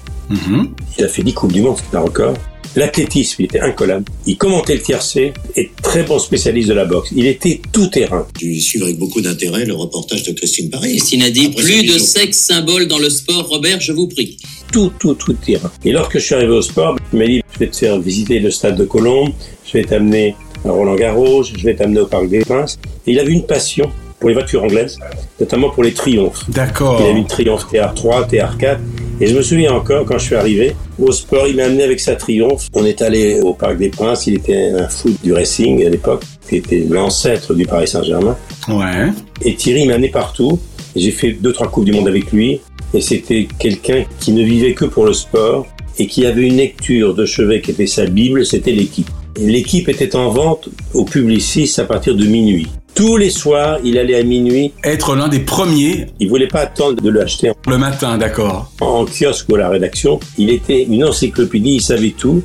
il 0.99 1.03
a 1.03 1.09
fait 1.09 1.23
10 1.23 1.33
Coupes 1.33 1.53
du 1.53 1.63
Monde, 1.63 1.79
c'est 1.79 1.97
un 1.97 2.03
record. 2.03 2.35
L'athlétisme, 2.77 3.37
il 3.43 3.45
était 3.47 3.61
incollable. 3.61 4.05
Il 4.27 4.37
commentait 4.37 4.75
le 4.75 4.83
tiercé 4.83 5.33
et 5.57 5.71
très 5.83 6.03
bon 6.03 6.19
spécialiste 6.19 6.69
de 6.69 6.75
la 6.75 6.85
boxe. 6.85 7.09
Il 7.17 7.27
était 7.27 7.61
tout 7.73 7.87
terrain. 7.87 8.27
J'ai 8.39 8.61
suivi 8.61 8.85
avec 8.85 8.99
beaucoup 8.99 9.23
d'intérêt 9.23 9.65
le 9.65 9.75
reportage 9.75 10.25
de 10.25 10.33
Christine 10.33 10.69
Paris. 10.69 10.91
Christine 10.91 11.23
a 11.23 11.31
dit 11.31 11.47
Après 11.47 11.63
plus 11.63 11.83
de 11.85 11.99
sexe 11.99 12.37
symbole 12.37 12.87
dans 12.87 12.99
le 12.99 13.09
sport, 13.09 13.49
Robert, 13.49 13.81
je 13.81 13.93
vous 13.93 14.09
prie. 14.09 14.37
Tout, 14.71 14.93
tout, 14.99 15.15
tout 15.15 15.33
terrain. 15.33 15.71
Et 15.85 15.93
lorsque 15.93 16.19
je 16.19 16.25
suis 16.25 16.35
arrivé 16.35 16.53
au 16.53 16.63
sport, 16.63 16.97
il 17.13 17.19
m'a 17.19 17.27
dit, 17.27 17.43
je 17.55 17.59
vais 17.59 17.69
te 17.69 17.77
faire 17.77 17.99
visiter 17.99 18.41
le 18.41 18.51
stade 18.51 18.77
de 18.77 18.85
Colombes, 18.85 19.33
je 19.65 19.73
vais 19.79 19.85
t'amener 19.85 20.35
à 20.65 20.71
Roland 20.71 20.97
Garros, 20.97 21.45
je 21.45 21.65
vais 21.65 21.75
t'amener 21.75 22.01
au 22.01 22.07
Parc 22.07 22.29
des 22.29 22.41
Princes. 22.41 22.79
Et 23.07 23.13
il 23.13 23.19
avait 23.19 23.33
une 23.33 23.47
passion 23.47 23.91
pour 24.21 24.29
les 24.29 24.35
voitures 24.35 24.65
anglaises, 24.65 24.99
notamment 25.41 25.71
pour 25.71 25.83
les 25.83 25.93
triomphes. 25.93 26.45
D'accord. 26.49 27.01
Il 27.01 27.11
avait 27.11 27.19
une 27.21 27.27
triomphe 27.27 27.67
TR3, 27.73 28.29
TR4. 28.29 28.79
Et 29.19 29.27
je 29.29 29.35
me 29.35 29.41
souviens 29.41 29.73
encore, 29.73 30.05
quand 30.05 30.19
je 30.19 30.27
suis 30.27 30.35
arrivé 30.35 30.77
au 30.99 31.11
sport, 31.11 31.49
il 31.49 31.57
m'a 31.57 31.65
amené 31.65 31.85
avec 31.85 32.01
sa 32.01 32.17
triomphe. 32.17 32.69
On 32.75 32.85
est 32.85 33.01
allé 33.01 33.41
au 33.41 33.55
Parc 33.55 33.79
des 33.79 33.89
Princes, 33.89 34.27
il 34.27 34.35
était 34.35 34.73
un 34.73 34.89
fou 34.89 35.17
du 35.25 35.33
racing 35.33 35.87
à 35.87 35.89
l'époque, 35.89 36.23
qui 36.47 36.57
était 36.57 36.85
l'ancêtre 36.89 37.55
du 37.55 37.65
Paris 37.65 37.89
Saint-Germain. 37.89 38.37
Ouais. 38.69 39.11
Et 39.43 39.55
Thierry 39.55 39.87
m'a 39.87 39.95
amené 39.95 40.11
partout. 40.11 40.59
J'ai 40.95 41.13
fait 41.13 41.33
deux, 41.33 41.53
trois 41.53 41.69
Coupes 41.69 41.87
du 41.87 41.93
Monde 41.93 42.09
avec 42.09 42.31
lui. 42.31 42.61
Et 42.93 43.01
c'était 43.01 43.49
quelqu'un 43.59 44.05
qui 44.21 44.33
ne 44.33 44.43
vivait 44.43 44.75
que 44.75 44.85
pour 44.85 45.07
le 45.07 45.15
sport 45.15 45.67
et 45.99 46.07
qui 46.07 46.27
avait 46.27 46.47
une 46.47 46.57
lecture 46.57 47.15
de 47.15 47.25
chevet 47.25 47.63
qui 47.63 47.71
était 47.71 47.87
sa 47.87 48.05
Bible, 48.05 48.45
c'était 48.45 48.73
l'équipe. 48.73 49.09
L'équipe 49.39 49.89
était 49.89 50.15
en 50.15 50.29
vente 50.29 50.69
au 50.93 51.05
Publicis 51.05 51.73
à 51.79 51.85
partir 51.85 52.15
de 52.15 52.25
minuit. 52.27 52.69
Tous 52.97 53.19
les 53.19 53.29
soirs, 53.29 53.79
il 53.85 53.99
allait 53.99 54.19
à 54.19 54.23
minuit. 54.23 54.73
Être 54.83 55.15
l'un 55.17 55.29
des 55.29 55.41
premiers. 55.41 56.07
Il 56.19 56.31
voulait 56.31 56.47
pas 56.47 56.61
attendre 56.61 57.03
de 57.03 57.11
le 57.11 57.21
acheter. 57.21 57.53
Le 57.69 57.77
matin, 57.77 58.17
d'accord. 58.17 58.73
En 58.81 59.05
kiosque 59.05 59.51
ou 59.51 59.57
à 59.57 59.59
la 59.59 59.69
rédaction. 59.69 60.19
Il 60.39 60.49
était 60.49 60.85
une 60.85 61.05
encyclopédie, 61.05 61.75
il 61.75 61.83
savait 61.83 62.15
tout. 62.17 62.43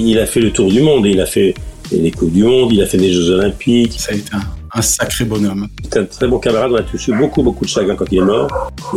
Il 0.00 0.18
a 0.18 0.26
fait 0.26 0.40
le 0.40 0.50
tour 0.50 0.72
du 0.72 0.80
monde. 0.80 1.06
Il 1.06 1.20
a 1.20 1.26
fait 1.26 1.54
les 1.92 2.10
Coupes 2.10 2.32
du 2.32 2.42
Monde, 2.42 2.72
il 2.72 2.82
a 2.82 2.86
fait 2.86 2.98
des 2.98 3.12
Jeux 3.12 3.30
Olympiques. 3.30 3.94
Ça 4.00 4.10
a 4.10 4.16
été 4.16 4.28
un, 4.32 4.40
un 4.74 4.82
sacré 4.82 5.24
bonhomme. 5.24 5.68
C'est 5.84 6.00
un 6.00 6.04
très 6.04 6.26
bon 6.26 6.38
camarade, 6.38 6.72
on 6.72 6.76
a 6.76 6.82
touché 6.82 7.12
beaucoup, 7.12 7.44
beaucoup 7.44 7.64
de 7.64 7.70
chagrin 7.70 7.94
quand 7.94 8.06
il 8.10 8.18
est 8.18 8.22
mort. 8.22 8.48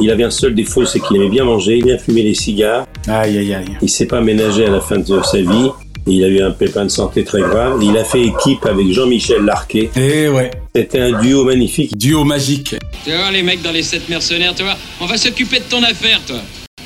Il 0.01 0.09
avait 0.09 0.23
un 0.23 0.31
seul 0.31 0.55
défaut, 0.55 0.85
c'est 0.85 0.99
qu'il 0.99 1.17
aimait 1.17 1.29
bien 1.29 1.43
manger, 1.43 1.81
bien 1.83 1.99
fumer 1.99 2.23
les 2.23 2.33
cigares. 2.33 2.87
Aïe, 3.07 3.37
aïe, 3.37 3.53
aïe. 3.53 3.77
Il 3.81 3.89
s'est 3.89 4.07
pas 4.07 4.21
ménagé 4.21 4.65
à 4.65 4.71
la 4.71 4.81
fin 4.81 4.97
de 4.97 5.21
sa 5.21 5.37
vie. 5.37 5.69
Il 6.07 6.23
a 6.23 6.27
eu 6.27 6.41
un 6.41 6.51
pépin 6.51 6.85
de 6.85 6.89
santé 6.89 7.23
très 7.23 7.41
grave. 7.41 7.79
Il 7.81 7.97
a 7.97 8.03
fait 8.03 8.21
équipe 8.21 8.63
avec 8.65 8.91
Jean-Michel 8.91 9.43
Larquet. 9.43 9.89
Eh 9.95 10.27
ouais. 10.27 10.51
C'était 10.75 10.99
un 10.99 11.19
duo 11.19 11.43
magnifique. 11.43 11.97
Duo 11.97 12.23
magique. 12.23 12.75
Tu 13.03 13.09
vas 13.09 13.17
voir 13.17 13.31
les 13.31 13.41
mecs 13.41 13.61
dans 13.63 13.71
les 13.71 13.81
sept 13.81 14.07
mercenaires, 14.07 14.53
tu 14.53 14.63
vois, 14.63 14.75
on 15.01 15.07
va 15.07 15.17
s'occuper 15.17 15.59
de 15.59 15.63
ton 15.63 15.81
affaire, 15.81 16.21
toi. 16.27 16.37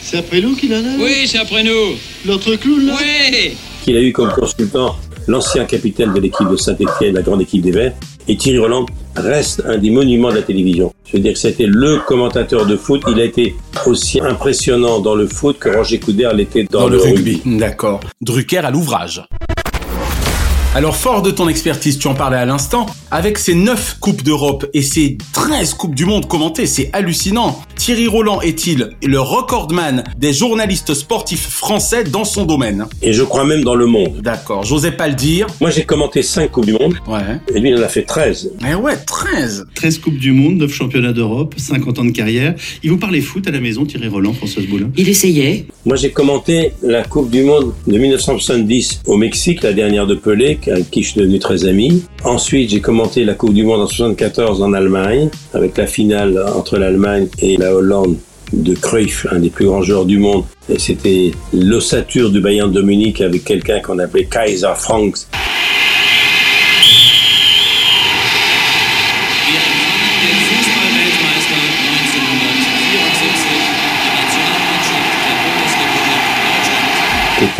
C'est 0.02 0.18
après 0.18 0.40
nous 0.40 0.56
qu'il 0.56 0.74
en 0.74 0.78
a 0.78 1.04
Oui, 1.04 1.28
c'est 1.28 1.38
après 1.38 1.64
nous. 1.64 1.96
L'autre 2.26 2.56
clown 2.56 2.86
là 2.86 2.94
Oui 2.98 3.58
Qu'il 3.84 3.98
a 3.98 4.02
eu 4.02 4.14
comme 4.14 4.32
consultant 4.32 4.96
l'ancien 5.28 5.66
capitaine 5.66 6.14
de 6.14 6.20
l'équipe 6.20 6.50
de 6.50 6.56
Saint-Etienne, 6.56 7.16
la 7.16 7.22
grande 7.22 7.42
équipe 7.42 7.62
des 7.62 7.72
Verts. 7.72 7.94
Et 8.28 8.38
Thierry 8.38 8.60
Roland 8.60 8.86
reste 9.16 9.64
un 9.66 9.78
des 9.78 9.90
monuments 9.90 10.30
de 10.30 10.36
la 10.36 10.42
télévision. 10.42 10.94
Je 11.06 11.18
veux 11.18 11.24
dire 11.24 11.34
que 11.34 11.40
c'était 11.40 11.66
le 11.66 11.98
commentateur 12.06 12.66
de 12.66 12.76
foot. 12.76 13.02
Il 13.10 13.20
a 13.20 13.24
été 13.24 13.56
aussi 13.86 14.20
impressionnant 14.22 15.00
dans 15.00 15.16
le 15.16 15.28
foot 15.28 15.58
que 15.60 15.70
Roger 15.70 16.00
Coudert 16.00 16.34
l'était 16.34 16.66
dans, 16.66 16.88
le 16.88 16.98
rugby. 16.98 17.42
D'accord. 17.46 18.00
Drucker 18.22 18.60
à 18.60 18.72
l'ouvrage. 18.72 19.24
Alors 20.76 20.96
fort 20.96 21.24
de 21.24 21.32
ton 21.32 21.50
expertise, 21.50 21.98
tu 21.98 22.08
en 22.08 22.14
parlais 22.14 22.38
à 22.38 22.46
l'instant, 22.46 22.86
avec 23.10 23.40
ces 23.40 23.56
9 23.56 23.98
Coupes 24.00 24.22
d'Europe 24.22 24.68
et 24.76 24.84
ces 24.84 25.18
13 25.34 25.74
Coupes 25.74 25.96
du 25.96 26.06
Monde 26.06 26.28
commentées, 26.28 26.68
c'est 26.68 26.92
hallucinant. 26.94 27.60
Thierry 27.76 28.08
Roland 28.08 28.40
est-il 28.42 28.92
le 29.04 29.20
recordman 29.20 30.04
des 30.18 30.32
journalistes 30.32 30.94
sportifs 30.94 31.48
français 31.48 32.04
dans 32.04 32.24
son 32.24 32.46
domaine? 32.46 32.86
Et 33.02 33.14
je 33.14 33.24
crois 33.24 33.46
même 33.46 33.64
dans 33.64 33.74
le 33.74 33.88
monde. 33.88 34.22
D'accord, 34.22 34.64
j'osais 34.64 34.92
pas 34.92 35.08
le 35.08 35.16
dire. 35.16 35.48
Moi 35.60 35.72
j'ai 35.72 35.86
commenté 35.86 36.22
5 36.22 36.52
Coupes 36.52 36.68
du 36.68 36.74
Monde. 36.74 36.98
Ouais. 37.08 37.40
Et 37.56 37.60
lui 37.60 37.70
il 37.70 37.78
en 37.78 37.82
a 37.82 37.88
fait 37.88 38.04
13. 38.04 38.52
Mais 38.62 38.76
ouais, 38.76 38.96
13 38.96 39.66
13 39.74 39.98
Coupes 39.98 40.20
du 40.20 40.34
Monde, 40.34 40.58
9 40.58 40.72
championnats 40.72 41.14
d'Europe, 41.14 41.56
50 41.58 41.98
ans 41.98 42.06
de 42.06 42.12
carrière. 42.12 42.54
Il 42.84 42.92
vous 42.92 42.98
parlait 42.98 43.22
foot 43.22 43.48
à 43.48 43.52
la 43.52 43.60
maison, 43.60 43.86
Thierry 43.86 44.08
Roland, 44.08 44.34
Françoise 44.34 44.68
Boulin? 44.68 44.92
Il 44.98 45.10
essayait. 45.10 45.66
Moi 45.84 45.96
j'ai 45.96 46.12
commenté 46.12 46.74
la 46.84 47.02
Coupe 47.04 47.32
du 47.32 47.42
Monde 47.42 47.74
de 47.88 47.98
1970 47.98 49.02
au 49.08 49.18
Mexique, 49.18 49.64
la 49.64 49.74
dernière 49.74 50.06
de 50.06 50.14
Pelé, 50.14 50.59
avec 50.68 50.92
qui 50.92 51.04
je 51.04 51.12
suis 51.12 51.20
devenu 51.20 51.40
très 51.40 51.66
ami. 51.66 52.04
Ensuite 52.24 52.70
j'ai 52.70 52.82
commenté 52.82 53.24
la 53.24 53.34
Coupe 53.34 53.54
du 53.54 53.64
Monde 53.64 53.82
en 53.82 53.88
74 53.88 54.62
en 54.62 54.74
Allemagne, 54.74 55.30
avec 55.54 55.78
la 55.78 55.88
finale 55.88 56.44
entre 56.56 56.78
l'Allemagne 56.78 57.28
et 57.40 57.58
la 57.58 57.74
Hollande 57.74 58.18
de 58.54 58.74
Cruyff, 58.74 59.28
un 59.32 59.40
des 59.40 59.50
plus 59.50 59.66
grands 59.66 59.84
joueurs 59.84 60.06
du 60.06 60.18
monde. 60.18 60.44
Et 60.70 60.80
c'était 60.80 61.32
l'ossature 61.54 62.30
du 62.32 62.42
Bayern 62.42 62.72
de 62.72 62.82
Munich 62.82 63.22
avec 63.22 63.44
quelqu'un 63.44 63.80
qu'on 63.80 64.00
appelait 64.00 64.26
Kaiser 64.26 64.74
Franks. 64.76 65.28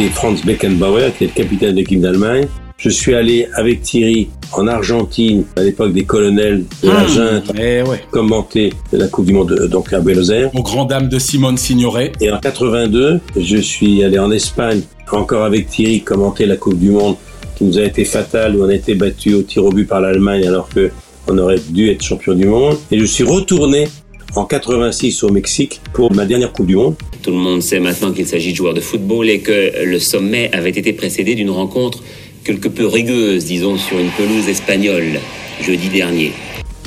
Franz 0.08 0.42
Beckenbauer, 0.46 1.12
qui 1.18 1.26
est 1.26 1.28
le 1.28 1.34
capitaine 1.34 1.72
de 1.72 1.78
l'équipe 1.78 2.00
d'Allemagne. 2.00 2.48
Je 2.78 2.90
suis 2.90 3.14
allé 3.14 3.48
avec 3.56 3.82
Thierry 3.82 4.30
en 4.54 4.66
Argentine, 4.68 5.44
à 5.58 5.64
l'époque 5.64 5.92
des 5.92 6.06
colonels 6.06 6.64
de 6.82 6.88
la 6.90 7.06
junte, 7.08 7.52
Eh 7.60 7.82
ouais. 7.84 8.02
commenter 8.10 8.72
la 8.94 9.08
Coupe 9.08 9.26
du 9.26 9.34
Monde 9.34 9.68
donc 9.70 9.92
à 9.92 10.00
Buenos 10.00 10.30
Aires. 10.30 10.50
Aux 10.56 10.64
grand 10.64 10.86
dames 10.86 11.10
de 11.10 11.20
Simone 11.20 11.58
Signoret. 11.58 12.14
Et 12.22 12.32
en 12.32 12.40
82, 12.40 13.20
je 13.38 13.58
suis 13.58 14.02
allé 14.04 14.18
en 14.18 14.32
Espagne, 14.32 14.82
encore 15.12 15.44
avec 15.44 15.68
Thierry, 15.68 16.02
commenter 16.02 16.46
la 16.46 16.56
Coupe 16.56 16.80
du 16.80 16.92
Monde 16.92 17.16
qui 17.58 17.66
nous 17.66 17.78
a 17.78 17.84
été 17.84 18.06
fatale, 18.06 18.56
où 18.56 18.64
on 18.64 18.70
a 18.70 18.74
été 18.76 18.96
battu 18.96 19.34
au 19.34 19.42
tir 19.42 19.66
au 19.66 19.72
but 19.72 19.86
par 19.86 20.00
l'Allemagne 20.00 20.48
alors 20.48 20.70
que 20.70 20.90
on 21.28 21.38
aurait 21.38 21.60
dû 21.70 21.90
être 21.90 22.02
champion 22.02 22.34
du 22.34 22.48
monde. 22.48 22.78
Et 22.92 22.98
je 22.98 23.06
suis 23.06 23.26
retourné 23.26 23.88
en 24.36 24.46
86 24.46 25.24
au 25.24 25.30
Mexique 25.30 25.82
pour 25.94 26.14
ma 26.14 26.26
dernière 26.26 26.52
Coupe 26.52 26.68
du 26.68 26.76
Monde. 26.76 26.96
Tout 27.22 27.32
le 27.32 27.38
monde 27.38 27.62
sait 27.62 27.80
maintenant 27.80 28.12
qu'il 28.12 28.26
s'agit 28.26 28.52
de 28.52 28.58
joueurs 28.58 28.74
de 28.74 28.82
football 28.82 29.30
et 29.30 29.40
que 29.40 29.84
le 29.84 30.00
sommet 30.00 30.50
avait 30.54 30.70
été 30.70 30.94
précédé 30.94 31.36
d'une 31.36 31.50
rencontre 31.50 32.04
quelque 32.44 32.68
peu 32.68 32.88
rigueuse, 32.88 33.46
disons, 33.46 33.78
sur 33.78 34.00
une 34.00 34.10
pelouse 34.12 34.48
espagnole, 34.48 35.20
jeudi 35.62 35.90
dernier. 35.90 36.32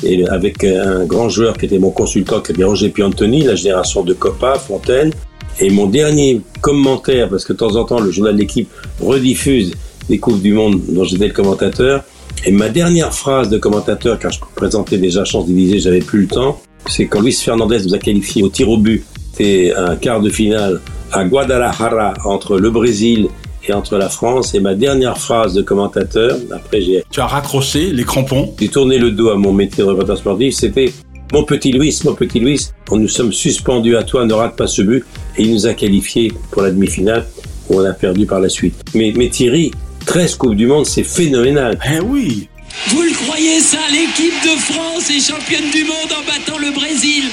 Et 0.02 0.26
avec 0.28 0.64
un 0.64 1.04
grand 1.04 1.28
joueur 1.28 1.56
qui 1.56 1.66
était 1.66 1.78
mon 1.78 1.90
consultant, 1.90 2.40
qui 2.40 2.52
était 2.52 2.64
Roger 2.64 2.88
Piantoni, 2.88 3.42
la 3.42 3.54
génération 3.54 4.02
de 4.02 4.14
Copa, 4.14 4.54
Fontaine. 4.54 5.12
Et 5.60 5.70
mon 5.70 5.86
dernier 5.86 6.40
commentaire, 6.60 7.28
parce 7.28 7.44
que 7.44 7.52
de 7.52 7.58
temps 7.58 7.76
en 7.76 7.84
temps, 7.84 8.00
le 8.00 8.10
journal 8.10 8.34
de 8.34 8.40
l'équipe 8.40 8.68
rediffuse 9.00 9.74
les 10.08 10.18
Coupes 10.18 10.42
du 10.42 10.52
Monde 10.52 10.80
dont 10.88 11.04
j'étais 11.04 11.28
le 11.28 11.32
commentateur. 11.32 12.02
Et 12.44 12.50
ma 12.50 12.68
dernière 12.68 13.14
phrase 13.14 13.50
de 13.50 13.58
commentateur, 13.58 14.18
car 14.18 14.32
je 14.32 14.40
présentais 14.56 14.98
déjà 14.98 15.24
Chance 15.24 15.46
divisée, 15.46 15.78
j'avais 15.78 16.00
plus 16.00 16.22
le 16.22 16.26
temps, 16.26 16.60
c'est 16.86 17.06
quand 17.06 17.20
Luis 17.20 17.32
Fernandez 17.32 17.80
nous 17.84 17.94
a 17.94 17.98
qualifié 17.98 18.42
au 18.42 18.48
tir 18.48 18.68
au 18.68 18.76
but. 18.76 19.04
C'était 19.32 19.72
un 19.76 19.96
quart 19.96 20.20
de 20.20 20.30
finale 20.30 20.80
à 21.12 21.24
Guadalajara 21.24 22.14
entre 22.24 22.58
le 22.58 22.70
Brésil 22.70 23.28
et 23.66 23.72
entre 23.72 23.96
la 23.96 24.08
France. 24.08 24.54
Et 24.54 24.60
ma 24.60 24.74
dernière 24.74 25.18
phrase 25.18 25.54
de 25.54 25.62
commentateur, 25.62 26.36
après 26.52 26.80
j'ai 26.80 27.04
Tu 27.10 27.20
as 27.20 27.26
raccroché 27.26 27.92
les 27.92 28.04
crampons. 28.04 28.54
j'ai 28.58 28.68
tourné 28.68 28.98
le 28.98 29.10
dos 29.10 29.30
à 29.30 29.36
mon 29.36 29.52
métier 29.52 29.84
de 29.84 29.88
reporter 29.88 30.16
sportif, 30.16 30.54
c'était 30.54 30.92
mon 31.32 31.44
petit 31.44 31.72
Louis, 31.72 31.98
mon 32.04 32.14
petit 32.14 32.40
Louis, 32.40 32.68
on 32.90 32.98
nous 32.98 33.08
sommes 33.08 33.32
suspendus 33.32 33.96
à 33.96 34.02
toi, 34.02 34.26
ne 34.26 34.34
rate 34.34 34.54
pas 34.54 34.66
ce 34.66 34.82
but. 34.82 35.04
Et 35.38 35.44
il 35.44 35.52
nous 35.52 35.66
a 35.66 35.72
qualifiés 35.72 36.30
pour 36.50 36.60
la 36.60 36.70
demi-finale, 36.70 37.24
où 37.70 37.80
on 37.80 37.84
a 37.84 37.94
perdu 37.94 38.26
par 38.26 38.38
la 38.38 38.50
suite. 38.50 38.74
Mais, 38.94 39.14
mais 39.16 39.30
Thierry, 39.30 39.70
13 40.04 40.34
Coupes 40.34 40.56
du 40.56 40.66
Monde, 40.66 40.84
c'est 40.84 41.04
phénoménal. 41.04 41.78
Eh 41.90 42.00
oui 42.00 42.48
Vous 42.88 43.02
le 43.02 43.12
croyez 43.12 43.60
ça 43.60 43.78
L'équipe 43.90 44.42
de 44.42 44.56
France 44.60 45.10
est 45.10 45.26
championne 45.26 45.70
du 45.70 45.84
monde 45.84 46.12
en 46.18 46.22
battant 46.22 46.58
le 46.58 46.70
Brésil 46.70 47.24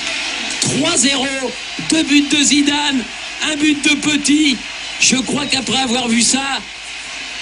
3-0, 0.62 1.26
deux 1.90 2.04
buts 2.04 2.28
de 2.30 2.44
Zidane, 2.44 3.04
un 3.50 3.56
but 3.56 3.84
de 3.84 3.96
Petit. 3.96 4.58
Je 5.00 5.16
crois 5.16 5.46
qu'après 5.46 5.80
avoir 5.80 6.08
vu 6.08 6.22
ça, 6.22 6.60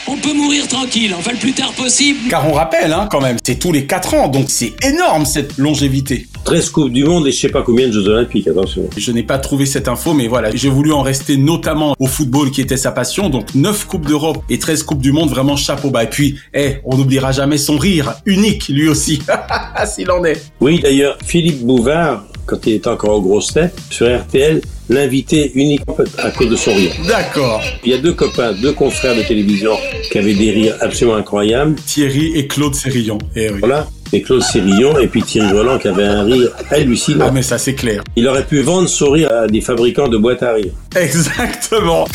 on 0.08 0.16
peut 0.16 0.34
mourir 0.34 0.68
tranquille, 0.68 1.14
enfin 1.18 1.32
le 1.32 1.38
plus 1.38 1.54
tard 1.54 1.74
possible. 1.74 2.20
Car 2.30 2.48
on 2.48 2.54
rappelle, 2.54 2.94
hein, 2.94 3.08
quand 3.12 3.22
même, 3.22 3.38
c'est 3.46 3.60
tous 3.60 3.72
les 3.72 3.86
4 3.86 4.14
ans, 4.14 4.28
donc 4.28 4.46
c'est 4.48 4.74
énorme 4.84 5.26
cette 5.26 5.58
longévité. 5.58 6.28
13 6.46 6.70
Coupes 6.70 6.92
du 6.94 7.04
Monde 7.04 7.28
et 7.28 7.32
je 7.32 7.40
sais 7.40 7.50
pas 7.50 7.62
combien 7.62 7.88
de 7.88 7.92
Jeux 7.92 8.08
Olympiques, 8.08 8.48
attention. 8.48 8.90
Je 8.96 9.12
n'ai 9.12 9.24
pas 9.24 9.38
trouvé 9.38 9.66
cette 9.66 9.88
info, 9.88 10.14
mais 10.14 10.28
voilà, 10.28 10.50
j'ai 10.54 10.70
voulu 10.70 10.94
en 10.94 11.02
rester 11.02 11.36
notamment 11.36 11.94
au 12.00 12.08
football 12.08 12.52
qui 12.52 12.62
était 12.62 12.78
sa 12.78 12.92
passion. 12.92 13.30
Donc 13.30 13.54
9 13.54 13.86
Coupes 13.86 14.06
d'Europe 14.06 14.44
et 14.50 14.58
13 14.58 14.84
Coupes 14.84 15.02
du 15.02 15.12
Monde, 15.12 15.30
vraiment 15.30 15.58
chapeau 15.58 15.90
bas. 15.90 16.06
Et 16.06 16.10
puis, 16.10 16.38
eh, 16.54 16.78
on 16.86 16.96
n'oubliera 16.96 17.34
jamais 17.34 17.58
son 17.58 17.78
rire, 17.78 18.14
unique 18.26 18.70
lui 18.70 18.88
aussi, 18.88 19.22
s'il 19.86 20.10
en 20.10 20.24
est. 20.24 20.42
Oui, 20.62 20.80
d'ailleurs, 20.80 21.18
Philippe 21.26 21.66
Bouvard, 21.66 22.24
quand 22.46 22.66
il 22.66 22.74
était 22.74 22.88
encore 22.88 23.18
au 23.18 23.22
gros 23.22 23.42
step, 23.42 23.78
sur 23.90 24.08
RTL, 24.08 24.62
l'invitait 24.90 25.52
uniquement 25.56 25.98
à 26.18 26.32
cause 26.32 26.50
de 26.50 26.56
son 26.56 26.74
rire. 26.74 26.92
D'accord. 27.08 27.62
Il 27.84 27.92
y 27.92 27.94
a 27.94 27.98
deux 27.98 28.14
copains, 28.14 28.54
deux 28.54 28.74
confrères 28.74 29.16
de 29.16 29.24
télévision 29.24 29.78
qui 30.12 30.18
avaient 30.18 30.34
des 30.34 30.52
rires 30.52 30.76
absolument 30.82 31.18
incroyables. 31.18 31.76
Thierry 31.86 32.34
et 32.36 32.48
Claude 32.48 32.76
Sérillon. 32.76 33.18
Eh 33.36 33.50
oui. 33.50 33.60
Voilà. 33.60 33.88
Et 34.14 34.22
Claude 34.22 34.42
Sérillon 34.42 34.98
et 35.00 35.08
puis 35.08 35.22
Thierry 35.22 35.52
Roland 35.52 35.78
qui 35.80 35.90
avait 35.90 36.06
un 36.06 36.24
rire 36.24 36.50
hallucinant. 36.72 37.26
Ah 37.28 37.32
mais 37.32 37.42
ça 37.42 37.58
c'est 37.58 37.76
clair. 37.76 38.02
Il 38.16 38.28
aurait 38.28 38.46
pu 38.46 38.62
vendre 38.62 38.88
son 38.88 39.12
rire 39.12 39.30
à 39.32 39.48
des 39.48 39.60
fabricants 39.62 40.08
de 40.08 40.18
boîtes 40.18 40.44
à 40.44 40.54
rire. 40.54 40.72
Exactement. 40.96 42.08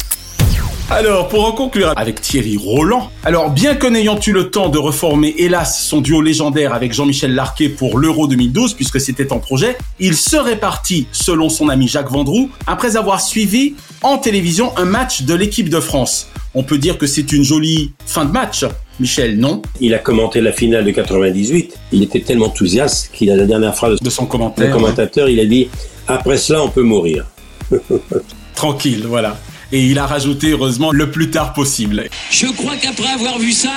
Alors, 0.94 1.28
pour 1.28 1.46
en 1.46 1.52
conclure 1.52 1.94
avec 1.96 2.20
Thierry 2.20 2.59
Roland, 2.59 3.11
alors 3.24 3.48
bien 3.48 3.76
que 3.76 3.87
n'ayant 3.87 4.18
eu 4.26 4.33
le 4.33 4.50
temps 4.50 4.68
de 4.68 4.76
reformer 4.76 5.35
hélas 5.38 5.83
son 5.83 6.02
duo 6.02 6.20
légendaire 6.20 6.74
avec 6.74 6.92
Jean-Michel 6.92 7.35
Larquet 7.35 7.70
pour 7.70 7.98
l'Euro 7.98 8.26
2012 8.26 8.74
puisque 8.74 9.00
c'était 9.00 9.33
en 9.33 9.38
projet, 9.38 9.78
il 10.00 10.14
serait 10.14 10.59
parti, 10.59 11.07
selon 11.11 11.48
son 11.48 11.70
ami 11.70 11.88
Jacques 11.88 12.11
Vendroux, 12.11 12.50
après 12.66 12.98
avoir 12.98 13.22
suivi 13.22 13.74
en 14.02 14.18
télévision 14.18 14.76
un 14.76 14.85
match 14.85 15.22
de 15.22 15.33
l'équipe 15.33 15.70
de 15.70 15.81
France. 15.81 16.28
On 16.55 16.62
peut 16.62 16.76
dire 16.76 16.98
que 16.98 17.07
c'est 17.07 17.33
une 17.33 17.42
jolie 17.42 17.92
fin 18.05 18.26
de 18.26 18.31
match. 18.31 18.66
Michel, 19.00 19.38
non? 19.38 19.62
Il 19.81 19.94
a 19.94 19.98
commenté 19.98 20.42
la 20.42 20.52
finale 20.52 20.85
de 20.85 20.90
98. 20.90 21.74
Il 21.92 22.02
était 22.02 22.20
tellement 22.20 22.46
enthousiaste 22.46 23.11
qu'il 23.14 23.31
a 23.31 23.37
la 23.37 23.46
dernière 23.46 23.74
phrase 23.74 23.98
de 23.98 24.11
son 24.11 24.24
le 24.24 24.28
commentaire. 24.28 24.70
commentateur. 24.70 25.31
Il 25.31 25.40
a 25.40 25.46
dit 25.46 25.70
Après 26.07 26.37
cela, 26.37 26.62
on 26.62 26.68
peut 26.68 26.83
mourir. 26.83 27.24
Tranquille, 28.55 29.07
voilà. 29.09 29.38
Et 29.72 29.87
il 29.87 29.98
a 29.98 30.06
rajouté, 30.06 30.50
heureusement, 30.50 30.92
le 30.92 31.11
plus 31.11 31.30
tard 31.30 31.54
possible. 31.54 32.04
Je 32.30 32.46
crois 32.48 32.76
qu'après 32.76 33.08
avoir 33.08 33.38
vu 33.38 33.52
ça, 33.52 33.70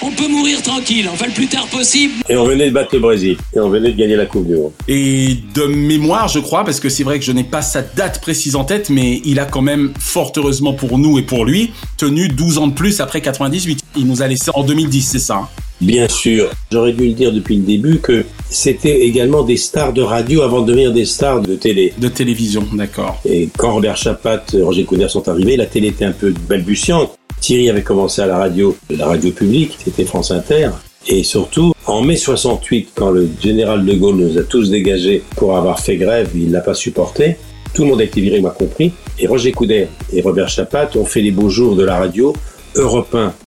on 0.00 0.12
peut 0.12 0.28
mourir 0.28 0.62
tranquille, 0.62 1.08
enfin 1.12 1.26
le 1.26 1.32
plus 1.32 1.48
tard 1.48 1.66
possible. 1.66 2.14
Et 2.28 2.36
on 2.36 2.44
venait 2.44 2.68
de 2.68 2.74
battre 2.74 2.90
le 2.92 3.00
Brésil. 3.00 3.36
Et 3.56 3.58
on 3.58 3.70
venait 3.70 3.90
de 3.90 3.96
gagner 3.96 4.14
la 4.14 4.26
Coupe 4.26 4.46
du 4.46 4.54
Monde. 4.54 4.70
Et 4.86 5.38
de 5.52 5.64
mémoire, 5.64 6.28
je 6.28 6.38
crois, 6.38 6.64
parce 6.64 6.78
que 6.78 6.88
c'est 6.88 7.02
vrai 7.02 7.18
que 7.18 7.24
je 7.24 7.32
n'ai 7.32 7.42
pas 7.42 7.60
sa 7.60 7.82
date 7.82 8.20
précise 8.20 8.54
en 8.54 8.64
tête, 8.64 8.88
mais 8.88 9.20
il 9.24 9.40
a 9.40 9.46
quand 9.46 9.62
même, 9.62 9.92
fort 9.98 10.30
heureusement 10.36 10.74
pour 10.74 10.96
nous 10.98 11.18
et 11.18 11.22
pour 11.22 11.44
lui, 11.44 11.72
tenu 11.96 12.28
12 12.28 12.58
ans 12.58 12.66
de 12.68 12.74
plus 12.74 13.00
après 13.00 13.20
98. 13.20 13.80
Il 13.96 14.06
nous 14.06 14.22
a 14.22 14.28
laissé 14.28 14.52
en 14.54 14.62
2010, 14.62 15.02
c'est 15.02 15.18
ça 15.18 15.34
hein? 15.36 15.48
Bien 15.80 16.08
sûr, 16.08 16.50
j'aurais 16.70 16.92
dû 16.92 17.08
le 17.08 17.12
dire 17.14 17.32
depuis 17.32 17.56
le 17.56 17.62
début 17.62 17.98
que 17.98 18.24
c'était 18.48 19.00
également 19.00 19.42
des 19.42 19.56
stars 19.56 19.92
de 19.92 20.02
radio 20.02 20.42
avant 20.42 20.62
de 20.62 20.66
devenir 20.66 20.92
des 20.92 21.04
stars 21.04 21.40
de 21.40 21.56
télé. 21.56 21.92
De 21.98 22.08
télévision, 22.08 22.64
d'accord. 22.72 23.20
Et 23.24 23.48
quand 23.58 23.74
Robert 23.74 23.96
Chapat, 23.96 24.44
Roger 24.62 24.84
Coudert 24.84 25.10
sont 25.10 25.28
arrivés, 25.28 25.56
la 25.56 25.66
télé 25.66 25.88
était 25.88 26.04
un 26.04 26.12
peu 26.12 26.32
balbutiante. 26.48 27.18
Thierry 27.40 27.68
avait 27.68 27.82
commencé 27.82 28.22
à 28.22 28.26
la 28.26 28.38
radio, 28.38 28.76
la 28.88 29.06
radio 29.06 29.30
publique, 29.32 29.76
c'était 29.84 30.04
France 30.04 30.30
Inter. 30.30 30.70
Et 31.06 31.22
surtout, 31.22 31.74
en 31.86 32.00
mai 32.00 32.16
68, 32.16 32.92
quand 32.94 33.10
le 33.10 33.28
général 33.42 33.84
de 33.84 33.92
Gaulle 33.92 34.16
nous 34.16 34.38
a 34.38 34.42
tous 34.42 34.70
dégagés 34.70 35.22
pour 35.36 35.56
avoir 35.56 35.80
fait 35.80 35.96
grève, 35.96 36.30
il 36.34 36.50
l'a 36.50 36.60
pas 36.60 36.72
supporté. 36.72 37.36
Tout 37.74 37.82
le 37.82 37.90
monde 37.90 38.00
a 38.00 38.04
été 38.04 38.20
viré, 38.20 38.40
m'a 38.40 38.50
compris. 38.50 38.92
Et 39.18 39.26
Roger 39.26 39.52
Coudert 39.52 39.88
et 40.12 40.22
Robert 40.22 40.48
Chapat 40.48 40.88
ont 40.96 41.04
fait 41.04 41.20
les 41.20 41.32
beaux 41.32 41.50
jours 41.50 41.76
de 41.76 41.84
la 41.84 41.98
radio 41.98 42.32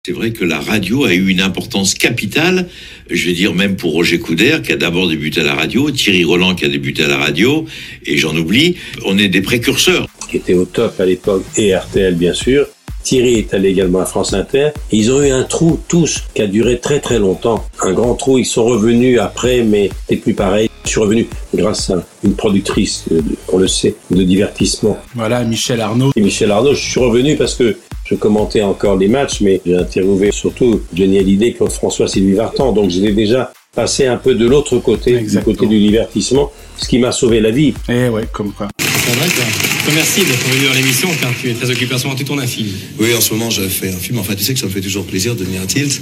C'est 0.06 0.12
vrai 0.12 0.32
que 0.32 0.44
la 0.44 0.60
radio 0.60 1.04
a 1.04 1.14
eu 1.14 1.28
une 1.28 1.40
importance 1.40 1.94
capitale, 1.94 2.68
je 3.10 3.26
veux 3.26 3.32
dire 3.32 3.54
même 3.54 3.76
pour 3.76 3.92
Roger 3.92 4.18
Coudert 4.18 4.60
qui 4.60 4.72
a 4.72 4.76
d'abord 4.76 5.08
débuté 5.08 5.40
à 5.40 5.44
la 5.44 5.54
radio, 5.54 5.90
Thierry 5.90 6.24
Roland 6.24 6.54
qui 6.54 6.66
a 6.66 6.68
débuté 6.68 7.04
à 7.04 7.08
la 7.08 7.16
radio, 7.16 7.64
et 8.04 8.18
j'en 8.18 8.36
oublie, 8.36 8.76
on 9.06 9.16
est 9.16 9.28
des 9.28 9.40
précurseurs. 9.40 10.06
Qui 10.30 10.36
était 10.36 10.54
au 10.54 10.66
top 10.66 11.00
à 11.00 11.06
l'époque, 11.06 11.44
et 11.56 11.74
RTL 11.74 12.14
bien 12.16 12.34
sûr. 12.34 12.66
Thierry 13.02 13.34
est 13.34 13.54
allé 13.54 13.68
également 13.68 14.00
à 14.00 14.06
France 14.06 14.32
Inter. 14.32 14.70
Ils 14.90 15.12
ont 15.12 15.22
eu 15.22 15.30
un 15.30 15.44
trou, 15.44 15.78
tous, 15.88 16.24
qui 16.34 16.40
a 16.40 16.46
duré 16.46 16.80
très 16.80 17.00
très 17.00 17.18
longtemps. 17.18 17.64
Un 17.82 17.92
grand 17.92 18.14
trou, 18.14 18.38
ils 18.38 18.46
sont 18.46 18.64
revenus 18.64 19.20
après, 19.20 19.62
mais 19.62 19.90
c'est 20.08 20.16
plus 20.16 20.32
pareil. 20.32 20.70
Je 20.84 20.90
suis 20.90 21.00
revenu 21.00 21.28
grâce 21.54 21.90
à 21.90 22.02
une 22.24 22.34
productrice, 22.34 23.04
euh, 23.12 23.20
on 23.52 23.58
le 23.58 23.68
sait, 23.68 23.94
de 24.10 24.22
divertissement. 24.22 24.98
Voilà, 25.14 25.44
Michel 25.44 25.80
Arnaud. 25.80 26.12
Et 26.16 26.20
Michel 26.20 26.50
Arnaud, 26.50 26.74
je 26.74 26.80
suis 26.80 27.00
revenu 27.00 27.36
parce 27.36 27.54
que 27.54 27.76
je 28.04 28.14
commentais 28.14 28.62
encore 28.62 28.96
les 28.96 29.08
matchs, 29.08 29.40
mais 29.40 29.60
j'ai 29.64 29.76
interviewé 29.76 30.30
surtout 30.32 30.80
Johnny 30.94 31.18
Hallyday, 31.18 31.52
Claude 31.52 31.72
François, 31.72 32.08
Sylvie 32.08 32.34
Vartan. 32.34 32.72
Donc 32.72 32.90
j'étais 32.90 33.12
déjà 33.12 33.52
passé 33.74 34.06
un 34.06 34.16
peu 34.16 34.34
de 34.34 34.46
l'autre 34.46 34.78
côté, 34.78 35.18
du 35.18 35.38
côté 35.40 35.66
du 35.66 35.78
divertissement, 35.78 36.52
ce 36.76 36.88
qui 36.88 36.98
m'a 36.98 37.12
sauvé 37.12 37.40
la 37.40 37.50
vie. 37.50 37.74
Eh 37.88 38.08
ouais, 38.08 38.24
comme 38.32 38.52
quoi. 38.52 38.68
C'est 38.78 39.12
vrai, 39.16 39.28
toi. 39.28 39.44
Merci 39.94 40.20
d'être 40.20 40.48
venu 40.48 40.66
dans 40.66 40.74
l'émission 40.74 41.08
car 41.20 41.30
tu 41.40 41.50
es 41.50 41.54
très 41.54 41.70
occupé 41.70 41.94
en 41.94 41.98
ce 41.98 42.04
moment. 42.04 42.16
Tu 42.16 42.24
tournes 42.24 42.40
un 42.40 42.46
film. 42.46 42.68
Oui, 42.98 43.14
en 43.14 43.20
ce 43.20 43.34
moment, 43.34 43.50
je 43.50 43.62
fais 43.62 43.88
un 43.88 43.96
film. 43.96 44.18
Enfin, 44.18 44.34
tu 44.34 44.44
sais 44.44 44.54
que 44.54 44.60
ça 44.60 44.66
me 44.66 44.70
fait 44.70 44.80
toujours 44.80 45.04
plaisir 45.04 45.34
de 45.34 45.44
venir 45.44 45.62
à 45.62 45.66
Tilt. 45.66 46.00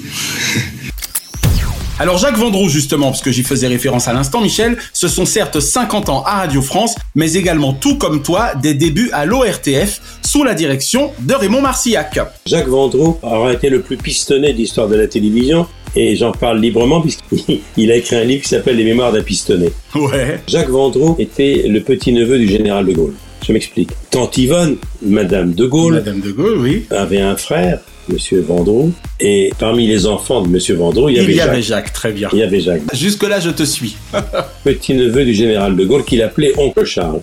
Alors 2.03 2.19
Jacques 2.19 2.37
Vendroux 2.37 2.69
justement, 2.69 3.11
parce 3.11 3.23
que 3.23 3.31
j'y 3.31 3.45
faisais 3.45 3.69
référence 3.69 4.09
à 4.09 4.13
l'instant 4.13 4.41
Michel, 4.41 4.77
ce 4.93 5.07
sont 5.07 5.25
certes 5.25 5.61
50 5.61 6.09
ans 6.09 6.25
à 6.27 6.41
Radio 6.41 6.61
France, 6.61 6.97
mais 7.15 7.35
également 7.35 7.75
tout 7.75 7.97
comme 7.97 8.25
toi, 8.25 8.57
des 8.61 8.75
débuts 8.75 9.09
à 9.13 9.25
l'ORTF 9.25 10.01
sous 10.21 10.43
la 10.43 10.55
direction 10.55 11.13
de 11.21 11.33
Raymond 11.33 11.61
Marcillac. 11.61 12.19
Jacques 12.45 12.67
Vendroux 12.67 13.19
aura 13.23 13.53
été 13.53 13.69
le 13.69 13.83
plus 13.83 13.97
pistonné 13.97 14.53
de 14.53 14.59
l'histoire 14.59 14.89
de 14.89 14.97
la 14.97 15.07
télévision. 15.07 15.69
Et 15.95 16.17
j'en 16.17 16.33
parle 16.33 16.59
librement 16.59 17.01
puisqu'il 17.01 17.93
a 17.93 17.95
écrit 17.95 18.17
un 18.17 18.25
livre 18.25 18.43
qui 18.43 18.49
s'appelle 18.49 18.75
Les 18.75 18.85
Mémoires 18.85 19.13
d'un 19.13 19.23
pistonné. 19.23 19.71
Ouais. 19.95 20.41
Jacques 20.49 20.71
Vendroux 20.71 21.15
était 21.21 21.67
le 21.69 21.83
petit-neveu 21.83 22.37
du 22.37 22.49
général 22.49 22.85
de 22.85 22.95
Gaulle. 22.95 23.15
Je 23.47 23.53
m'explique. 23.53 23.91
Tante 24.11 24.37
Yvonne, 24.39 24.77
Madame 25.03 25.53
de 25.53 25.67
Gaulle, 25.67 25.95
Madame 25.95 26.21
de 26.21 26.33
Gaulle, 26.33 26.59
oui. 26.59 26.85
avait 26.91 27.21
un 27.21 27.37
frère, 27.37 27.79
Monsieur 28.09 28.41
Vendroux, 28.41 28.93
et 29.21 29.53
parmi 29.59 29.87
les 29.87 30.07
enfants 30.07 30.43
de 30.43 30.49
Monsieur 30.49 30.75
Vendroux, 30.75 31.09
il 31.09 31.17
y 31.17 31.19
Il 31.19 31.21
avait 31.23 31.33
y 31.33 31.37
Jacques. 31.37 31.49
avait 31.49 31.63
Jacques, 31.63 31.93
très 31.93 32.13
bien. 32.13 32.29
Il 32.33 32.39
y 32.39 32.43
avait 32.43 32.61
Jacques. 32.61 32.83
Jusque-là, 32.95 33.39
je 33.41 33.51
te 33.51 33.63
suis. 33.63 33.97
Petit-neveu 34.65 35.25
du 35.25 35.35
général 35.35 35.77
de 35.77 35.85
Gaulle 35.85 36.05
qu'il 36.05 36.23
appelait 36.23 36.53
Oncle 36.59 36.85
Charles. 36.85 37.21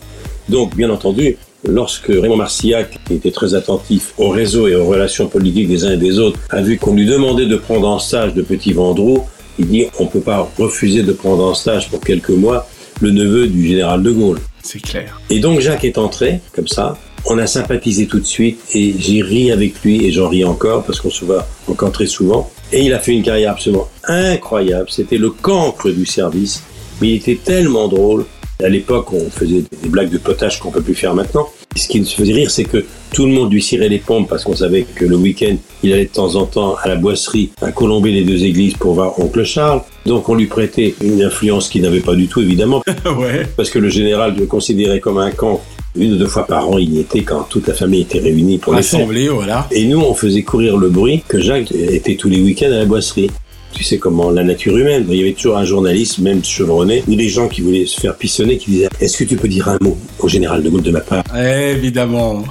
Donc, 0.48 0.76
bien 0.76 0.90
entendu, 0.90 1.38
lorsque 1.68 2.08
Raymond 2.08 2.38
Marcillac, 2.38 2.98
qui 3.08 3.14
était 3.16 3.32
très 3.32 3.54
attentif 3.56 4.14
au 4.18 4.30
réseau 4.30 4.68
et 4.68 4.76
aux 4.76 4.86
relations 4.86 5.28
politiques 5.28 5.68
des 5.68 5.84
uns 5.86 5.92
et 5.92 5.98
des 5.98 6.18
autres, 6.20 6.40
a 6.50 6.62
vu 6.62 6.78
qu'on 6.78 6.96
lui 6.96 7.06
demandait 7.06 7.46
de 7.46 7.56
prendre 7.58 7.88
en 7.88 8.00
stage 8.00 8.34
de 8.34 8.42
Petit 8.42 8.74
Vendroux, 8.74 9.24
il 9.60 9.68
dit 9.68 9.86
on 10.00 10.06
peut 10.08 10.22
pas 10.22 10.50
refuser 10.58 11.04
de 11.04 11.12
prendre 11.12 11.44
en 11.44 11.54
stage 11.54 11.90
pour 11.90 12.00
quelques 12.00 12.30
mois 12.30 12.68
le 13.02 13.12
neveu 13.12 13.48
du 13.48 13.68
général 13.68 14.02
de 14.04 14.12
Gaulle. 14.12 14.40
C'est 14.64 14.82
clair. 14.82 15.20
Et 15.30 15.40
donc 15.40 15.60
Jacques 15.60 15.84
est 15.86 15.98
entré, 15.98 16.40
comme 16.54 16.68
ça. 16.68 16.98
On 17.26 17.38
a 17.38 17.48
sympathisé 17.48 18.08
tout 18.08 18.20
de 18.20 18.26
suite 18.26 18.60
et 18.74 18.96
j'ai 18.98 19.22
ri 19.22 19.52
avec 19.52 19.82
lui 19.84 20.06
et 20.06 20.12
j'en 20.12 20.30
ris 20.30 20.44
encore 20.44 20.84
parce 20.84 21.00
qu'on 21.00 21.10
se 21.10 21.26
voit 21.26 21.48
encore 21.68 21.92
très 21.92 22.08
souvent. 22.08 22.50
Et 22.72 22.84
il 22.86 22.94
a 22.94 23.00
fait 23.00 23.14
une 23.14 23.24
carrière 23.24 23.52
absolument 23.52 23.88
incroyable. 24.08 24.88
C'était 24.90 25.18
le 25.18 25.30
cancre 25.30 25.90
du 25.90 26.06
service, 26.06 26.64
mais 27.02 27.10
il 27.10 27.16
était 27.16 27.40
tellement 27.44 27.88
drôle. 27.88 28.26
À 28.62 28.68
l'époque, 28.68 29.14
on 29.14 29.30
faisait 29.30 29.64
des 29.82 29.90
blagues 29.90 30.10
de 30.10 30.18
potage 30.18 30.60
qu'on 30.60 30.70
peut 30.70 30.82
plus 30.82 30.96
faire 30.96 31.16
maintenant. 31.16 31.48
Ce 31.76 31.88
qui 31.88 32.00
nous 32.00 32.06
faisait 32.06 32.34
rire, 32.34 32.52
c'est 32.52 32.66
que 32.66 32.86
tout 33.14 33.26
le 33.26 33.32
monde 33.32 33.54
lui 33.54 33.62
cirait 33.62 33.90
les 33.90 34.00
pompes 34.00 34.28
parce 34.28 34.44
qu'on 34.44 34.56
savait 34.56 34.84
que 34.84 35.06
le 35.06 35.16
week-end, 35.16 35.56
il 35.82 35.94
allait 35.94 36.06
de 36.06 36.12
temps 36.12 36.36
en 36.36 36.46
temps 36.46 36.76
à 36.76 36.90
la 36.90 36.96
boisserie 36.96 37.52
à 37.62 37.72
colomber 37.72 38.12
les 38.12 38.24
deux 38.24 38.44
églises 38.44 38.74
pour 38.74 38.96
voir 38.96 39.18
oncle 39.20 39.46
Charles. 39.46 39.82
Donc 40.06 40.28
on 40.30 40.36
lui 40.36 40.48
prêtait 40.48 40.96
une 41.02 41.24
influence 41.24 41.70
qu'il 41.70 41.84
n'avait 41.84 42.02
pas 42.02 42.16
du 42.16 42.28
tout, 42.28 42.42
évidemment. 42.42 42.84
ouais. 43.18 43.48
Parce 43.56 43.70
que 43.70 43.80
le 43.80 43.90
général 43.90 44.36
le 44.38 44.46
considérait 44.46 45.00
comme 45.00 45.20
un 45.20 45.32
camp. 45.32 45.62
Une 45.96 46.14
ou 46.14 46.18
deux 46.18 46.28
fois 46.28 46.46
par 46.46 46.70
an, 46.70 46.78
il 46.78 46.94
y 46.94 47.00
était 47.00 47.24
quand 47.24 47.44
toute 47.50 47.68
la 47.68 47.74
famille 47.74 48.02
était 48.02 48.20
réunie 48.20 48.58
pour 48.60 48.74
les 48.74 48.84
fêtes. 48.84 49.00
Assemblée, 49.00 49.28
voilà. 49.30 49.68
Et 49.72 49.86
nous, 49.86 50.00
on 50.00 50.14
faisait 50.14 50.44
courir 50.44 50.78
le 50.78 50.90
bruit 50.90 51.24
que 51.28 51.40
Jacques 51.42 51.72
était 51.72 52.16
tous 52.16 52.30
les 52.30 52.42
week-ends 52.42 52.68
à 52.68 52.78
la 52.80 52.86
boisserie. 52.86 53.32
Tu 53.72 53.84
sais 53.84 53.98
comment 53.98 54.32
la 54.32 54.44
nature 54.44 54.76
humaine, 54.78 55.06
il 55.10 55.18
y 55.18 55.22
avait 55.22 55.34
toujours 55.34 55.58
un 55.58 55.64
journaliste, 55.64 56.20
même 56.20 56.44
chevronné, 56.44 57.04
ou 57.08 57.16
des 57.16 57.30
gens 57.30 57.48
qui 57.48 57.62
voulaient 57.62 57.86
se 57.86 58.02
faire 58.02 58.16
pissonner, 58.16 58.58
qui 58.58 58.72
disaient 58.72 58.90
Est-ce 59.00 59.18
que 59.18 59.24
tu 59.24 59.36
peux 59.36 59.48
dire 59.48 59.70
un 59.70 59.78
mot 59.82 59.98
au 60.20 60.28
général 60.28 60.64
de 60.64 60.70
Gaulle 60.70 60.82
de 60.82 60.92
ma 60.92 61.02
part? 61.02 61.24
Évidemment. 61.36 62.44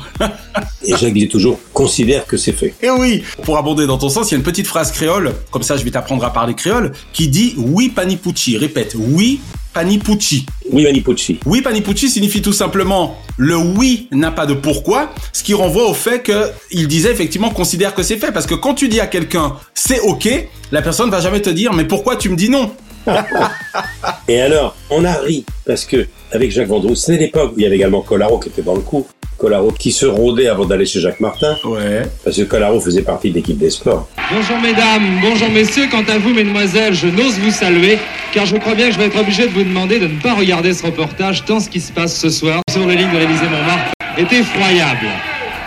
Et 0.84 0.97
Jacques 0.97 1.14
disait 1.14 1.28
toujours 1.28 1.59
Considère 1.72 2.26
que 2.26 2.36
c'est 2.36 2.53
fait. 2.53 2.74
Et 2.82 2.91
oui, 2.91 3.22
pour 3.43 3.59
abonder 3.59 3.86
dans 3.86 3.99
ton 3.99 4.09
sens, 4.09 4.30
il 4.30 4.34
y 4.34 4.36
a 4.36 4.39
une 4.39 4.45
petite 4.45 4.66
phrase 4.66 4.93
créole, 4.93 5.32
comme 5.51 5.62
ça 5.62 5.76
je 5.76 5.84
vais 5.84 5.91
t'apprendre 5.91 6.24
à 6.24 6.32
parler 6.32 6.55
créole, 6.55 6.93
qui 7.12 7.28
dit 7.28 7.55
oui 7.57 7.89
panipucci. 7.89 8.57
Répète, 8.57 8.95
oui 8.97 9.41
panipucci. 9.73 10.47
Oui 10.71 10.85
panipucci. 10.85 11.39
Oui 11.47 11.62
panipucci 11.62 12.09
signifie 12.09 12.43
tout 12.43 12.53
simplement 12.53 13.16
le 13.37 13.57
oui 13.57 14.09
n'a 14.11 14.31
pas 14.31 14.47
de 14.47 14.55
pourquoi, 14.55 15.12
ce 15.33 15.43
qui 15.43 15.55
renvoie 15.55 15.89
au 15.89 15.95
fait 15.95 16.23
que 16.23 16.51
il 16.71 16.89
disait 16.89 17.12
effectivement 17.12 17.51
considère 17.51 17.95
que 17.95 18.03
c'est 18.03 18.16
fait, 18.16 18.33
parce 18.33 18.47
que 18.47 18.55
quand 18.55 18.75
tu 18.75 18.89
dis 18.89 19.01
à 19.01 19.07
quelqu'un 19.07 19.57
c'est 19.75 20.01
ok, 20.01 20.29
la 20.73 20.83
personne 20.83 21.11
va 21.11 21.21
jamais 21.21 21.41
te 21.41 21.51
dire 21.51 21.73
mais 21.73 21.85
pourquoi 21.85 22.16
tu 22.16 22.29
me 22.29 22.37
dis 22.37 22.49
non? 22.49 22.73
Et 24.29 24.41
alors, 24.41 24.77
on 24.91 25.05
a 25.05 25.15
ri, 25.15 25.45
parce 25.67 25.85
que 25.85 26.07
avec 26.33 26.51
Jacques 26.51 26.69
Vendroux, 26.69 26.95
c'était 26.95 27.19
l'époque 27.19 27.53
où 27.57 27.59
il 27.59 27.63
y 27.63 27.67
avait 27.67 27.77
également 27.77 28.03
Collaro 28.03 28.39
qui 28.39 28.49
était 28.49 28.63
dans 28.63 28.75
le 28.75 28.81
coup. 28.81 29.07
Collaro 29.39 29.71
qui 29.71 29.93
se 29.93 30.05
rôdait 30.05 30.49
avant 30.49 30.65
d'aller 30.65 30.85
chez 30.85 31.01
Jacques 31.01 31.21
Martin. 31.21 31.57
Ouais. 31.65 32.03
Parce 32.25 32.37
que 32.37 32.43
Collaro 32.43 32.81
faisait 32.81 33.03
partie 33.03 33.31
de 33.31 33.37
l'équipe 33.37 33.57
des 33.57 33.71
sports. 33.71 34.09
Bonjour 34.33 34.59
mesdames, 34.59 35.21
bonjour 35.23 35.49
messieurs, 35.49 35.87
quant 35.91 36.05
à 36.09 36.19
vous 36.19 36.35
mesdemoiselles, 36.35 36.93
je 36.93 37.07
n'ose 37.07 37.39
vous 37.39 37.53
saluer 37.53 37.99
car 38.33 38.47
je 38.47 38.57
crois 38.57 38.75
bien 38.75 38.89
que 38.89 38.95
je 38.95 38.99
vais 38.99 39.07
être 39.07 39.19
obligé 39.19 39.47
de 39.47 39.53
vous 39.53 39.63
demander 39.63 39.99
de 39.99 40.07
ne 40.07 40.21
pas 40.21 40.35
regarder 40.35 40.75
ce 40.75 40.85
reportage 40.85 41.45
tant 41.45 41.61
ce 41.61 41.69
qui 41.69 41.81
se 41.81 41.93
passe 41.93 42.17
ce 42.17 42.31
soir 42.31 42.61
sur 42.71 42.87
les 42.87 42.97
lignes 42.97 43.13
de 43.13 43.19
l'Élysée 43.19 43.45
Montmartre 43.45 43.93
est 44.19 44.33
effroyable. 44.33 45.07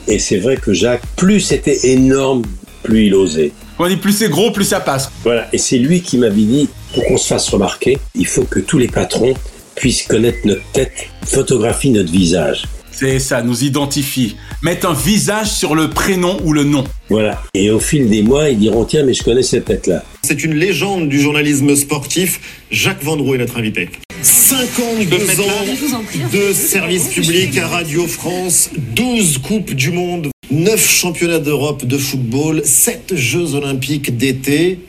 Et 0.08 0.20
c'est 0.20 0.38
vrai 0.38 0.58
que 0.58 0.74
Jacques, 0.74 1.02
plus 1.16 1.40
c'était 1.40 1.92
énorme, 1.92 2.44
plus 2.84 3.06
il 3.06 3.16
osait. 3.16 3.52
On 3.80 3.88
dit 3.88 3.98
plus 3.98 4.12
c'est 4.12 4.30
gros, 4.30 4.52
plus 4.52 4.66
ça 4.66 4.80
passe. 4.80 5.12
Voilà, 5.24 5.48
et 5.54 5.58
c'est 5.58 5.78
lui 5.78 6.02
qui 6.02 6.18
m'avait 6.18 6.36
dit, 6.36 6.70
pour 6.94 7.06
qu'on 7.06 7.18
se 7.18 7.28
fasse 7.28 7.50
remarquer, 7.50 7.98
il 8.16 8.28
faut 8.28 8.44
que 8.44 8.60
tous 8.60 8.78
les 8.78 8.88
patrons 8.88 9.34
puissent 9.76 10.04
connaître 10.04 10.40
notre 10.46 10.64
tête, 10.74 11.08
photographient 11.26 11.92
notre 11.92 12.12
visage. 12.12 12.64
C'est 12.92 13.20
ça, 13.20 13.42
nous 13.42 13.64
identifie. 13.64 14.36
Mettre 14.62 14.88
un 14.88 14.94
visage 14.94 15.50
sur 15.50 15.74
le 15.74 15.90
prénom 15.90 16.38
ou 16.44 16.54
le 16.54 16.64
nom. 16.64 16.84
Voilà. 17.10 17.42
Et 17.56 17.72
au 17.72 17.80
fil 17.80 18.10
des 18.10 18.22
mois, 18.22 18.50
ils 18.50 18.60
diront, 18.60 18.86
tiens, 18.86 19.04
mais 19.04 19.14
je 19.14 19.24
connais 19.24 19.42
cette 19.42 19.66
tête-là. 19.66 20.04
C'est 20.22 20.44
une 20.44 20.54
légende 20.54 21.10
du 21.10 21.20
journalisme 21.20 21.76
sportif. 21.76 22.40
Jacques 22.70 23.04
Vendroux 23.04 23.34
est 23.36 23.40
notre 23.40 23.58
invité. 23.58 23.90
52 24.22 25.42
ans 25.42 26.04
de 26.32 26.54
service 26.54 27.08
public 27.08 27.58
à 27.58 27.68
Radio 27.68 28.06
France, 28.06 28.70
12 28.78 29.40
Coupes 29.40 29.74
du 29.74 29.90
Monde, 29.92 30.30
9 30.52 30.88
championnats 30.88 31.40
d'Europe 31.40 31.86
de 31.86 31.98
football, 31.98 32.62
7 32.64 33.16
Jeux 33.16 33.56
Olympiques 33.56 34.16
d'été. 34.16 34.80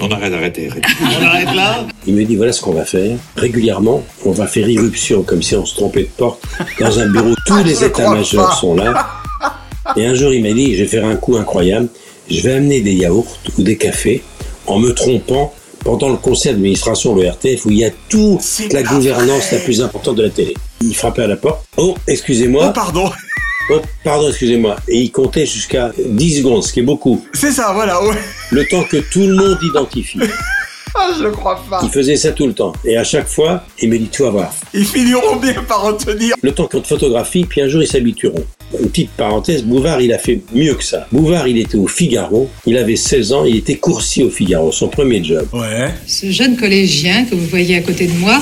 On 0.00 0.10
arrête 0.10 0.32
d'arrêter. 0.32 0.70
On 1.02 1.24
arrête 1.26 1.54
là 1.54 1.86
Il 2.06 2.14
me 2.14 2.24
dit, 2.24 2.36
voilà 2.36 2.52
ce 2.52 2.60
qu'on 2.60 2.72
va 2.72 2.84
faire. 2.84 3.16
Régulièrement, 3.36 4.02
on 4.24 4.32
va 4.32 4.46
faire 4.46 4.68
irruption 4.68 5.22
comme 5.22 5.42
si 5.42 5.54
on 5.56 5.64
se 5.64 5.74
trompait 5.74 6.02
de 6.02 6.08
porte 6.16 6.42
dans 6.80 6.98
un 6.98 7.08
bureau. 7.08 7.34
Tous 7.46 7.62
les 7.62 7.84
états-majors 7.84 8.54
sont 8.54 8.74
là. 8.74 9.08
Et 9.96 10.06
un 10.06 10.14
jour, 10.14 10.32
il 10.32 10.42
m'a 10.42 10.52
dit, 10.52 10.74
je 10.74 10.82
vais 10.82 10.88
faire 10.88 11.04
un 11.04 11.16
coup 11.16 11.36
incroyable. 11.36 11.88
Je 12.28 12.40
vais 12.40 12.54
amener 12.54 12.80
des 12.80 12.94
yaourts 12.94 13.38
ou 13.58 13.62
des 13.62 13.76
cafés 13.76 14.22
en 14.66 14.78
me 14.78 14.92
trompant 14.92 15.52
pendant 15.84 16.08
le 16.08 16.16
conseil 16.16 16.52
d'administration, 16.52 17.14
le 17.14 17.28
RTF, 17.28 17.66
où 17.66 17.70
il 17.70 17.78
y 17.78 17.84
a 17.84 17.90
toute 18.08 18.42
la 18.72 18.82
gouvernance 18.82 19.52
la 19.52 19.58
plus 19.58 19.82
importante 19.82 20.16
de 20.16 20.22
la 20.22 20.30
télé. 20.30 20.54
Il 20.80 20.94
frappait 20.96 21.22
à 21.22 21.26
la 21.26 21.36
porte. 21.36 21.64
Oh, 21.76 21.94
excusez-moi. 22.08 22.68
Oh, 22.70 22.72
pardon. 22.72 23.10
Oh, 23.70 23.80
pardon, 24.02 24.28
excusez-moi. 24.28 24.76
Et 24.88 25.00
il 25.00 25.10
comptait 25.10 25.46
jusqu'à 25.46 25.90
10 25.98 26.38
secondes, 26.38 26.62
ce 26.62 26.72
qui 26.72 26.80
est 26.80 26.84
beaucoup. 26.84 27.24
C'est 27.32 27.52
ça, 27.52 27.72
voilà, 27.72 28.02
ouais. 28.02 28.16
Le 28.50 28.66
temps 28.66 28.84
que 28.84 28.98
tout 28.98 29.26
le 29.26 29.34
monde 29.34 29.58
identifie. 29.62 30.18
Ah, 30.96 31.10
je 31.20 31.26
crois 31.26 31.60
pas. 31.68 31.80
Il 31.82 31.90
faisait 31.90 32.14
ça 32.14 32.30
tout 32.30 32.46
le 32.46 32.52
temps. 32.52 32.72
Et 32.84 32.96
à 32.96 33.02
chaque 33.02 33.26
fois, 33.26 33.64
il 33.82 33.88
me 33.90 33.98
dit, 33.98 34.08
tu 34.12 34.22
vas 34.22 34.30
voir. 34.30 34.54
Ils 34.72 34.84
finiront 34.84 35.36
bien 35.36 35.60
par 35.66 35.82
retenir. 35.82 36.36
Le 36.40 36.52
temps 36.52 36.68
qu'on 36.68 36.80
te 36.80 36.86
photographie, 36.86 37.44
puis 37.44 37.60
un 37.60 37.68
jour 37.68 37.82
ils 37.82 37.88
s'habitueront. 37.88 38.44
Une 38.80 38.88
petite 38.90 39.10
parenthèse, 39.10 39.64
Bouvard, 39.64 40.00
il 40.00 40.12
a 40.12 40.18
fait 40.18 40.40
mieux 40.52 40.74
que 40.74 40.84
ça. 40.84 41.08
Bouvard, 41.10 41.48
il 41.48 41.58
était 41.58 41.76
au 41.76 41.88
Figaro, 41.88 42.48
il 42.64 42.78
avait 42.78 42.94
16 42.94 43.32
ans, 43.32 43.44
il 43.44 43.56
était 43.56 43.74
coursier 43.74 44.22
au 44.22 44.30
Figaro, 44.30 44.70
son 44.70 44.86
premier 44.86 45.22
job. 45.22 45.48
Ouais. 45.52 45.92
Ce 46.06 46.30
jeune 46.30 46.56
collégien 46.56 47.24
que 47.24 47.34
vous 47.34 47.46
voyez 47.46 47.76
à 47.76 47.80
côté 47.80 48.06
de 48.06 48.12
moi, 48.12 48.40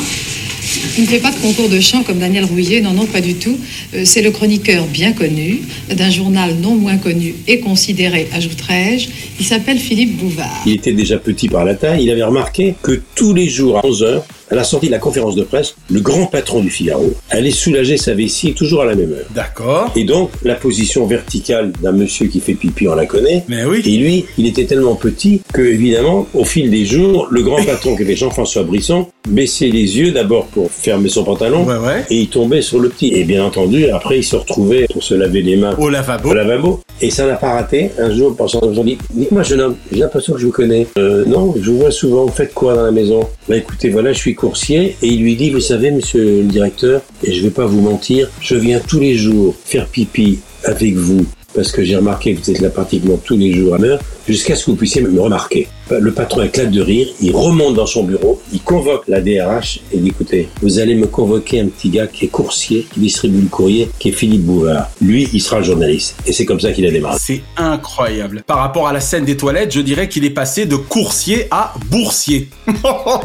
il 0.97 1.05
ne 1.05 1.09
fait 1.09 1.19
pas 1.19 1.31
de 1.31 1.37
concours 1.37 1.69
de 1.69 1.81
chant 1.81 2.03
comme 2.03 2.19
Daniel 2.19 2.45
Rouillet, 2.45 2.81
non, 2.81 2.93
non, 2.93 3.07
pas 3.07 3.21
du 3.21 3.35
tout. 3.35 3.59
Euh, 3.95 4.03
C'est 4.05 4.23
le 4.23 4.31
chroniqueur 4.31 4.87
bien 4.87 5.13
connu 5.13 5.63
d'un 5.91 6.11
journal 6.11 6.55
non 6.61 6.75
moins 6.75 6.99
connu 6.99 7.35
et 7.49 7.61
considéré, 7.61 8.29
ajouterais-je. 8.33 9.09
Il 9.41 9.47
s'appelle 9.47 9.79
Philippe 9.79 10.17
Bouvard. 10.17 10.63
Il 10.67 10.73
était 10.73 10.93
déjà 10.93 11.19
petit 11.19 11.49
par 11.49 11.65
la 11.65 11.75
taille, 11.75 12.05
il 12.05 12.11
avait 12.11 12.23
remarqué 12.23 12.75
que 12.83 13.01
tous 13.15 13.35
les 13.35 13.49
jours 13.49 13.79
à 13.79 13.83
11h, 13.83 14.23
à 14.53 14.55
la 14.55 14.65
sortie 14.65 14.89
de 14.89 14.93
la 14.93 14.99
conférence 14.99 15.35
de 15.35 15.45
presse, 15.45 15.75
le 15.91 16.01
grand 16.01 16.27
patron 16.27 16.61
du 16.61 16.69
Figaro 16.69 17.15
allait 17.31 17.51
soulager 17.51 17.97
sa 17.97 18.13
vessie 18.13 18.53
toujours 18.53 18.83
à 18.83 18.85
la 18.85 18.95
même 18.95 19.13
heure. 19.13 19.27
D'accord. 19.35 19.91
Et 19.97 20.05
donc, 20.05 20.31
la 20.43 20.55
position 20.55 21.07
verticale 21.07 21.73
d'un 21.83 21.93
monsieur 21.93 22.27
qui 22.27 22.39
fait 22.39 22.53
pipi, 22.53 22.87
on 22.87 22.95
la 22.95 23.07
connaît. 23.07 23.45
Mais 23.49 23.65
oui. 23.65 23.83
Et 23.87 23.97
lui, 23.97 24.27
il 24.37 24.47
était 24.47 24.67
tellement 24.67 24.95
petit 24.95 25.41
que, 25.55 25.63
évidemment, 25.63 26.27
au 26.35 26.45
fil 26.45 26.71
des 26.71 26.85
jours, 26.85 27.29
le 27.31 27.43
grand 27.43 27.65
patron 27.67 27.97
qui 27.97 28.03
était 28.03 28.15
Jean-François 28.15 28.65
Brisson 28.65 29.07
baissait 29.27 29.69
les 29.69 29.99
yeux 29.99 30.13
d'abord 30.13 30.47
pour 30.49 30.71
fermer 30.71 31.09
son 31.09 31.25
pantalon. 31.25 31.67
Et 32.11 32.17
il 32.21 32.29
tombait 32.29 32.61
sur 32.61 32.79
le 32.79 32.91
petit. 32.91 33.15
Et 33.15 33.25
bien 33.25 33.45
entendu, 33.45 33.89
après, 33.89 34.19
il 34.19 34.25
se 34.25 34.37
retrouvait 34.37 34.87
pour 34.93 35.03
se 35.03 35.15
laver 35.15 35.41
les 35.41 35.57
mains 35.57 35.75
au 35.79 35.89
lavabo. 35.89 36.29
Au 36.29 36.35
lavabo. 36.35 36.81
Et 37.01 37.11
ça 37.11 37.27
n'a 37.27 37.35
pas 37.35 37.55
raté. 37.55 37.91
Un 37.99 38.15
jour, 38.15 38.37
pensant 38.37 38.61
dit 38.67 38.99
Dites-moi, 39.13 39.43
jeune 39.43 39.61
homme, 39.61 39.77
j'ai 39.91 40.01
l'impression 40.01 40.35
que 40.35 40.41
je 40.41 40.47
vous 40.47 40.53
connais. 40.53 40.87
Euh, 40.99 41.25
non, 41.27 41.55
je 41.61 41.71
vous 41.71 41.79
vois 41.79 41.91
souvent. 41.91 42.27
Vous 42.27 42.33
faites 42.33 42.55
quoi 42.55 42.75
dans 42.75 42.85
la 42.85 42.93
maison? 42.93 43.29
Bah 43.49 43.57
écoutez, 43.57 43.91
voilà, 43.91 44.13
je 44.13 44.19
suis 44.19 44.35
coursier. 44.35 44.97
Et 45.03 45.09
il 45.09 45.23
lui 45.23 45.37
dit 45.37 45.51
Vous 45.51 45.61
savez, 45.61 45.91
monsieur 45.91 46.43
le 46.43 46.45
directeur, 46.45 47.03
et 47.25 47.33
je 47.33 47.43
vais 47.43 47.51
pas 47.51 47.67
vous 47.67 47.81
mentir, 47.81 48.29
je 48.41 48.55
viens 48.55 48.81
tous 48.81 49.01
les 49.01 49.15
jours 49.17 49.55
faire 49.65 49.87
pipi 49.87 50.41
avec 50.65 50.95
vous. 50.95 51.27
Parce 51.55 51.71
que 51.73 51.83
j'ai 51.83 51.97
remarqué 51.97 52.35
que 52.35 52.41
vous 52.41 52.51
êtes 52.51 52.61
là 52.61 52.71
pratiquement 52.71 53.17
tous 53.17 53.37
les 53.37 53.53
jours 53.53 53.75
à 53.75 53.79
l'heure, 53.79 54.01
jusqu'à 54.27 54.57
ce 54.57 54.65
que 54.65 54.71
vous 54.71 54.77
puissiez 54.77 55.03
me 55.03 55.21
remarquer. 55.21 55.69
Le 55.91 56.13
patron 56.13 56.43
éclate 56.43 56.71
de 56.71 56.81
rire, 56.81 57.09
il 57.21 57.35
remonte 57.35 57.75
dans 57.75 57.87
son 57.87 58.05
bureau, 58.05 58.41
il 58.53 58.63
convoque 58.63 59.07
la 59.09 59.21
DRH 59.21 59.81
et 59.93 59.99
dit 59.99 60.09
écoutez, 60.09 60.49
vous 60.63 60.79
allez 60.79 60.95
me 60.95 61.07
convoquer 61.07 61.61
un 61.61 61.67
petit 61.67 61.91
gars 61.91 62.07
qui 62.07 62.25
est 62.25 62.29
coursier, 62.29 62.87
qui 62.93 63.01
distribue 63.01 63.43
le 63.43 63.49
courrier, 63.49 63.91
qui 63.99 64.09
est 64.09 64.13
Philippe 64.13 64.43
Bouvard. 64.43 64.91
Lui, 65.03 65.29
il 65.33 65.41
sera 65.41 65.59
le 65.59 65.65
journaliste. 65.65 66.17
Et 66.27 66.33
c'est 66.33 66.47
comme 66.47 66.61
ça 66.61 66.73
qu'il 66.73 66.87
a 66.87 66.91
démarré. 66.91 67.19
C'est 67.21 67.43
incroyable. 67.57 68.43
Par 68.47 68.59
rapport 68.59 68.89
à 68.89 68.93
la 68.93 69.01
scène 69.01 69.25
des 69.25 69.37
toilettes, 69.37 69.73
je 69.73 69.81
dirais 69.81 70.09
qu'il 70.09 70.25
est 70.25 70.31
passé 70.31 70.65
de 70.65 70.77
coursier 70.77 71.47
à 71.51 71.75
boursier. 71.91 72.49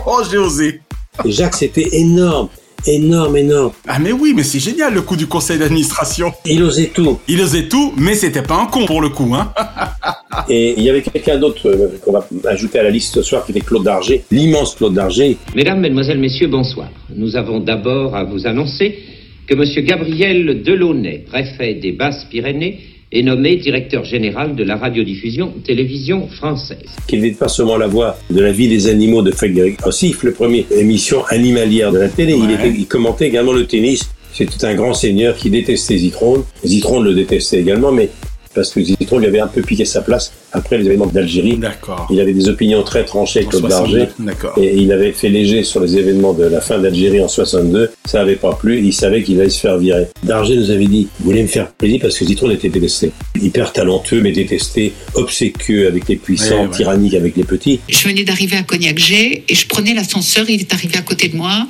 Oh, 0.09 0.21
j'ai 0.30 0.38
osé. 0.38 0.82
Jacques, 1.25 1.55
c'était 1.55 1.89
énorme. 1.93 2.49
Énorme, 2.86 3.38
énorme. 3.38 3.71
Ah 3.88 3.99
mais 3.99 4.11
oui, 4.11 4.34
mais 4.36 4.43
c'est 4.43 4.59
génial 4.59 4.93
le 4.93 5.01
coup 5.01 5.15
du 5.15 5.28
conseil 5.28 5.57
d'administration. 5.57 6.32
Il 6.45 6.63
osait 6.63 6.91
tout. 6.93 7.19
Il 7.28 7.41
osait 7.41 7.67
tout, 7.67 7.93
mais 7.97 8.15
c'était 8.15 8.41
pas 8.41 8.61
un 8.61 8.65
con 8.67 8.86
pour 8.86 9.01
le 9.01 9.09
coup, 9.09 9.34
hein. 9.36 9.53
Et 10.49 10.75
il 10.78 10.84
y 10.84 10.89
avait 10.89 11.01
quelqu'un 11.01 11.38
d'autre 11.38 11.67
euh, 11.67 11.97
qu'on 12.03 12.13
va 12.13 12.25
ajouter 12.45 12.80
à 12.80 12.84
la 12.84 12.89
liste 12.89 13.15
ce 13.15 13.21
soir 13.21 13.45
qui 13.45 13.51
était 13.51 13.61
Claude 13.61 13.84
Darger, 13.84 14.23
l'immense 14.32 14.75
Claude 14.75 14.93
Darger. 14.93 15.38
Mesdames, 15.55 15.80
Mesdemoiselles, 15.80 16.19
Messieurs, 16.19 16.47
bonsoir. 16.47 16.89
Nous 17.13 17.36
avons 17.36 17.59
d'abord 17.59 18.15
à 18.15 18.23
vous 18.23 18.47
annoncer 18.47 18.97
que 19.47 19.53
M. 19.53 19.86
Gabriel 19.86 20.61
Delaunay, 20.61 21.25
préfet 21.28 21.73
des 21.75 21.91
Basses-Pyrénées, 21.91 22.80
est 23.11 23.23
nommé 23.23 23.55
directeur 23.57 24.03
général 24.03 24.55
de 24.55 24.63
la 24.63 24.75
radiodiffusion 24.75 25.53
télévision 25.63 26.27
française. 26.27 26.89
Qui 27.07 27.17
n'était 27.17 27.37
pas 27.37 27.47
seulement 27.47 27.77
la 27.77 27.87
voix 27.87 28.17
de 28.29 28.41
la 28.41 28.51
vie 28.51 28.67
des 28.67 28.87
animaux 28.87 29.21
de 29.21 29.31
Frédéric 29.31 29.85
Ossif, 29.85 30.23
le 30.23 30.33
premier 30.33 30.65
émission 30.71 31.25
animalière 31.27 31.91
de 31.91 31.99
la 31.99 32.09
télé, 32.09 32.35
il, 32.37 32.51
était, 32.51 32.69
il 32.69 32.87
commentait 32.87 33.27
également 33.27 33.53
le 33.53 33.65
tennis. 33.65 34.09
C'était 34.33 34.65
un 34.65 34.75
grand 34.75 34.93
seigneur 34.93 35.35
qui 35.35 35.49
détestait 35.49 35.97
Zitrone. 35.97 36.43
Zitrone 36.63 37.03
le 37.05 37.15
détestait 37.15 37.59
également, 37.59 37.91
mais 37.91 38.09
parce 38.57 38.71
que 38.71 38.81
Zitrone 38.83 39.21
lui 39.21 39.27
avait 39.27 39.39
un 39.39 39.47
peu 39.47 39.61
piqué 39.61 39.85
sa 39.85 40.01
place 40.01 40.33
après 40.51 40.79
les 40.79 40.85
événements 40.87 41.05
d'Algérie. 41.05 41.57
D'accord. 41.57 42.07
Il 42.09 42.19
avait 42.19 42.33
des 42.33 42.49
opinions 42.49 42.81
très 42.81 43.05
tranchées, 43.05 43.45
Claude 43.45 43.67
Darger. 43.67 44.07
62, 44.17 44.25
d'accord. 44.25 44.53
Et 44.57 44.75
il 44.77 44.91
avait 44.91 45.11
fait 45.11 45.29
léger 45.29 45.63
sur 45.63 45.79
les 45.79 45.95
événements 45.95 46.33
de 46.33 46.43
la 46.45 46.59
fin 46.59 46.79
d'Algérie 46.79 47.21
en 47.21 47.27
62. 47.27 47.91
Ça 48.05 48.17
n'avait 48.17 48.35
pas 48.35 48.53
plu. 48.55 48.81
Il 48.83 48.93
savait 48.93 49.21
qu'il 49.21 49.39
allait 49.39 49.51
se 49.51 49.59
faire 49.59 49.77
virer. 49.77 50.07
Darger 50.23 50.55
nous 50.57 50.71
avait 50.71 50.87
dit, 50.87 51.07
vous 51.19 51.25
voulez 51.25 51.43
me 51.43 51.47
faire 51.47 51.71
plaisir 51.71 51.99
parce 52.01 52.17
que 52.17 52.25
Zitrone 52.25 52.51
était 52.51 52.69
détesté. 52.69 53.11
Hyper 53.39 53.71
talentueux, 53.73 54.21
mais 54.21 54.31
détesté. 54.31 54.93
Obséquieux 55.13 55.87
avec 55.87 56.07
les 56.09 56.15
puissants, 56.15 56.61
Ouais, 56.61 56.67
ouais. 56.67 56.75
tyrannique 56.75 57.13
avec 57.13 57.37
les 57.37 57.43
petits. 57.43 57.79
Je 57.87 58.07
venais 58.07 58.23
d'arriver 58.23 58.57
à 58.57 58.63
Cognac-G 58.63 59.43
et 59.47 59.55
je 59.55 59.67
prenais 59.67 59.93
l'ascenseur, 59.93 60.49
il 60.49 60.59
est 60.61 60.73
arrivé 60.73 60.97
à 60.97 61.01
côté 61.01 61.27
de 61.27 61.35
moi. 61.35 61.67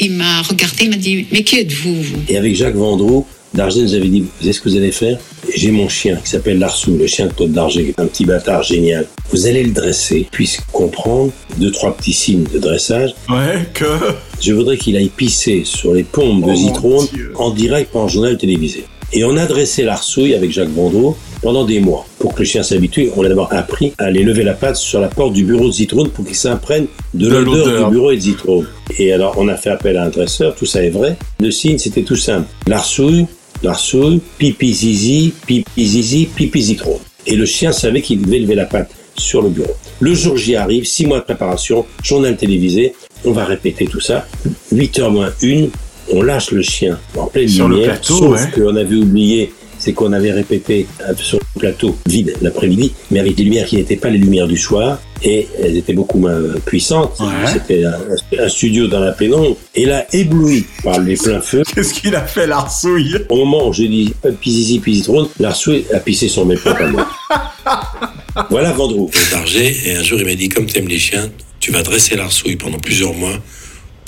Il 0.00 0.12
m'a 0.12 0.42
regardé, 0.42 0.84
il 0.84 0.90
m'a 0.90 0.96
dit 0.96 1.26
Mais 1.32 1.42
qui 1.42 1.58
êtes-vous 1.58 2.02
vous? 2.02 2.16
Et 2.28 2.36
avec 2.36 2.54
Jacques 2.54 2.76
Vendroux, 2.76 3.26
Darger 3.54 3.82
nous 3.82 3.94
avait 3.94 4.08
dit, 4.08 4.20
vous 4.20 4.28
savez 4.40 4.52
ce 4.52 4.60
que 4.60 4.68
vous 4.68 4.76
allez 4.76 4.92
faire? 4.92 5.18
J'ai 5.54 5.70
mon 5.70 5.88
chien 5.88 6.16
qui 6.22 6.30
s'appelle 6.30 6.58
Larsou, 6.58 6.96
le 6.96 7.06
chien 7.06 7.26
de 7.26 7.32
Claude 7.32 7.52
Darger, 7.52 7.84
qui 7.84 7.90
est 7.90 8.00
un 8.00 8.06
petit 8.06 8.24
bâtard 8.24 8.62
génial. 8.62 9.06
Vous 9.30 9.46
allez 9.46 9.62
le 9.64 9.70
dresser, 9.72 10.26
puisse 10.30 10.58
comprendre 10.72 11.32
deux, 11.58 11.70
trois 11.72 11.96
petits 11.96 12.12
signes 12.12 12.44
de 12.52 12.58
dressage. 12.58 13.14
Ouais, 13.28 13.66
que... 13.74 13.84
Je 14.40 14.52
voudrais 14.52 14.76
qu'il 14.76 14.96
aille 14.96 15.08
pisser 15.08 15.62
sur 15.64 15.94
les 15.94 16.04
pompes 16.04 16.44
de 16.44 16.50
Oh, 16.52 16.56
Zitrone 16.56 17.06
en 17.36 17.50
direct 17.50 17.92
par 17.92 18.02
un 18.02 18.08
journal 18.08 18.36
télévisé. 18.38 18.84
Et 19.12 19.24
on 19.24 19.36
a 19.38 19.46
dressé 19.46 19.84
l'arsouille 19.84 20.34
avec 20.34 20.52
Jacques 20.52 20.68
Vendroux 20.68 21.16
pendant 21.40 21.64
des 21.64 21.80
mois. 21.80 22.06
Pour 22.18 22.34
que 22.34 22.40
le 22.40 22.44
chien 22.44 22.62
s'habitue, 22.62 23.08
on 23.16 23.24
a 23.24 23.28
d'abord 23.28 23.48
appris 23.52 23.94
à 23.96 24.04
aller 24.04 24.22
lever 24.22 24.44
la 24.44 24.52
patte 24.52 24.76
sur 24.76 25.00
la 25.00 25.08
porte 25.08 25.32
du 25.32 25.44
bureau 25.44 25.66
de 25.68 25.72
Zitrone 25.72 26.10
pour 26.10 26.26
qu'il 26.26 26.34
s'imprègne 26.36 26.86
de 27.14 27.24
De 27.30 27.36
l'odeur 27.38 27.66
l'odeur. 27.66 27.84
du 27.88 27.94
bureau 27.94 28.10
et 28.10 28.16
de 28.16 28.20
Zitrone. 28.20 28.66
Et 28.98 29.12
alors, 29.12 29.34
on 29.38 29.48
a 29.48 29.56
fait 29.56 29.70
appel 29.70 29.96
à 29.96 30.04
un 30.04 30.08
dresseur, 30.10 30.54
tout 30.54 30.66
ça 30.66 30.84
est 30.84 30.90
vrai. 30.90 31.16
Le 31.40 31.50
signe, 31.50 31.78
c'était 31.78 32.02
tout 32.02 32.16
simple. 32.16 32.46
L'arsouille, 32.66 33.26
l'arsouille, 33.62 34.20
pipi 34.38 34.72
zizi, 34.72 35.32
pipi 35.46 35.86
zizi, 35.86 36.26
pipi. 36.26 36.78
Et 37.26 37.36
le 37.36 37.46
chien 37.46 37.72
savait 37.72 38.02
qu'il 38.02 38.22
devait 38.22 38.38
lever 38.38 38.54
la 38.54 38.64
patte 38.64 38.90
sur 39.16 39.42
le 39.42 39.50
bureau. 39.50 39.74
Le 40.00 40.14
jour 40.14 40.36
J 40.36 40.56
arrive, 40.56 40.84
six 40.84 41.06
mois 41.06 41.18
de 41.18 41.24
préparation, 41.24 41.84
journal 42.02 42.36
télévisé, 42.36 42.94
on 43.24 43.32
va 43.32 43.44
répéter 43.44 43.86
tout 43.86 44.00
ça. 44.00 44.26
8h 44.72 45.10
moins 45.10 45.32
1, 45.42 45.66
on 46.12 46.22
lâche 46.22 46.52
le 46.52 46.62
chien 46.62 46.98
en 47.16 47.26
pleine 47.26 47.48
Sur 47.48 47.68
le 47.68 47.76
lumière, 47.76 47.94
plateau, 47.94 48.18
sauf 48.18 48.40
ouais. 48.40 48.50
qu'on 48.52 48.76
avait 48.76 48.94
oublié, 48.94 49.52
c'est 49.88 49.94
qu'on 49.94 50.12
avait 50.12 50.32
répété 50.32 50.86
sur 51.16 51.38
le 51.38 51.60
plateau 51.60 51.96
vide 52.04 52.34
l'après-midi, 52.42 52.92
mais 53.10 53.20
avec 53.20 53.36
des 53.36 53.42
lumières 53.42 53.64
qui 53.64 53.76
n'étaient 53.76 53.96
pas 53.96 54.10
les 54.10 54.18
lumières 54.18 54.46
du 54.46 54.58
soir, 54.58 55.00
et 55.22 55.48
elles 55.62 55.78
étaient 55.78 55.94
beaucoup 55.94 56.18
moins 56.18 56.38
puissantes. 56.66 57.18
C'était 57.50 57.84
un, 57.84 57.96
un 58.38 58.48
studio 58.50 58.86
dans 58.86 59.00
la 59.00 59.12
pénombre. 59.12 59.56
Et 59.74 59.86
là, 59.86 60.04
ébloui 60.12 60.66
par 60.84 61.00
les 61.00 61.16
pleins 61.16 61.40
feux. 61.40 61.62
Qu'est-ce 61.74 61.94
qu'il 61.94 62.14
a 62.14 62.26
fait, 62.26 62.46
l'arsouille 62.46 63.16
Au 63.30 63.36
moment 63.36 63.66
où 63.66 63.72
j'ai 63.72 63.88
dit 63.88 64.12
euh, 64.26 64.32
Pizizi, 64.32 64.78
Pizitrone, 64.78 65.26
l'arsouille 65.40 65.86
a 65.94 66.00
pissé 66.00 66.28
sur 66.28 66.44
mes 66.44 66.56
pantalons. 66.56 67.06
voilà 68.50 68.72
Vendroux. 68.72 69.10
Darger, 69.30 69.74
et 69.86 69.96
un 69.96 70.02
jour 70.02 70.18
il 70.20 70.26
m'a 70.26 70.34
dit 70.34 70.50
comme 70.50 70.66
t'aimes 70.66 70.88
les 70.88 70.98
chiens, 70.98 71.30
tu 71.60 71.72
vas 71.72 71.82
dresser 71.82 72.14
l'arsouille 72.14 72.56
pendant 72.56 72.78
plusieurs 72.78 73.14
mois 73.14 73.38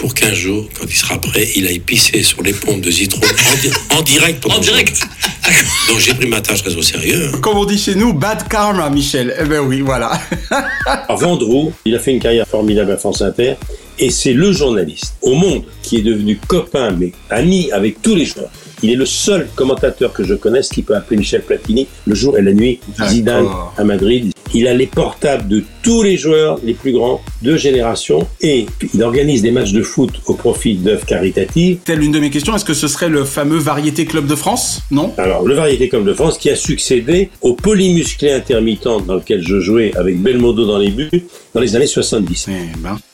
pour 0.00 0.14
qu'un 0.14 0.32
jour, 0.32 0.66
quand 0.78 0.86
il 0.88 0.96
sera 0.96 1.20
prêt, 1.20 1.46
il 1.56 1.66
aille 1.66 1.78
pisser 1.78 2.22
sur 2.22 2.42
les 2.42 2.54
pompes 2.54 2.80
de 2.80 2.90
Zitrone 2.90 3.22
en, 3.22 3.56
di- 3.60 3.70
en 3.98 4.02
direct. 4.02 4.46
En 4.50 4.58
direct 4.58 4.98
Donc 5.88 5.98
j'ai 5.98 6.14
pris 6.14 6.26
ma 6.26 6.40
tâche 6.40 6.62
très 6.62 6.74
au 6.74 6.80
sérieux. 6.82 7.28
hein. 7.34 7.38
Comme 7.42 7.58
on 7.58 7.66
dit 7.66 7.76
chez 7.78 7.94
nous, 7.94 8.14
bad 8.14 8.48
karma, 8.48 8.88
Michel. 8.88 9.36
Eh 9.38 9.44
ben 9.44 9.60
oui, 9.60 9.82
voilà. 9.82 10.12
Vendroux, 11.10 11.72
il 11.84 11.94
a 11.94 11.98
fait 11.98 12.12
une 12.12 12.18
carrière 12.20 12.46
formidable 12.48 12.92
à 12.92 12.96
France 12.96 13.20
Inter, 13.20 13.54
et 13.98 14.10
c'est 14.10 14.32
le 14.32 14.52
journaliste 14.52 15.14
au 15.20 15.34
monde 15.34 15.64
qui 15.82 15.96
est 15.98 16.02
devenu 16.02 16.38
copain, 16.46 16.92
mais 16.98 17.12
ami 17.28 17.70
avec 17.70 18.00
tous 18.00 18.14
les 18.14 18.24
joueurs. 18.24 18.50
Il 18.82 18.90
est 18.90 18.96
le 18.96 19.04
seul 19.04 19.48
commentateur 19.54 20.14
que 20.14 20.24
je 20.24 20.32
connaisse 20.32 20.70
qui 20.70 20.80
peut 20.82 20.96
appeler 20.96 21.18
Michel 21.18 21.42
Platini 21.42 21.86
le 22.06 22.14
jour 22.14 22.38
et 22.38 22.42
la 22.42 22.54
nuit, 22.54 22.80
Zidane 23.10 23.46
à 23.76 23.84
Madrid. 23.84 24.32
Il 24.52 24.66
a 24.66 24.74
les 24.74 24.86
portables 24.86 25.48
de 25.48 25.62
tous 25.82 26.02
les 26.02 26.16
joueurs 26.16 26.58
les 26.64 26.74
plus 26.74 26.92
grands, 26.92 27.20
deux 27.42 27.56
générations, 27.56 28.26
et 28.40 28.66
il 28.94 29.02
organise 29.02 29.42
des 29.42 29.50
matchs 29.50 29.72
de 29.72 29.82
foot 29.82 30.10
au 30.26 30.34
profit 30.34 30.74
d'œuvres 30.74 31.06
caritatives. 31.06 31.78
Telle 31.84 32.02
une 32.02 32.12
de 32.12 32.18
mes 32.18 32.30
questions, 32.30 32.54
est-ce 32.54 32.64
que 32.64 32.74
ce 32.74 32.88
serait 32.88 33.08
le 33.08 33.24
fameux 33.24 33.58
Variété 33.58 34.04
Club 34.04 34.26
de 34.26 34.34
France? 34.34 34.82
Non? 34.90 35.12
Alors, 35.18 35.44
le 35.46 35.54
Variété 35.54 35.88
Club 35.88 36.04
de 36.04 36.14
France 36.14 36.38
qui 36.38 36.50
a 36.50 36.56
succédé 36.56 37.30
au 37.40 37.54
polymusclé 37.54 38.32
intermittent 38.32 38.84
dans 39.06 39.14
lequel 39.14 39.46
je 39.46 39.60
jouais 39.60 39.92
avec 39.96 40.20
Belmondo 40.20 40.66
dans 40.66 40.78
les 40.78 40.90
buts 40.90 41.10
dans 41.54 41.60
les 41.60 41.76
années 41.76 41.86
70. 41.86 42.48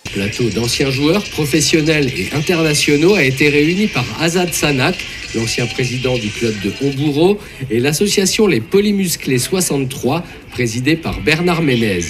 Plateau 0.06 0.44
d'anciens 0.50 0.90
joueurs 0.90 1.22
professionnels 1.24 2.10
et 2.16 2.34
internationaux 2.34 3.14
a 3.14 3.22
été 3.22 3.48
réuni 3.48 3.86
par 3.86 4.04
Azad 4.20 4.52
Sanak, 4.52 4.96
l'ancien 5.34 5.66
président 5.66 6.16
du 6.16 6.28
club 6.28 6.54
de 6.62 6.72
Hombourg, 6.82 7.38
et 7.70 7.80
l'association 7.80 8.46
Les 8.46 8.60
Polymusclés 8.60 9.38
63, 9.38 10.22
présidée 10.50 10.96
par 10.96 11.20
Bernard 11.20 11.62
Ménez. 11.62 12.00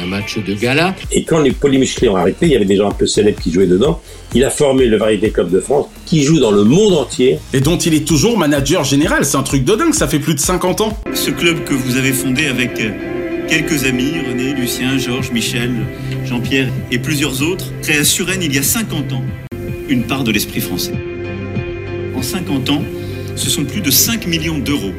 Un 0.00 0.06
match 0.06 0.38
de 0.38 0.54
gala 0.54 0.94
Et 1.10 1.24
quand 1.24 1.40
les 1.40 1.50
polymusclés 1.50 2.08
ont 2.08 2.16
arrêté, 2.16 2.46
il 2.46 2.52
y 2.52 2.56
avait 2.56 2.64
des 2.64 2.76
gens 2.76 2.88
un 2.88 2.94
peu 2.94 3.06
célèbres 3.06 3.38
qui 3.38 3.52
jouaient 3.52 3.66
dedans. 3.66 4.00
Il 4.34 4.42
a 4.44 4.48
formé 4.48 4.86
le 4.86 4.96
Variété 4.96 5.30
Club 5.30 5.50
de 5.50 5.60
France 5.60 5.86
qui 6.06 6.22
joue 6.22 6.40
dans 6.40 6.50
le 6.50 6.64
monde 6.64 6.94
entier. 6.94 7.38
Et 7.52 7.60
dont 7.60 7.76
il 7.76 7.92
est 7.92 8.06
toujours 8.06 8.38
manager 8.38 8.84
général. 8.84 9.26
C'est 9.26 9.36
un 9.36 9.42
truc 9.42 9.64
de 9.64 9.74
dingue, 9.74 9.92
ça 9.92 10.08
fait 10.08 10.18
plus 10.18 10.34
de 10.34 10.40
50 10.40 10.80
ans. 10.80 10.98
Ce 11.12 11.30
club 11.30 11.64
que 11.64 11.74
vous 11.74 11.98
avez 11.98 12.12
fondé 12.12 12.46
avec 12.46 12.80
euh, 12.80 12.90
quelques 13.52 13.84
amis, 13.84 14.12
René, 14.26 14.54
Lucien, 14.54 14.96
Georges, 14.96 15.30
Michel, 15.30 15.70
Jean-Pierre 16.24 16.72
et 16.90 16.98
plusieurs 16.98 17.42
autres, 17.42 17.70
crée 17.82 17.98
à 17.98 18.04
Suresnes 18.04 18.42
il 18.42 18.54
y 18.54 18.58
a 18.58 18.62
50 18.62 19.12
ans 19.12 19.24
une 19.90 20.04
part 20.04 20.24
de 20.24 20.32
l'esprit 20.32 20.62
français. 20.62 20.94
En 22.16 22.22
50 22.22 22.70
ans, 22.70 22.82
ce 23.36 23.50
sont 23.50 23.66
plus 23.66 23.82
de 23.82 23.90
5 23.90 24.26
millions 24.26 24.56
d'euros 24.56 24.94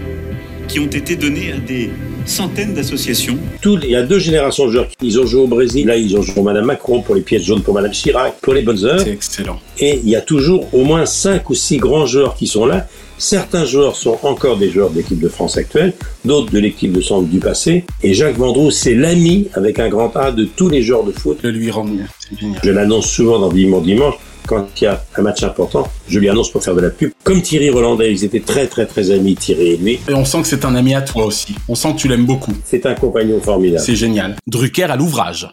qui 0.68 0.80
ont 0.80 0.86
été 0.86 1.16
donnés 1.16 1.52
à 1.52 1.58
des 1.58 1.90
centaines 2.26 2.74
d'associations. 2.74 3.38
Il 3.66 3.90
y 3.90 3.96
a 3.96 4.04
deux 4.04 4.20
générations 4.20 4.66
de 4.68 4.72
joueurs. 4.72 4.88
Ils 5.02 5.20
ont 5.20 5.26
joué 5.26 5.42
au 5.42 5.48
Brésil, 5.48 5.88
là 5.88 5.98
ils 5.98 6.16
ont 6.16 6.22
joué 6.22 6.34
pour 6.34 6.44
Madame 6.44 6.66
Macron, 6.66 7.02
pour 7.02 7.16
les 7.16 7.22
pièces 7.22 7.44
jaunes 7.44 7.62
pour 7.62 7.74
Madame 7.74 7.92
Chirac, 7.92 8.36
pour 8.42 8.54
les 8.54 8.62
bonnes 8.62 8.84
heures. 8.86 9.00
C'est 9.02 9.12
excellent. 9.12 9.60
Et 9.80 10.00
il 10.04 10.10
y 10.10 10.16
a 10.16 10.22
toujours 10.22 10.68
au 10.74 10.84
moins 10.84 11.06
cinq 11.06 11.50
ou 11.50 11.56
six 11.56 11.78
grands 11.78 12.06
joueurs 12.06 12.36
qui 12.36 12.48
sont 12.48 12.66
là. 12.66 12.88
Certains 13.18 13.64
joueurs 13.66 13.96
sont 13.96 14.18
encore 14.24 14.58
des 14.58 14.70
joueurs 14.70 14.90
de 14.90 14.98
l'équipe 14.98 15.20
de 15.20 15.30
France 15.30 15.56
actuelle, 15.56 15.94
d'autres 16.26 16.52
de 16.52 16.60
l'équipe 16.60 16.92
de 16.92 17.00
centre 17.00 17.28
du 17.28 17.40
passé. 17.40 17.86
Et 18.02 18.14
Jacques 18.14 18.38
Vendroux, 18.38 18.72
c'est 18.72 18.96
l'ami 18.96 19.48
avec 19.54 19.80
un 19.80 19.88
grand 19.88 20.16
A 20.18 20.32
de 20.32 20.46
tous 20.46 20.68
les 20.68 20.82
joueurs 20.82 21.04
de 21.04 21.12
foot. 21.12 21.42
De 21.42 21.50
lui. 21.50 21.72
C'est 22.20 22.40
génial. 22.40 22.60
Je 22.64 22.72
l'annonce 22.72 23.10
souvent 23.10 23.40
dans 23.40 23.50
Vivement 23.50 23.82
Dimanche. 23.82 24.16
Quand 24.48 24.68
il 24.80 24.84
y 24.84 24.88
a 24.88 25.04
un 25.18 25.22
match 25.22 25.44
important, 25.44 25.88
je 26.08 26.20
lui 26.20 26.30
annonce 26.30 26.52
pour 26.52 26.64
faire 26.64 26.76
de 26.76 26.82
la 26.82 26.90
pub. 26.90 27.12
Comme 27.24 27.42
Thierry 27.42 27.70
Rolandet, 27.70 28.12
ils 28.12 28.24
étaient 28.26 28.42
très 28.42 28.68
très 28.68 28.86
très 28.86 29.12
amis, 29.12 29.36
Thierry 29.36 29.72
et 29.72 29.78
lui. 29.78 30.00
Et 30.10 30.14
on 30.14 30.26
sent 30.26 30.42
que 30.42 30.48
c'est 30.48 30.66
un 30.66 30.76
ami 30.76 30.94
à 30.96 31.02
toi 31.02 31.26
aussi. 31.26 31.56
On 31.70 31.76
sent 31.76 31.94
que 31.94 32.00
tu 32.00 32.08
l'aimes 32.08 32.26
beaucoup. 32.26 32.54
C'est 32.66 32.86
un 32.86 32.94
compagnon 32.94 33.40
formidable. 33.40 33.84
C'est 33.84 33.96
génial. 33.96 34.36
Drucker 34.48 34.84
à 34.84 34.96
l'ouvrage. 34.96 35.48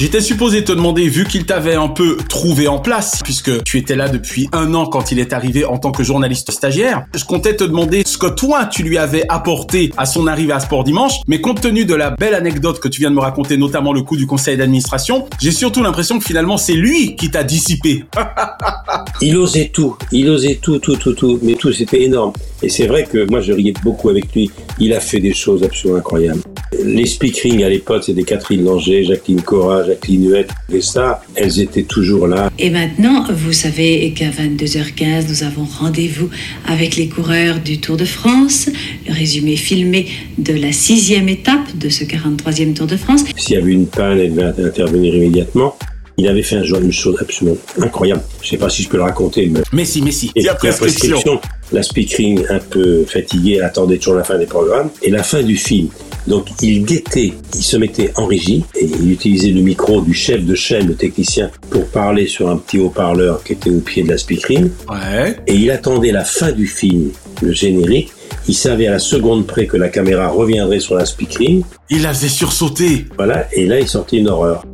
J'étais 0.00 0.22
supposé 0.22 0.64
te 0.64 0.72
demander, 0.72 1.10
vu 1.10 1.26
qu'il 1.26 1.44
t'avait 1.44 1.74
un 1.74 1.88
peu 1.88 2.16
trouvé 2.26 2.68
en 2.68 2.78
place, 2.78 3.20
puisque 3.22 3.62
tu 3.64 3.76
étais 3.76 3.96
là 3.96 4.08
depuis 4.08 4.48
un 4.54 4.72
an 4.72 4.86
quand 4.86 5.12
il 5.12 5.18
est 5.18 5.34
arrivé 5.34 5.66
en 5.66 5.76
tant 5.76 5.92
que 5.92 6.02
journaliste 6.02 6.50
stagiaire, 6.52 7.04
je 7.14 7.22
comptais 7.26 7.54
te 7.54 7.64
demander 7.64 8.02
ce 8.06 8.16
que 8.16 8.28
toi 8.28 8.64
tu 8.64 8.82
lui 8.82 8.96
avais 8.96 9.26
apporté 9.28 9.92
à 9.98 10.06
son 10.06 10.26
arrivée 10.26 10.54
à 10.54 10.60
Sport 10.60 10.84
Dimanche, 10.84 11.20
mais 11.26 11.42
compte 11.42 11.60
tenu 11.60 11.84
de 11.84 11.94
la 11.94 12.12
belle 12.12 12.34
anecdote 12.34 12.80
que 12.80 12.88
tu 12.88 13.02
viens 13.02 13.10
de 13.10 13.16
me 13.16 13.20
raconter, 13.20 13.58
notamment 13.58 13.92
le 13.92 14.00
coup 14.00 14.16
du 14.16 14.26
conseil 14.26 14.56
d'administration, 14.56 15.26
j'ai 15.38 15.52
surtout 15.52 15.82
l'impression 15.82 16.18
que 16.18 16.24
finalement 16.24 16.56
c'est 16.56 16.72
lui 16.72 17.14
qui 17.14 17.30
t'a 17.30 17.44
dissipé. 17.44 18.06
Il 19.20 19.36
osait 19.36 19.70
tout, 19.70 19.98
il 20.12 20.30
osait 20.30 20.58
tout, 20.62 20.78
tout, 20.78 20.96
tout, 20.96 21.12
tout, 21.12 21.38
mais 21.42 21.52
tout, 21.52 21.74
c'était 21.74 22.04
énorme. 22.04 22.32
Et 22.62 22.70
c'est 22.70 22.86
vrai 22.86 23.04
que 23.04 23.28
moi, 23.28 23.42
je 23.42 23.52
riais 23.52 23.74
beaucoup 23.82 24.08
avec 24.08 24.34
lui. 24.34 24.50
Il 24.78 24.94
a 24.94 25.00
fait 25.00 25.20
des 25.20 25.34
choses 25.34 25.62
absolument 25.62 25.98
incroyables. 25.98 26.40
Les 26.78 27.06
speakerings 27.06 27.64
à 27.64 27.68
l'époque, 27.68 28.04
c'était 28.04 28.22
Catherine 28.22 28.64
Langer, 28.64 29.04
Jacqueline 29.04 29.42
Cora, 29.42 29.84
Jacqueline 29.84 30.30
Huette, 30.30 30.50
les 30.68 30.80
stars, 30.80 31.20
elles 31.34 31.60
étaient 31.60 31.82
toujours 31.82 32.28
là. 32.28 32.50
Et 32.58 32.70
maintenant, 32.70 33.26
vous 33.28 33.52
savez 33.52 34.12
qu'à 34.12 34.30
22h15, 34.30 35.28
nous 35.28 35.42
avons 35.42 35.64
rendez-vous 35.64 36.30
avec 36.66 36.96
les 36.96 37.08
coureurs 37.08 37.58
du 37.58 37.80
Tour 37.80 37.96
de 37.96 38.04
France, 38.04 38.68
le 39.06 39.12
résumé 39.12 39.56
filmé 39.56 40.06
de 40.38 40.54
la 40.54 40.72
sixième 40.72 41.28
étape 41.28 41.76
de 41.76 41.88
ce 41.88 42.04
43e 42.04 42.74
Tour 42.74 42.86
de 42.86 42.96
France. 42.96 43.24
S'il 43.36 43.56
y 43.56 43.58
avait 43.58 43.72
une 43.72 43.86
panne, 43.86 44.18
elle 44.20 44.34
devait 44.34 44.62
intervenir 44.64 45.14
immédiatement. 45.14 45.76
Il 46.18 46.28
avait 46.28 46.42
fait 46.42 46.56
un 46.56 46.64
genre 46.64 46.80
une 46.82 46.92
chose 46.92 47.16
absolument 47.20 47.56
incroyable. 47.80 48.22
Je 48.42 48.50
sais 48.50 48.58
pas 48.58 48.68
si 48.68 48.82
je 48.82 48.88
peux 48.88 48.98
le 48.98 49.04
raconter, 49.04 49.46
mais. 49.46 49.60
Mais 49.72 49.84
si, 49.86 50.02
mais 50.02 50.12
si. 50.12 50.26
Et 50.26 50.40
Il 50.40 50.42
y 50.42 50.48
a 50.48 50.52
la 50.52 50.58
prescription. 50.58 51.12
prescription, 51.12 51.40
la 51.72 51.82
speakering 51.82 52.44
un 52.50 52.58
peu 52.58 53.04
fatiguée, 53.06 53.54
elle 53.56 53.64
attendait 53.64 53.96
toujours 53.96 54.16
la 54.16 54.24
fin 54.24 54.38
des 54.38 54.46
programmes 54.46 54.90
et 55.02 55.10
la 55.10 55.22
fin 55.22 55.42
du 55.42 55.56
film. 55.56 55.88
Donc 56.26 56.48
il 56.62 56.84
guettait, 56.84 57.32
il 57.54 57.62
se 57.62 57.76
mettait 57.76 58.12
en 58.16 58.26
régie 58.26 58.64
et 58.78 58.84
il 58.84 59.10
utilisait 59.10 59.50
le 59.50 59.62
micro 59.62 60.00
du 60.00 60.14
chef 60.14 60.44
de 60.44 60.54
chaîne, 60.54 60.86
le 60.86 60.94
technicien, 60.94 61.50
pour 61.70 61.86
parler 61.86 62.26
sur 62.26 62.48
un 62.48 62.56
petit 62.56 62.78
haut-parleur 62.78 63.42
qui 63.42 63.54
était 63.54 63.70
au 63.70 63.80
pied 63.80 64.02
de 64.02 64.08
la 64.08 64.18
speakering. 64.18 64.70
Ouais. 64.88 65.36
Et 65.46 65.54
il 65.54 65.70
attendait 65.70 66.12
la 66.12 66.24
fin 66.24 66.52
du 66.52 66.66
film, 66.66 67.10
le 67.42 67.52
générique. 67.52 68.12
Il 68.48 68.54
savait 68.54 68.86
à 68.86 68.92
la 68.92 68.98
seconde 68.98 69.46
près 69.46 69.66
que 69.66 69.76
la 69.76 69.88
caméra 69.88 70.28
reviendrait 70.28 70.80
sur 70.80 70.94
la 70.94 71.04
speakering. 71.04 71.62
Il 71.90 72.02
la 72.02 72.14
faisait 72.14 72.28
sursauter. 72.28 73.04
Voilà, 73.16 73.46
et 73.52 73.66
là 73.66 73.80
il 73.80 73.88
sortait 73.88 74.18
une 74.18 74.28
horreur. 74.28 74.64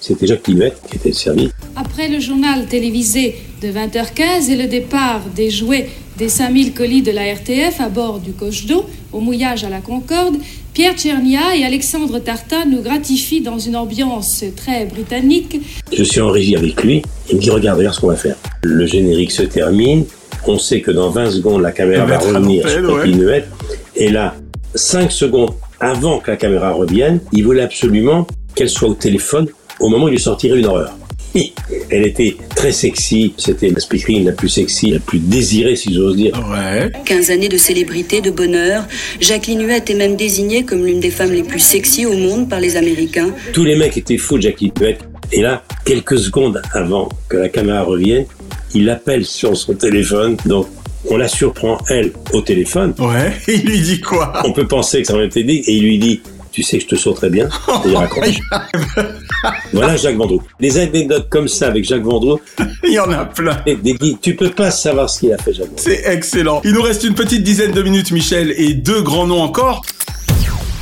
C'était 0.00 0.26
Jacques 0.26 0.46
Limuette 0.46 0.80
qui 0.88 0.96
était 0.96 1.12
servi. 1.12 1.50
Après 1.74 2.08
le 2.08 2.20
journal 2.20 2.66
télévisé 2.66 3.36
de 3.62 3.68
20h15 3.68 4.50
et 4.50 4.56
le 4.56 4.66
départ 4.66 5.22
des 5.34 5.50
jouets 5.50 5.88
des 6.18 6.28
5000 6.28 6.72
colis 6.72 7.02
de 7.02 7.10
la 7.10 7.34
RTF 7.34 7.80
à 7.80 7.88
bord 7.88 8.20
du 8.20 8.32
coche 8.32 8.66
d'eau, 8.66 8.86
au 9.12 9.20
mouillage 9.20 9.64
à 9.64 9.68
la 9.68 9.80
Concorde, 9.80 10.36
Pierre 10.76 10.94
Tchernia 10.94 11.56
et 11.56 11.64
Alexandre 11.64 12.18
Tartin 12.18 12.66
nous 12.66 12.82
gratifient 12.82 13.40
dans 13.40 13.58
une 13.58 13.76
ambiance 13.76 14.44
très 14.54 14.84
britannique. 14.84 15.58
Je 15.90 16.02
suis 16.04 16.20
en 16.20 16.28
régie 16.28 16.54
avec 16.54 16.84
lui. 16.84 17.00
Il 17.30 17.36
me 17.36 17.40
dit 17.40 17.48
Regarde, 17.48 17.78
regarde 17.78 17.94
ce 17.94 18.00
qu'on 18.02 18.08
va 18.08 18.16
faire. 18.16 18.36
Le 18.62 18.84
générique 18.84 19.32
se 19.32 19.42
termine. 19.42 20.04
On 20.46 20.58
sait 20.58 20.82
que 20.82 20.90
dans 20.90 21.08
20 21.08 21.30
secondes, 21.30 21.62
la 21.62 21.72
caméra 21.72 22.04
va 22.04 22.18
revenir 22.18 22.68
sur 22.68 22.92
ouais. 22.92 23.44
Et 23.94 24.10
là, 24.10 24.34
5 24.74 25.10
secondes 25.10 25.54
avant 25.80 26.18
que 26.18 26.30
la 26.30 26.36
caméra 26.36 26.72
revienne, 26.72 27.20
il 27.32 27.44
voulait 27.44 27.62
absolument 27.62 28.26
qu'elle 28.54 28.68
soit 28.68 28.90
au 28.90 28.94
téléphone 28.94 29.48
au 29.80 29.88
moment 29.88 30.04
où 30.04 30.08
il 30.08 30.12
lui 30.12 30.20
sortirait 30.20 30.58
une 30.58 30.66
horreur. 30.66 30.92
Elle 31.90 32.06
était 32.06 32.36
très 32.54 32.72
sexy. 32.72 33.34
C'était 33.36 33.70
la 33.70 33.80
speakerine 33.80 34.24
la 34.26 34.32
plus 34.32 34.48
sexy, 34.48 34.90
la 34.90 34.98
plus 34.98 35.18
désirée, 35.18 35.76
si 35.76 35.94
j'ose 35.94 36.16
dire. 36.16 36.32
Ouais. 36.50 36.90
15 37.04 37.30
années 37.30 37.48
de 37.48 37.58
célébrité, 37.58 38.20
de 38.20 38.30
bonheur. 38.30 38.84
Jacqueline 39.20 39.66
Huette 39.66 39.90
est 39.90 39.94
même 39.94 40.16
désignée 40.16 40.64
comme 40.64 40.84
l'une 40.84 41.00
des 41.00 41.10
femmes 41.10 41.32
les 41.32 41.42
plus 41.42 41.60
sexy 41.60 42.06
au 42.06 42.14
monde 42.14 42.48
par 42.48 42.60
les 42.60 42.76
Américains. 42.76 43.30
Tous 43.52 43.64
les 43.64 43.76
mecs 43.76 43.96
étaient 43.96 44.18
fous 44.18 44.36
de 44.36 44.42
Jackie 44.42 44.70
Puette. 44.70 45.00
Et 45.32 45.42
là, 45.42 45.64
quelques 45.84 46.18
secondes 46.18 46.62
avant 46.72 47.08
que 47.28 47.36
la 47.36 47.48
caméra 47.48 47.82
revienne, 47.82 48.26
il 48.74 48.88
appelle 48.90 49.24
sur 49.24 49.56
son 49.56 49.74
téléphone. 49.74 50.36
Donc, 50.46 50.68
on 51.08 51.16
la 51.16 51.28
surprend, 51.28 51.78
elle, 51.88 52.12
au 52.32 52.40
téléphone. 52.40 52.94
Ouais, 52.98 53.32
il 53.48 53.62
lui 53.62 53.80
dit 53.80 54.00
quoi? 54.00 54.32
On 54.44 54.52
peut 54.52 54.66
penser 54.66 55.02
que 55.02 55.08
ça 55.08 55.14
aurait 55.14 55.26
été 55.26 55.44
dit. 55.44 55.62
Et 55.66 55.74
il 55.74 55.82
lui 55.82 55.98
dit, 55.98 56.20
tu 56.52 56.62
sais 56.62 56.78
que 56.78 56.84
je 56.84 56.88
te 56.88 56.96
sauterais 56.96 57.30
bien. 57.30 57.48
Et 57.84 57.88
il 57.88 57.96
raccroche. 57.96 58.40
Voilà 59.72 59.96
Jacques 59.96 60.16
Vendroux. 60.16 60.42
Des 60.60 60.78
anecdotes 60.78 61.28
comme 61.28 61.48
ça 61.48 61.68
avec 61.68 61.84
Jacques 61.84 62.02
Vendroux. 62.02 62.38
Il 62.84 62.92
y 62.92 62.98
en 62.98 63.10
a 63.10 63.24
plein. 63.24 63.56
Et 63.66 63.76
des, 63.76 63.96
tu 64.20 64.36
peux 64.36 64.50
pas 64.50 64.70
savoir 64.70 65.10
ce 65.10 65.20
qu'il 65.20 65.32
a 65.32 65.38
fait, 65.38 65.52
Jacques 65.52 65.66
Vendroux. 65.66 65.82
C'est 65.82 66.02
excellent. 66.06 66.60
Il 66.64 66.72
nous 66.72 66.82
reste 66.82 67.04
une 67.04 67.14
petite 67.14 67.42
dizaine 67.42 67.72
de 67.72 67.82
minutes, 67.82 68.10
Michel, 68.12 68.52
et 68.56 68.74
deux 68.74 69.02
grands 69.02 69.26
noms 69.26 69.42
encore. 69.42 69.82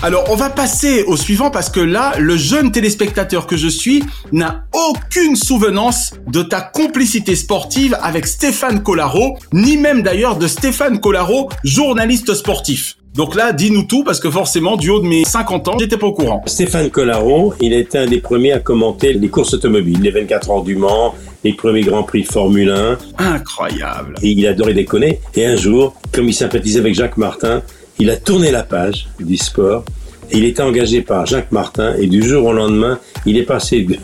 Alors, 0.02 0.24
on 0.28 0.36
va 0.36 0.50
passer 0.50 1.02
au 1.04 1.16
suivant 1.16 1.50
parce 1.50 1.70
que 1.70 1.80
là, 1.80 2.12
le 2.18 2.36
jeune 2.36 2.70
téléspectateur 2.72 3.46
que 3.46 3.56
je 3.56 3.68
suis 3.68 4.04
n'a 4.32 4.66
aucune 4.74 5.34
souvenance 5.34 6.12
de 6.26 6.42
ta 6.42 6.60
complicité 6.60 7.34
sportive 7.36 7.96
avec 8.02 8.26
Stéphane 8.26 8.82
Collaro, 8.82 9.38
ni 9.54 9.78
même 9.78 10.02
d'ailleurs 10.02 10.36
de 10.36 10.46
Stéphane 10.46 11.00
Collaro, 11.00 11.48
journaliste 11.64 12.34
sportif. 12.34 12.98
Donc 13.14 13.36
là, 13.36 13.52
dis-nous 13.52 13.84
tout 13.84 14.02
parce 14.02 14.18
que 14.18 14.28
forcément, 14.28 14.76
du 14.76 14.90
haut 14.90 14.98
de 14.98 15.06
mes 15.06 15.24
50 15.24 15.68
ans, 15.68 15.76
j'étais 15.78 15.96
pas 15.96 16.08
au 16.08 16.12
courant. 16.12 16.42
Stéphane 16.46 16.90
Collaro, 16.90 17.54
il 17.60 17.72
a 17.72 17.78
été 17.78 17.96
un 17.96 18.06
des 18.06 18.18
premiers 18.18 18.50
à 18.50 18.58
commenter 18.58 19.12
les 19.12 19.28
courses 19.28 19.54
automobiles, 19.54 20.00
les 20.02 20.10
24 20.10 20.50
heures 20.50 20.62
du 20.64 20.74
Mans, 20.74 21.14
les 21.44 21.52
premiers 21.52 21.82
Grands 21.82 22.02
Prix 22.02 22.22
de 22.22 22.26
Formule 22.26 22.70
1. 22.70 22.98
Incroyable. 23.18 24.16
Et 24.20 24.30
il 24.30 24.44
adorait 24.48 24.74
déconner. 24.74 25.20
Et 25.36 25.46
un 25.46 25.54
jour, 25.54 25.94
comme 26.10 26.28
il 26.28 26.34
sympathisait 26.34 26.80
avec 26.80 26.96
Jacques 26.96 27.16
Martin, 27.16 27.62
il 28.00 28.10
a 28.10 28.16
tourné 28.16 28.50
la 28.50 28.64
page 28.64 29.06
du 29.20 29.36
sport. 29.36 29.84
Et 30.32 30.38
il 30.38 30.44
était 30.44 30.62
engagé 30.62 31.00
par 31.02 31.24
Jacques 31.24 31.52
Martin 31.52 31.94
et 32.00 32.08
du 32.08 32.20
jour 32.26 32.46
au 32.46 32.52
lendemain, 32.52 32.98
il 33.26 33.36
est 33.36 33.44
passé 33.44 33.82
de, 33.82 33.96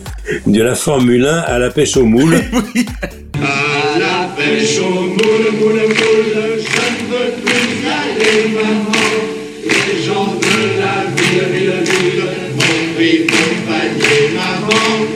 de 0.49 0.61
la 0.61 0.75
Formule 0.75 1.25
1 1.25 1.37
à 1.39 1.59
la 1.59 1.69
pêche 1.69 1.97
au 1.97 2.05
moule. 2.05 2.37
À 3.43 3.97
la 3.97 4.29
pêche 4.37 4.79
au 4.79 4.89
moule, 4.89 5.51
moule, 5.59 5.73
moule, 5.73 6.59
je 6.59 6.59
ne 6.59 7.09
veux 7.09 7.31
plus 7.41 7.81
y 7.81 7.87
aller, 7.87 8.55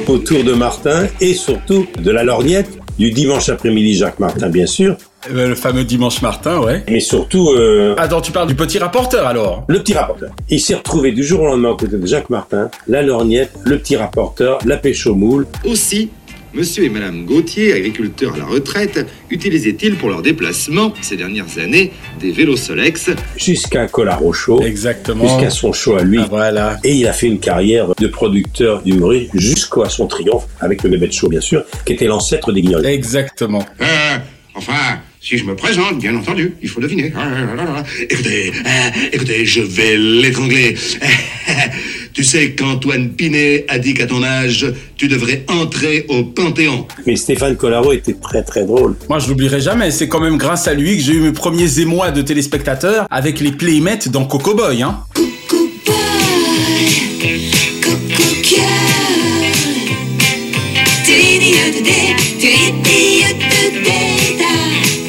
autour 0.08 0.43
de 0.43 0.53
Martin 0.53 1.08
et 1.22 1.34
surtout 1.34 1.86
de 1.99 2.12
la 2.12 2.24
lorgnette 2.24 2.70
du 2.97 3.12
dimanche 3.12 3.49
après-midi 3.49 3.95
Jacques 3.95 4.20
Martin, 4.20 4.49
bien 4.49 4.66
sûr. 4.66 4.95
Euh, 5.34 5.49
Le 5.49 5.56
fameux 5.56 5.84
dimanche 5.84 6.22
Martin, 6.22 6.60
ouais. 6.60 6.84
Mais 6.88 6.99
surtout... 6.99 7.49
euh, 7.49 7.95
Attends, 7.97 8.22
tu 8.22 8.32
parles 8.32 8.47
du 8.47 8.56
petit 8.56 8.78
rapporteur 8.78 9.26
alors 9.28 9.66
Le 9.68 9.80
petit 9.80 9.93
rapporteur. 9.93 10.30
Il 10.49 10.60
s'est 10.62 10.76
retrouvé 10.76 11.12
du 11.12 11.24
jour 11.24 11.41
au 11.41 11.47
lendemain 11.47 11.70
aux 11.72 11.76
côtés 11.78 11.97
de 11.97 12.06
Jacques 12.06 12.30
Martin, 12.30 12.70
la 12.88 13.01
lorgnette, 13.01 13.51
le 13.66 13.78
petit 13.80 13.95
rapporteur, 13.97 14.60
la 14.66 14.78
pêche 14.78 15.08
au 15.08 15.16
moule. 15.16 15.47
Aussi, 15.66 16.10
monsieur 16.56 16.86
et 16.86 16.89
madame 16.89 17.26
Gauthier, 17.26 17.74
agriculteurs 17.74 18.36
à 18.36 18.38
la 18.38 18.45
retraite, 18.45 19.06
utilisaient-ils 19.30 19.95
pour 19.95 20.10
leurs 20.10 20.22
déplacements 20.22 20.93
ces 21.01 21.18
dernières 21.18 21.60
années 21.60 21.91
des 22.20 22.32
vélos 22.32 22.56
Solex 22.56 23.10
jusqu'à 23.36 23.88
Collaro 23.88 24.32
Show. 24.32 24.62
Exactement. 24.62 25.28
Jusqu'à 25.28 25.49
son 25.49 25.74
show 25.74 25.97
à 25.97 26.03
lui. 26.03 26.20
voilà. 26.30 26.80
Et 26.84 26.93
il 26.95 27.08
a 27.08 27.14
fait 27.14 27.28
une 27.28 27.39
carrière 27.39 27.93
de 27.99 28.08
producteur 28.08 28.82
d'humoriste 28.84 29.32
jusqu'à 29.36 29.89
son 29.89 30.08
triomphe 30.08 30.45
avec 30.62 30.84
le 30.84 30.89
Bébé 30.89 31.12
Show, 31.12 31.28
bien 31.28 31.41
sûr, 31.41 31.64
qui 31.86 31.93
était 31.93 32.06
l'ancêtre 32.06 32.51
des 32.53 32.62
Guignols. 32.62 32.86
Exactement. 32.86 33.66
Euh, 33.82 34.18
enfin, 34.53 34.99
si 35.20 35.38
je 35.38 35.43
me 35.43 35.56
présente, 35.56 35.99
bien 35.99 36.16
entendu, 36.16 36.53
il 36.62 36.70
faut 36.70 36.80
deviner. 36.80 37.12
Ah, 37.16 37.28
là, 37.30 37.56
là, 37.56 37.64
là. 37.64 37.84
Écoutez, 38.10 38.51
euh, 38.56 38.89
écoutez, 39.12 39.45
je 39.45 39.62
vais 39.62 39.97
l'étrangler. 39.97 40.76
Tu 42.16 42.24
sais 42.24 42.53
qu'Antoine 42.53 43.09
Pinet 43.09 43.66
a 43.68 43.78
dit 43.78 43.93
qu'à 43.93 44.07
ton 44.07 44.24
âge, 44.24 44.66
tu 44.95 45.09
devrais 45.09 45.43
entrer 45.49 46.05
au 46.07 46.24
Panthéon. 46.24 46.88
Mais 47.05 47.18
Stéphane 47.18 47.57
Collaro 47.57 47.91
était 47.91 48.13
très 48.13 48.41
très 48.41 48.63
drôle. 48.63 48.95
Moi, 49.09 49.20
je 49.20 49.28
l'oublierai 49.28 49.59
jamais. 49.59 49.91
C'est 49.91 50.07
quand 50.07 50.22
même 50.22 50.38
grâce 50.38 50.70
à 50.70 50.74
lui 50.74 50.95
que 50.95 51.03
j'ai 51.03 51.11
eu 51.11 51.20
mes 51.20 51.34
premiers 51.34 51.82
émois 51.82 52.11
de 52.11 52.22
téléspectateurs 52.22 53.05
avec 53.11 53.41
les 53.41 53.51
playmates 53.51 54.07
dans 54.07 54.24
Coco 54.24 54.55
Boy, 54.55 54.82
hein. 54.82 54.99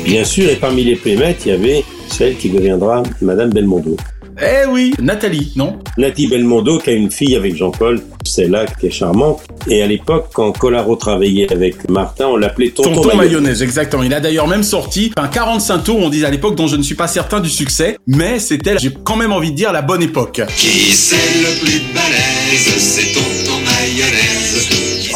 Bien 0.05 0.25
sûr, 0.25 0.51
et 0.51 0.57
parmi 0.57 0.83
les 0.83 0.97
playmates, 0.97 1.47
il 1.47 1.49
y 1.51 1.53
avait 1.53 1.85
celle 2.09 2.37
qui 2.37 2.49
deviendra 2.49 3.05
Madame 3.23 3.51
Belmondo. 3.51 3.97
Eh 4.41 4.67
oui, 4.69 4.93
Nathalie, 5.01 5.53
non 5.57 5.79
Nathalie 5.97 6.27
Belmondo, 6.29 6.79
qui 6.79 6.91
a 6.91 6.93
une 6.93 7.11
fille 7.11 7.35
avec 7.37 7.57
Jean-Paul, 7.57 8.03
c'est 8.23 8.49
là 8.49 8.67
qui 8.67 8.87
est 8.89 8.91
charmante. 8.91 9.41
Et 9.67 9.83
à 9.83 9.87
l'époque, 9.87 10.29
quand 10.35 10.53
Colaro 10.53 10.95
travaillait 10.97 11.51
avec 11.51 11.89
Martin, 11.89 12.27
on 12.27 12.37
l'appelait 12.37 12.69
Tonton, 12.69 12.97
Tonton 12.97 13.09
Mayonnaise. 13.17 13.31
mayonnaise, 13.31 13.63
exactement. 13.63 14.03
Il 14.03 14.13
a 14.13 14.21
d'ailleurs 14.21 14.47
même 14.47 14.63
sorti 14.63 15.11
un 15.17 15.29
45 15.29 15.79
tours, 15.85 15.99
on 16.01 16.11
disait 16.11 16.27
à 16.27 16.31
l'époque, 16.31 16.55
dont 16.55 16.67
je 16.67 16.77
ne 16.77 16.83
suis 16.83 16.95
pas 16.95 17.09
certain 17.09 17.41
du 17.41 17.49
succès, 17.49 17.97
mais 18.07 18.39
c'était, 18.39 18.77
j'ai 18.79 18.93
quand 19.05 19.17
même 19.17 19.33
envie 19.33 19.53
de 19.53 19.57
dire, 19.57 19.73
la 19.73 19.81
bonne 19.83 20.03
époque. 20.03 20.43
Qui 20.57 20.93
c'est 20.93 21.17
le 21.17 21.59
plus 21.61 21.81
balèze? 21.95 22.77
C'est 22.79 23.13
tonton 23.15 23.59
mayonnaise. 23.65 24.69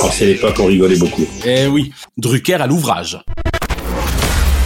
Oh, 0.02 0.08
c'est 0.10 0.24
l'époque, 0.26 0.56
on 0.60 0.64
rigolait 0.64 0.96
beaucoup. 0.96 1.26
Eh 1.44 1.66
oui, 1.66 1.92
Drucker 2.16 2.54
à 2.54 2.66
l'ouvrage. 2.66 3.18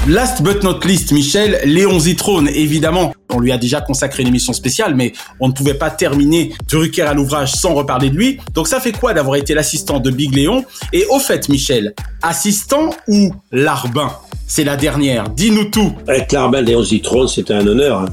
Last 0.06 0.42
but 0.42 0.62
not 0.62 0.80
least, 0.84 1.12
Michel, 1.12 1.60
Léon 1.64 1.98
Zitrone, 1.98 2.48
évidemment. 2.48 3.14
On 3.32 3.40
lui 3.40 3.52
a 3.52 3.58
déjà 3.58 3.80
consacré 3.80 4.22
une 4.22 4.28
émission 4.28 4.52
spéciale, 4.52 4.94
mais 4.94 5.12
on 5.40 5.48
ne 5.48 5.52
pouvait 5.54 5.74
pas 5.74 5.90
terminer 5.90 6.52
Drucker 6.70 7.02
à 7.02 7.14
l'ouvrage 7.14 7.52
sans 7.52 7.72
reparler 7.74 8.10
de 8.10 8.16
lui. 8.16 8.38
Donc 8.52 8.68
ça 8.68 8.80
fait 8.80 8.92
quoi 8.92 9.14
d'avoir 9.14 9.36
été 9.36 9.54
l'assistant 9.54 10.00
de 10.00 10.10
Big 10.10 10.34
Léon? 10.34 10.64
Et 10.92 11.06
au 11.08 11.18
fait, 11.18 11.48
Michel, 11.48 11.94
assistant 12.22 12.90
ou 13.08 13.32
larbin? 13.50 14.12
C'est 14.46 14.62
la 14.62 14.76
dernière. 14.76 15.30
Dis-nous 15.30 15.64
tout. 15.64 15.94
Avec 16.06 16.30
Larbin 16.32 16.60
Léon 16.60 16.82
Zitrone, 16.84 17.26
c'était 17.26 17.54
un 17.54 17.66
honneur. 17.66 18.00
hein. 18.00 18.06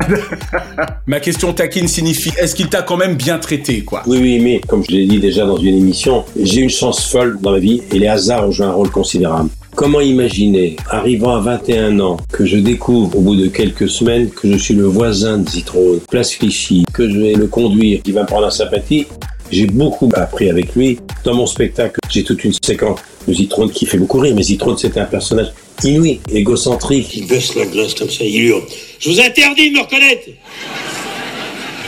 Ma 1.08 1.20
question 1.20 1.52
taquine 1.52 1.90
signifie, 1.90 2.32
est-ce 2.38 2.56
qu'il 2.56 2.70
t'a 2.70 2.84
quand 2.84 2.96
même 2.96 3.16
bien 3.16 3.38
traité, 3.38 3.82
quoi? 3.84 4.02
Oui, 4.08 4.18
oui, 4.22 4.40
mais 4.40 4.62
comme 4.66 4.82
je 4.84 4.92
l'ai 4.92 5.06
dit 5.06 5.20
déjà 5.20 5.46
dans 5.46 5.58
une 5.58 5.76
émission, 5.76 6.24
j'ai 6.42 6.62
une 6.62 6.70
chance 6.70 7.06
folle 7.06 7.38
dans 7.42 7.52
ma 7.52 7.60
vie 7.60 7.82
et 7.92 8.00
les 8.00 8.08
hasards 8.08 8.48
ont 8.48 8.52
joué 8.52 8.66
un 8.66 8.72
rôle 8.72 8.90
considérable. 8.90 9.50
Comment 9.76 10.02
imaginer, 10.02 10.76
arrivant 10.90 11.36
à 11.36 11.40
21 11.40 12.00
ans, 12.00 12.18
que 12.32 12.46
je 12.46 12.58
découvre 12.58 13.18
au 13.18 13.22
bout 13.22 13.36
de 13.36 13.48
quelques 13.48 13.90
semaines 13.90 14.30
que 14.30 14.52
je 14.52 14.58
suis 14.58 14.74
le 14.74 14.86
voisin 14.86 15.38
de 15.40 15.50
Zitrone, 15.50 16.00
place 16.10 16.36
Clichy, 16.36 16.86
que 16.94 17.10
je 17.10 17.18
vais 17.18 17.34
le 17.34 17.48
conduire, 17.48 18.02
qui 18.04 18.12
va 18.12 18.22
me 18.22 18.28
prendre 18.28 18.48
en 18.48 18.52
sympathie 18.52 19.08
j'ai 19.52 19.68
beaucoup 19.68 20.10
appris 20.16 20.50
avec 20.50 20.76
lui. 20.76 20.98
Dans 21.24 21.36
mon 21.36 21.46
spectacle, 21.46 22.00
j'ai 22.10 22.24
toute 22.24 22.44
une 22.44 22.54
séquence 22.64 23.00
de 23.28 23.34
Zitrone 23.34 23.70
qui 23.70 23.86
fait 23.86 23.98
beaucoup 23.98 24.20
rire, 24.20 24.34
mais 24.36 24.44
Zitrone, 24.44 24.78
c'était 24.78 25.02
un 25.02 25.06
personnage 25.06 25.52
inouï, 25.84 26.22
égocentrique. 26.32 27.16
Il 27.16 27.28
baisse 27.28 27.56
la 27.56 27.66
glace 27.66 27.94
comme 27.94 28.10
ça, 28.10 28.24
il 28.24 28.44
hurle. 28.46 28.64
Je 29.00 29.10
vous 29.10 29.20
interdis 29.20 29.72
de 29.72 29.76
me 29.76 29.82
reconnaître 29.82 30.30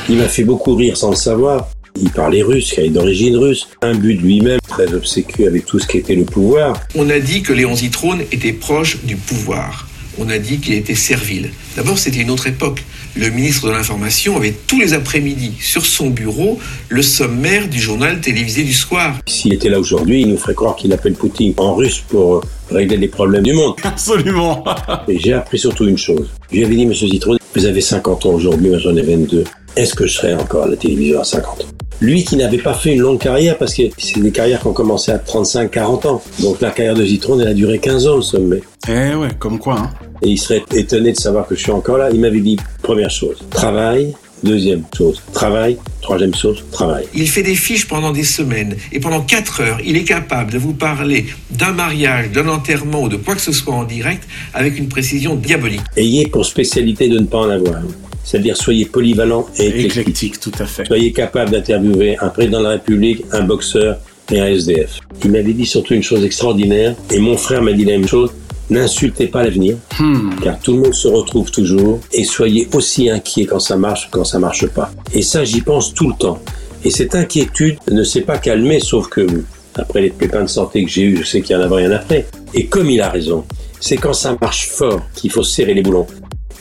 Il 0.09 0.17
m'a 0.17 0.27
fait 0.27 0.43
beaucoup 0.43 0.75
rire 0.75 0.97
sans 0.97 1.11
le 1.11 1.15
savoir. 1.15 1.69
Il 2.01 2.09
parlait 2.09 2.41
russe, 2.41 2.73
car 2.73 2.83
il 2.83 2.87
est 2.87 2.91
d'origine 2.91 3.37
russe. 3.37 3.67
Un 3.81 3.95
but 3.95 4.15
de 4.15 4.21
lui-même, 4.21 4.59
très 4.73 4.93
obséquieux 4.93 5.47
avec 5.47 5.65
tout 5.67 5.77
ce 5.77 5.87
qui 5.87 5.99
était 5.99 6.15
le 6.15 6.25
pouvoir. 6.25 6.79
On 6.95 7.09
a 7.11 7.19
dit 7.19 7.43
que 7.43 7.53
Léon 7.53 7.75
Zitrone 7.75 8.21
était 8.31 8.53
proche 8.53 8.97
du 9.03 9.15
pouvoir. 9.15 9.87
On 10.17 10.29
a 10.29 10.37
dit 10.39 10.59
qu'il 10.59 10.73
était 10.73 10.95
servile. 10.95 11.51
D'abord, 11.75 11.97
c'était 11.97 12.19
une 12.19 12.31
autre 12.31 12.47
époque. 12.47 12.83
Le 13.15 13.29
ministre 13.29 13.67
de 13.67 13.71
l'Information 13.71 14.35
avait 14.35 14.53
tous 14.67 14.79
les 14.79 14.93
après-midi 14.93 15.53
sur 15.59 15.85
son 15.85 16.09
bureau 16.09 16.59
le 16.89 17.03
sommaire 17.03 17.67
du 17.67 17.79
journal 17.79 18.19
télévisé 18.19 18.63
du 18.63 18.73
soir. 18.73 19.15
S'il 19.27 19.53
était 19.53 19.69
là 19.69 19.79
aujourd'hui, 19.79 20.21
il 20.21 20.29
nous 20.29 20.37
ferait 20.37 20.55
croire 20.55 20.75
qu'il 20.75 20.91
appelle 20.93 21.13
Poutine 21.13 21.53
en 21.57 21.75
russe 21.75 22.03
pour 22.07 22.35
euh, 22.35 22.41
régler 22.71 22.97
les 22.97 23.07
problèmes 23.07 23.43
du 23.43 23.53
monde. 23.53 23.75
Absolument. 23.83 24.63
Et 25.07 25.19
j'ai 25.19 25.33
appris 25.33 25.59
surtout 25.59 25.87
une 25.87 25.97
chose. 25.97 26.29
Je 26.51 26.57
lui 26.57 26.65
avais 26.65 26.75
dit, 26.75 26.85
monsieur 26.87 27.07
Zitrone, 27.07 27.37
vous 27.55 27.65
avez 27.65 27.81
50 27.81 28.25
ans 28.25 28.33
aujourd'hui, 28.33 28.69
moi 28.69 28.79
j'en 28.79 28.95
ai 28.95 29.03
22. 29.03 29.43
Est-ce 29.75 29.93
que 29.93 30.07
je 30.07 30.13
serai 30.13 30.33
encore 30.33 30.63
à 30.63 30.67
la 30.67 30.75
télévision 30.75 31.19
à 31.19 31.23
50 31.23 31.61
ans? 31.61 31.82
Lui 32.03 32.25
qui 32.25 32.35
n'avait 32.35 32.57
pas 32.57 32.73
fait 32.73 32.93
une 32.93 32.99
longue 32.99 33.17
carrière, 33.17 33.57
parce 33.57 33.73
que 33.73 33.83
c'est 33.97 34.19
des 34.19 34.31
carrières 34.31 34.59
qui 34.59 34.67
ont 34.67 34.73
commencé 34.73 35.09
à 35.09 35.19
35-40 35.19 36.07
ans. 36.07 36.21
Donc 36.41 36.59
la 36.59 36.71
carrière 36.71 36.95
de 36.95 37.05
Zitrone, 37.05 37.39
elle 37.39 37.47
a 37.47 37.53
duré 37.53 37.79
15 37.79 38.07
ans 38.07 38.15
au 38.15 38.21
sommet. 38.21 38.61
Eh 38.89 39.15
ouais, 39.15 39.29
comme 39.39 39.57
quoi, 39.57 39.79
hein. 39.79 39.89
Et 40.21 40.27
il 40.27 40.37
serait 40.37 40.63
étonné 40.75 41.13
de 41.13 41.17
savoir 41.17 41.47
que 41.47 41.55
je 41.55 41.61
suis 41.61 41.71
encore 41.71 41.97
là. 41.97 42.09
Il 42.11 42.19
m'avait 42.19 42.41
dit, 42.41 42.57
première 42.81 43.09
chose, 43.09 43.37
travail. 43.51 44.13
Deuxième 44.43 44.83
chose, 44.93 45.21
travail. 45.31 45.77
Troisième 46.01 46.35
chose, 46.35 46.65
travail. 46.73 47.05
Il 47.15 47.29
fait 47.29 47.43
des 47.43 47.55
fiches 47.55 47.87
pendant 47.87 48.11
des 48.11 48.25
semaines 48.25 48.75
et 48.91 48.99
pendant 48.99 49.21
4 49.21 49.61
heures, 49.61 49.77
il 49.85 49.95
est 49.95 50.03
capable 50.03 50.51
de 50.51 50.57
vous 50.57 50.73
parler 50.73 51.27
d'un 51.51 51.71
mariage, 51.71 52.31
d'un 52.31 52.49
enterrement 52.49 53.03
ou 53.03 53.07
de 53.07 53.15
quoi 53.15 53.35
que 53.35 53.41
ce 53.41 53.53
soit 53.53 53.73
en 53.73 53.85
direct 53.85 54.27
avec 54.53 54.77
une 54.77 54.89
précision 54.89 55.35
diabolique. 55.35 55.79
Ayez 55.95 56.27
pour 56.27 56.45
spécialité 56.45 57.07
de 57.07 57.19
ne 57.19 57.25
pas 57.25 57.37
en 57.37 57.49
avoir. 57.49 57.79
C'est-à-dire 58.23 58.55
soyez 58.57 58.85
polyvalent 58.85 59.47
et 59.57 59.67
éclectique. 59.67 59.97
Éclectique, 59.97 60.39
tout 60.39 60.51
à 60.59 60.65
fait. 60.65 60.85
Soyez 60.85 61.11
capable 61.11 61.51
d'interviewer 61.51 62.17
un 62.19 62.29
président 62.29 62.59
de 62.59 62.63
la 62.63 62.69
République, 62.71 63.23
un 63.31 63.43
boxeur 63.43 63.97
et 64.31 64.39
un 64.39 64.47
SDF. 64.47 64.99
Il 65.23 65.31
m'avait 65.31 65.53
dit 65.53 65.65
surtout 65.65 65.93
une 65.93 66.03
chose 66.03 66.23
extraordinaire, 66.23 66.95
et 67.11 67.19
mon 67.19 67.35
frère 67.37 67.61
m'a 67.61 67.73
dit 67.73 67.83
la 67.85 67.93
même 67.93 68.07
chose, 68.07 68.31
n'insultez 68.69 69.27
pas 69.27 69.43
l'avenir, 69.43 69.75
Hmm. 69.99 70.29
car 70.41 70.57
tout 70.59 70.73
le 70.73 70.79
monde 70.79 70.93
se 70.93 71.07
retrouve 71.07 71.51
toujours, 71.51 71.99
et 72.13 72.23
soyez 72.23 72.67
aussi 72.73 73.09
inquiet 73.09 73.45
quand 73.45 73.59
ça 73.59 73.75
marche 73.75 74.07
que 74.09 74.17
quand 74.17 74.23
ça 74.23 74.39
marche 74.39 74.65
pas. 74.67 74.89
Et 75.13 75.21
ça, 75.21 75.43
j'y 75.43 75.61
pense 75.61 75.93
tout 75.93 76.07
le 76.07 76.15
temps. 76.17 76.39
Et 76.85 76.89
cette 76.89 77.15
inquiétude 77.15 77.77
ne 77.91 78.03
s'est 78.03 78.21
pas 78.21 78.37
calmée, 78.37 78.79
sauf 78.79 79.07
que, 79.09 79.27
après 79.75 80.01
les 80.01 80.09
pépins 80.09 80.43
de 80.43 80.47
santé 80.47 80.83
que 80.85 80.89
j'ai 80.89 81.03
eu, 81.03 81.17
je 81.17 81.23
sais 81.23 81.41
qu'il 81.41 81.55
y 81.55 81.59
en 81.59 81.61
a 81.61 81.75
rien 81.75 81.91
après. 81.91 82.25
Et 82.53 82.65
comme 82.67 82.89
il 82.89 83.01
a 83.01 83.09
raison, 83.09 83.43
c'est 83.79 83.97
quand 83.97 84.13
ça 84.13 84.37
marche 84.41 84.67
fort 84.69 85.01
qu'il 85.15 85.29
faut 85.31 85.43
serrer 85.43 85.73
les 85.73 85.81
boulons. 85.81 86.07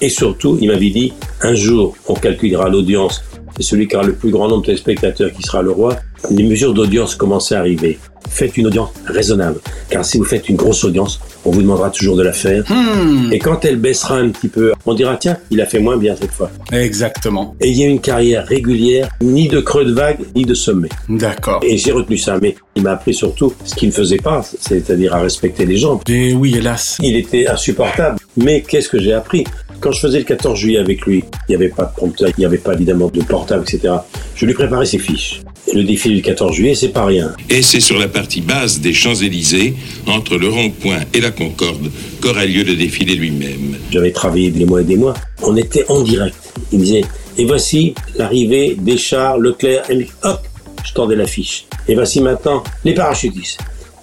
Et 0.02 0.08
surtout, 0.08 0.58
il 0.60 0.66
m'avait 0.66 0.90
dit, 0.90 1.12
un 1.42 1.54
jour, 1.54 1.94
on 2.08 2.14
calculera 2.14 2.68
l'audience. 2.68 3.22
C'est 3.56 3.62
celui 3.62 3.86
qui 3.86 3.94
aura 3.94 4.04
le 4.04 4.14
plus 4.14 4.30
grand 4.30 4.48
nombre 4.48 4.62
de 4.62 4.66
téléspectateurs 4.66 5.30
qui 5.32 5.42
sera 5.42 5.62
le 5.62 5.70
roi. 5.70 5.96
Les 6.30 6.42
mesures 6.42 6.74
d'audience 6.74 7.14
commencent 7.14 7.52
à 7.52 7.60
arriver. 7.60 8.00
Faites 8.28 8.56
une 8.56 8.66
audience 8.66 8.90
raisonnable. 9.06 9.60
Car 9.90 10.04
si 10.04 10.18
vous 10.18 10.24
faites 10.24 10.48
une 10.48 10.56
grosse 10.56 10.82
audience, 10.84 11.20
on 11.44 11.50
vous 11.50 11.60
demandera 11.60 11.90
toujours 11.90 12.16
de 12.16 12.22
la 12.22 12.32
faire. 12.32 12.64
Hmm. 12.68 13.32
Et 13.32 13.38
quand 13.38 13.64
elle 13.64 13.76
baissera 13.76 14.16
un 14.16 14.30
petit 14.30 14.48
peu, 14.48 14.72
on 14.86 14.94
dira, 14.94 15.16
tiens, 15.16 15.36
il 15.50 15.60
a 15.60 15.66
fait 15.66 15.80
moins 15.80 15.96
bien 15.96 16.16
cette 16.18 16.30
fois. 16.30 16.50
Exactement. 16.72 17.54
Ayez 17.60 17.86
une 17.86 18.00
carrière 18.00 18.46
régulière, 18.46 19.08
ni 19.20 19.48
de 19.48 19.60
creux 19.60 19.84
de 19.84 19.92
vague, 19.92 20.20
ni 20.34 20.44
de 20.44 20.54
sommet. 20.54 20.88
D'accord. 21.08 21.60
Et 21.62 21.76
j'ai 21.76 21.92
retenu 21.92 22.16
ça, 22.16 22.38
mais 22.40 22.56
il 22.74 22.82
m'a 22.82 22.92
appris 22.92 23.12
surtout 23.12 23.52
ce 23.64 23.74
qu'il 23.74 23.88
ne 23.88 23.94
faisait 23.94 24.16
pas, 24.16 24.42
c'est-à-dire 24.58 25.14
à 25.14 25.20
respecter 25.20 25.66
les 25.66 25.76
gens. 25.76 26.00
Et 26.08 26.32
oui, 26.32 26.54
hélas. 26.56 26.96
Il 27.02 27.16
était 27.16 27.46
insupportable. 27.48 28.18
Mais 28.36 28.62
qu'est-ce 28.62 28.88
que 28.88 28.98
j'ai 28.98 29.12
appris? 29.12 29.44
Quand 29.82 29.90
je 29.90 29.98
faisais 29.98 30.18
le 30.18 30.24
14 30.24 30.56
juillet 30.56 30.78
avec 30.78 31.04
lui, 31.06 31.24
il 31.48 31.50
n'y 31.50 31.54
avait 31.56 31.68
pas 31.68 31.86
de 31.86 31.92
prompteur, 31.92 32.28
il 32.28 32.34
n'y 32.38 32.44
avait 32.44 32.58
pas 32.58 32.72
évidemment 32.74 33.08
de 33.08 33.20
portable, 33.24 33.64
etc. 33.68 33.94
Je 34.36 34.46
lui 34.46 34.54
préparais 34.54 34.86
ses 34.86 35.00
fiches. 35.00 35.40
Et 35.66 35.74
le 35.74 35.82
défilé 35.82 36.14
du 36.14 36.22
14 36.22 36.54
juillet, 36.54 36.76
c'est 36.76 36.90
pas 36.90 37.04
rien. 37.04 37.32
Et 37.50 37.62
c'est 37.62 37.80
sur 37.80 37.98
la 37.98 38.06
partie 38.06 38.42
basse 38.42 38.78
des 38.78 38.92
Champs-Élysées, 38.92 39.74
entre 40.06 40.36
le 40.36 40.48
rond-point 40.48 41.00
et 41.12 41.20
la 41.20 41.32
Concorde, 41.32 41.90
qu'aura 42.20 42.46
lieu 42.46 42.62
le 42.62 42.76
défilé 42.76 43.16
lui-même. 43.16 43.76
J'avais 43.90 44.12
travaillé 44.12 44.52
des 44.52 44.64
mois 44.64 44.82
et 44.82 44.84
des 44.84 44.96
mois. 44.96 45.14
On 45.42 45.56
était 45.56 45.84
en 45.88 46.02
direct. 46.02 46.36
Il 46.70 46.78
me 46.78 46.84
disait, 46.84 47.04
et 47.36 47.44
voici 47.44 47.96
l'arrivée 48.16 48.76
des 48.78 48.96
chars 48.96 49.36
Leclerc, 49.36 49.90
et 49.90 50.06
hop, 50.22 50.42
je 50.84 50.92
tendais 50.92 51.16
la 51.16 51.26
fiche. 51.26 51.66
Et 51.88 51.96
voici 51.96 52.20
maintenant 52.20 52.62
les 52.84 52.94
parachutistes. 52.94 53.58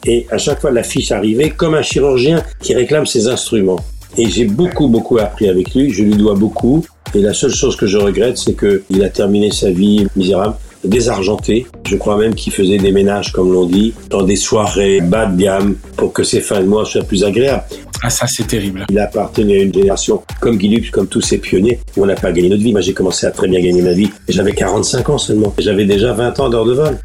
Et 0.05 0.27
à 0.29 0.37
chaque 0.37 0.59
fois, 0.59 0.71
la 0.71 0.83
fiche 0.83 1.13
arrivait 1.13 1.51
comme 1.51 1.73
un 1.73 1.83
chirurgien 1.83 2.43
qui 2.61 2.73
réclame 2.73 3.05
ses 3.05 3.27
instruments. 3.27 3.79
Et 4.17 4.29
j'ai 4.29 4.45
beaucoup, 4.45 4.87
beaucoup 4.87 5.17
appris 5.17 5.49
avec 5.49 5.73
lui. 5.73 5.91
Je 5.91 6.03
lui 6.03 6.15
dois 6.15 6.35
beaucoup. 6.35 6.83
Et 7.15 7.21
la 7.21 7.33
seule 7.33 7.53
chose 7.53 7.75
que 7.75 7.87
je 7.87 7.97
regrette, 7.97 8.37
c'est 8.37 8.55
qu'il 8.55 9.03
a 9.03 9.09
terminé 9.09 9.51
sa 9.51 9.71
vie 9.71 10.05
misérable, 10.15 10.55
désargenté. 10.83 11.65
Je 11.87 11.95
crois 11.95 12.17
même 12.17 12.35
qu'il 12.35 12.53
faisait 12.53 12.77
des 12.77 12.91
ménages, 12.91 13.31
comme 13.31 13.51
l'on 13.51 13.65
dit, 13.65 13.93
dans 14.09 14.23
des 14.23 14.35
soirées 14.35 15.01
bas 15.01 15.25
de 15.25 15.41
gamme 15.41 15.75
pour 15.97 16.13
que 16.13 16.23
ses 16.23 16.41
fins 16.41 16.61
de 16.61 16.67
mois 16.67 16.85
soient 16.85 17.03
plus 17.03 17.23
agréables. 17.23 17.63
Ah, 18.01 18.09
ça, 18.09 18.27
c'est 18.27 18.47
terrible. 18.47 18.85
Il 18.89 18.97
appartenait 18.99 19.59
à 19.59 19.63
une 19.63 19.73
génération 19.73 20.21
comme 20.39 20.57
Guy 20.57 20.89
comme 20.89 21.07
tous 21.07 21.21
ces 21.21 21.37
pionniers, 21.37 21.79
où 21.97 22.03
on 22.03 22.05
n'a 22.05 22.15
pas 22.15 22.31
gagné 22.31 22.49
notre 22.49 22.63
vie. 22.63 22.71
Moi, 22.71 22.81
j'ai 22.81 22.93
commencé 22.93 23.25
à 23.25 23.31
très 23.31 23.47
bien 23.47 23.59
gagner 23.59 23.81
ma 23.81 23.91
vie. 23.91 24.09
J'avais 24.29 24.53
45 24.53 25.09
ans 25.09 25.17
seulement. 25.17 25.53
J'avais 25.57 25.85
déjà 25.85 26.13
20 26.13 26.39
ans 26.39 26.49
d'heures 26.49 26.65
de 26.65 26.73
vol. 26.73 26.97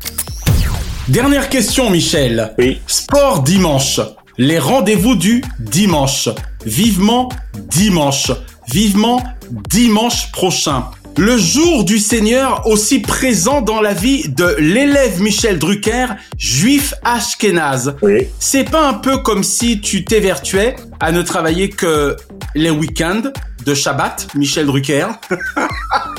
Dernière 1.09 1.49
question, 1.49 1.91
Michel. 1.91 2.55
Oui. 2.59 2.79
Sport 2.87 3.43
dimanche. 3.43 4.01
Les 4.39 4.59
rendez-vous 4.59 5.17
du 5.17 5.43
dimanche. 5.59 6.29
Vivement 6.67 7.29
dimanche. 7.71 8.33
Vivement 8.73 9.23
dimanche 9.69 10.33
prochain. 10.33 10.85
Le 11.17 11.37
jour 11.37 11.85
du 11.85 11.99
Seigneur 11.99 12.67
aussi 12.67 13.01
présent 13.01 13.61
dans 13.61 13.81
la 13.81 13.93
vie 13.93 14.29
de 14.29 14.57
l'élève 14.59 15.21
Michel 15.21 15.59
Drucker, 15.59 16.07
juif 16.39 16.95
ashkénaze. 17.05 17.95
Oui. 18.03 18.27
C'est 18.41 18.69
pas 18.69 18.89
un 18.89 18.95
peu 18.95 19.19
comme 19.19 19.45
si 19.45 19.81
tu 19.81 20.05
t'évertuais 20.05 20.75
à 21.01 21.13
ne 21.13 21.23
travailler 21.23 21.69
que 21.69 22.17
les 22.55 22.71
week-ends 22.71 23.23
de 23.67 23.75
Shabbat, 23.75 24.29
Michel 24.35 24.67
Drucker 24.67 25.07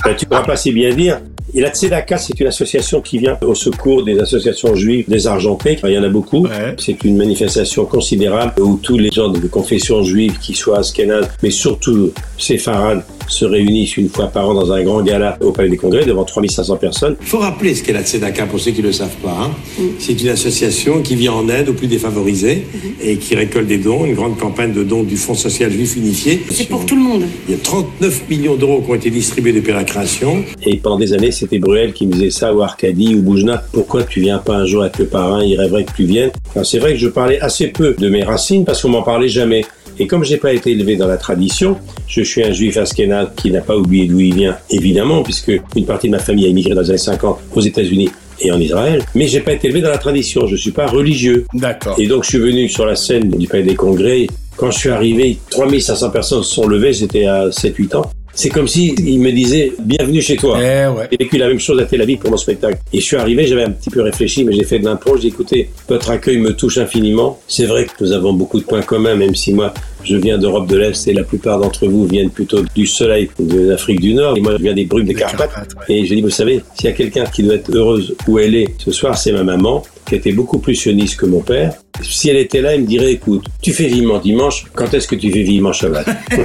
Ben, 0.04 0.16
tu 0.18 0.26
pourras 0.26 0.44
pas 0.44 0.56
si 0.56 0.72
bien 0.72 0.94
dire. 0.94 1.20
Et 1.54 1.62
la 1.62 1.70
Tzedaka, 1.70 2.18
c'est 2.18 2.38
une 2.40 2.48
association 2.48 3.00
qui 3.02 3.18
vient 3.18 3.38
au 3.42 3.56
secours 3.56 4.04
des 4.04 4.20
associations 4.20 4.76
juives 4.76 5.06
désargentées. 5.08 5.80
Il 5.86 5.92
y 5.92 5.98
en 5.98 6.04
a 6.04 6.10
beaucoup. 6.10 6.46
C'est 6.78 7.04
une 7.06 7.16
manifestation 7.16 7.86
considérable 7.86 8.60
où 8.62 8.78
tous 8.82 8.98
les 8.98 9.10
gens 9.10 9.30
de 9.30 9.48
confession 9.48 10.04
juive, 10.04 10.38
qui 10.40 10.54
soient 10.54 10.80
askénazes, 10.80 11.30
mais 11.44 11.52
surtout 11.52 12.12
séfarades, 12.38 13.04
se 13.28 13.46
réunissent 13.46 13.96
une 13.98 14.10
fois 14.10 14.28
par 14.28 14.50
an 14.50 14.54
dans 14.54 14.72
un 14.72 14.84
grand 14.84 15.02
gala 15.02 15.38
au 15.42 15.52
Palais 15.52 15.70
des 15.70 15.78
Congrès 15.78 16.06
devant 16.06 16.26
3500 16.26 16.76
personnes. 16.78 17.16
Il 17.22 17.28
faut 17.28 17.40
rappeler 17.40 17.74
ce 17.74 17.84
qu'est 17.84 17.94
la 17.94 18.04
Tzedaka 18.04 18.46
pour 18.48 18.60
ceux 18.60 18.72
qui 18.72 18.82
ne 18.82 18.88
le 18.88 18.94
savent 18.94 19.16
pas. 19.24 19.36
hein. 19.40 19.52
C'est 19.98 20.22
une 20.22 20.30
association 20.30 21.02
qui 21.02 21.16
vient 21.16 21.34
en 21.34 21.48
aide 21.48 21.70
aux 21.70 21.74
plus 21.74 21.88
défavorisés 21.88 22.68
et 23.02 23.18
qui 23.18 23.34
récolte 23.36 23.68
des 23.68 23.78
dons, 23.78 24.04
une 24.06 24.14
grande 24.16 24.38
campagne 24.38 24.65
de 24.74 24.84
dons 24.84 25.04
du 25.04 25.18
Fonds 25.18 25.36
social 25.36 25.72
juif 25.72 25.96
unifié. 25.96 26.42
C'est 26.52 26.68
pour 26.68 26.86
tout 26.86 26.96
le 26.96 27.02
monde. 27.02 27.24
Il 27.48 27.56
y 27.56 27.58
a 27.58 27.62
39 27.62 28.30
millions 28.30 28.56
d'euros 28.56 28.82
qui 28.82 28.92
ont 28.92 28.96
été 28.96 29.10
distribués 29.10 29.54
depuis 29.54 29.74
la 29.74 29.84
création. 29.84 30.44
Et 30.64 30.78
pendant 30.78 30.98
des 30.98 31.14
années, 31.14 31.32
c'était 31.32 31.60
Bruel 31.60 31.94
qui 31.94 32.08
me 32.08 32.14
disait 32.14 32.30
ça, 32.30 32.54
ou 32.54 32.62
Arcadie, 32.62 33.16
ou 33.16 33.22
Boujna. 33.22 33.64
Pourquoi 33.72 34.04
tu 34.04 34.22
viens 34.22 34.40
pas 34.40 34.56
un 34.56 34.66
jour 34.66 34.84
avec 34.84 34.98
le 34.98 35.06
parrain? 35.06 35.44
Il 35.44 35.60
rêverait 35.60 35.86
que 35.86 35.94
tu 35.94 36.04
viennes. 36.04 36.32
Enfin, 36.50 36.64
c'est 36.64 36.80
vrai 36.80 36.94
que 36.94 37.00
je 37.00 37.08
parlais 37.08 37.40
assez 37.40 37.68
peu 37.68 37.96
de 37.98 38.10
mes 38.10 38.24
racines 38.24 38.66
parce 38.66 38.82
qu'on 38.82 38.90
m'en 38.90 39.04
parlait 39.04 39.30
jamais. 39.30 39.66
Et 39.98 40.08
comme 40.08 40.26
j'ai 40.26 40.38
pas 40.38 40.54
été 40.54 40.72
élevé 40.72 40.98
dans 40.98 41.08
la 41.08 41.18
tradition, 41.18 41.78
je 42.08 42.22
suis 42.22 42.44
un 42.44 42.52
juif 42.52 42.76
askénade 42.78 43.34
qui 43.36 43.50
n'a 43.50 43.62
pas 43.62 43.78
oublié 43.78 44.08
d'où 44.08 44.20
il 44.20 44.36
vient, 44.36 44.58
évidemment, 44.70 45.24
puisque 45.24 45.54
une 45.76 45.86
partie 45.86 46.08
de 46.08 46.12
ma 46.12 46.20
famille 46.20 46.46
a 46.46 46.50
immigré 46.50 46.76
dans 46.76 46.82
les 46.82 46.90
années 46.90 46.98
50 46.98 47.40
aux 47.56 47.62
États-Unis 47.62 48.10
et 48.42 48.52
en 48.52 48.60
Israël. 48.60 49.02
Mais 49.16 49.28
j'ai 49.28 49.40
pas 49.40 49.54
été 49.54 49.68
élevé 49.68 49.82
dans 49.82 49.90
la 49.90 49.98
tradition. 49.98 50.48
Je 50.48 50.58
suis 50.58 50.72
pas 50.72 50.88
religieux. 50.88 51.46
D'accord. 51.54 51.96
Et 51.98 52.08
donc, 52.08 52.24
je 52.24 52.30
suis 52.30 52.40
venu 52.40 52.68
sur 52.68 52.86
la 52.86 52.98
scène 52.98 53.30
du 53.30 53.48
Palais 53.48 53.64
des 53.64 53.76
Congrès. 53.76 54.28
Quand 54.58 54.72
je 54.72 54.80
suis 54.80 54.90
arrivé, 54.90 55.38
3500 55.50 56.12
personnes 56.12 56.44
se 56.44 56.54
sont 56.54 56.68
levées. 56.68 56.94
J'étais 56.94 57.26
à 57.26 57.50
7-8 57.50 57.98
ans. 57.98 58.10
C'est 58.38 58.50
comme 58.50 58.68
si 58.68 58.94
ils 58.98 59.20
me 59.20 59.32
disaient 59.32 59.72
bienvenue 59.80 60.22
chez 60.22 60.36
toi. 60.36 60.58
J'ai 60.60 61.18
vécu 61.18 61.38
la 61.38 61.48
même 61.48 61.60
chose 61.60 61.80
à 61.80 61.86
Tel 61.86 62.02
Aviv 62.02 62.20
pour 62.20 62.32
mon 62.32 62.38
spectacle. 62.38 62.78
Et 62.92 63.00
je 63.00 63.04
suis 63.06 63.16
arrivé, 63.16 63.48
j'avais 63.48 63.64
un 63.64 63.72
petit 63.72 63.90
peu 63.90 64.02
réfléchi, 64.02 64.44
mais 64.44 64.54
j'ai 64.54 64.66
fait 64.66 64.80
de 64.80 64.86
l'impro. 64.86 65.16
J'ai 65.16 65.24
dit, 65.24 65.28
écoutez, 65.28 65.70
votre 65.88 66.10
accueil 66.10 66.38
me 66.38 66.54
touche 66.54 66.78
infiniment. 66.78 67.40
C'est 67.48 67.66
vrai 67.66 67.86
que 67.86 67.92
nous 68.02 68.12
avons 68.12 68.34
beaucoup 68.34 68.60
de 68.60 68.66
points 68.66 68.82
communs, 68.82 69.16
même 69.16 69.36
si 69.36 69.54
moi 69.54 69.74
je 70.04 70.18
viens 70.18 70.38
d'Europe 70.38 70.68
de 70.68 70.78
l'Est 70.78 71.08
et 71.08 71.14
la 71.14 71.24
plupart 71.24 71.60
d'entre 71.60 71.88
vous 71.88 72.06
viennent 72.06 72.30
plutôt 72.30 72.62
du 72.76 72.86
soleil 72.86 73.30
de 73.40 73.70
l'Afrique 73.70 74.02
du 74.02 74.14
Nord. 74.14 74.38
Et 74.38 74.42
moi 74.42 74.54
je 74.58 74.64
viens 74.64 74.74
des 74.74 74.86
brumes 74.86 75.06
des 75.06 75.16
Carpates. 75.16 75.70
Et 75.88 76.06
je 76.06 76.14
dis, 76.14 76.22
vous 76.22 76.30
savez, 76.30 76.62
s'il 76.76 76.86
y 76.86 76.94
a 76.94 76.96
quelqu'un 76.96 77.24
qui 77.26 77.44
doit 77.44 77.56
être 77.56 77.74
heureuse 77.74 78.16
où 78.28 78.40
elle 78.40 78.56
est 78.56 78.76
ce 78.80 78.92
soir, 78.92 79.18
c'est 79.18 79.32
ma 79.32 79.44
maman, 79.44 79.84
qui 80.06 80.16
était 80.16 80.32
beaucoup 80.32 80.60
plus 80.60 80.76
sioniste 80.76 81.18
que 81.18 81.26
mon 81.26 81.42
père. 81.42 81.74
Si 82.02 82.30
elle 82.30 82.38
était 82.38 82.62
là, 82.62 82.76
elle 82.76 82.82
me 82.82 82.88
dirait, 82.88 83.14
écoute, 83.14 83.46
tu 83.62 83.74
fais 83.74 83.88
vivement 83.88 84.20
dimanche, 84.20 84.66
quand 84.74 84.94
est-ce 84.94 85.08
que 85.08 85.16
tu 85.16 85.32
fais 85.32 85.44
vivement 85.44 85.74
Shabbat? 85.74 86.08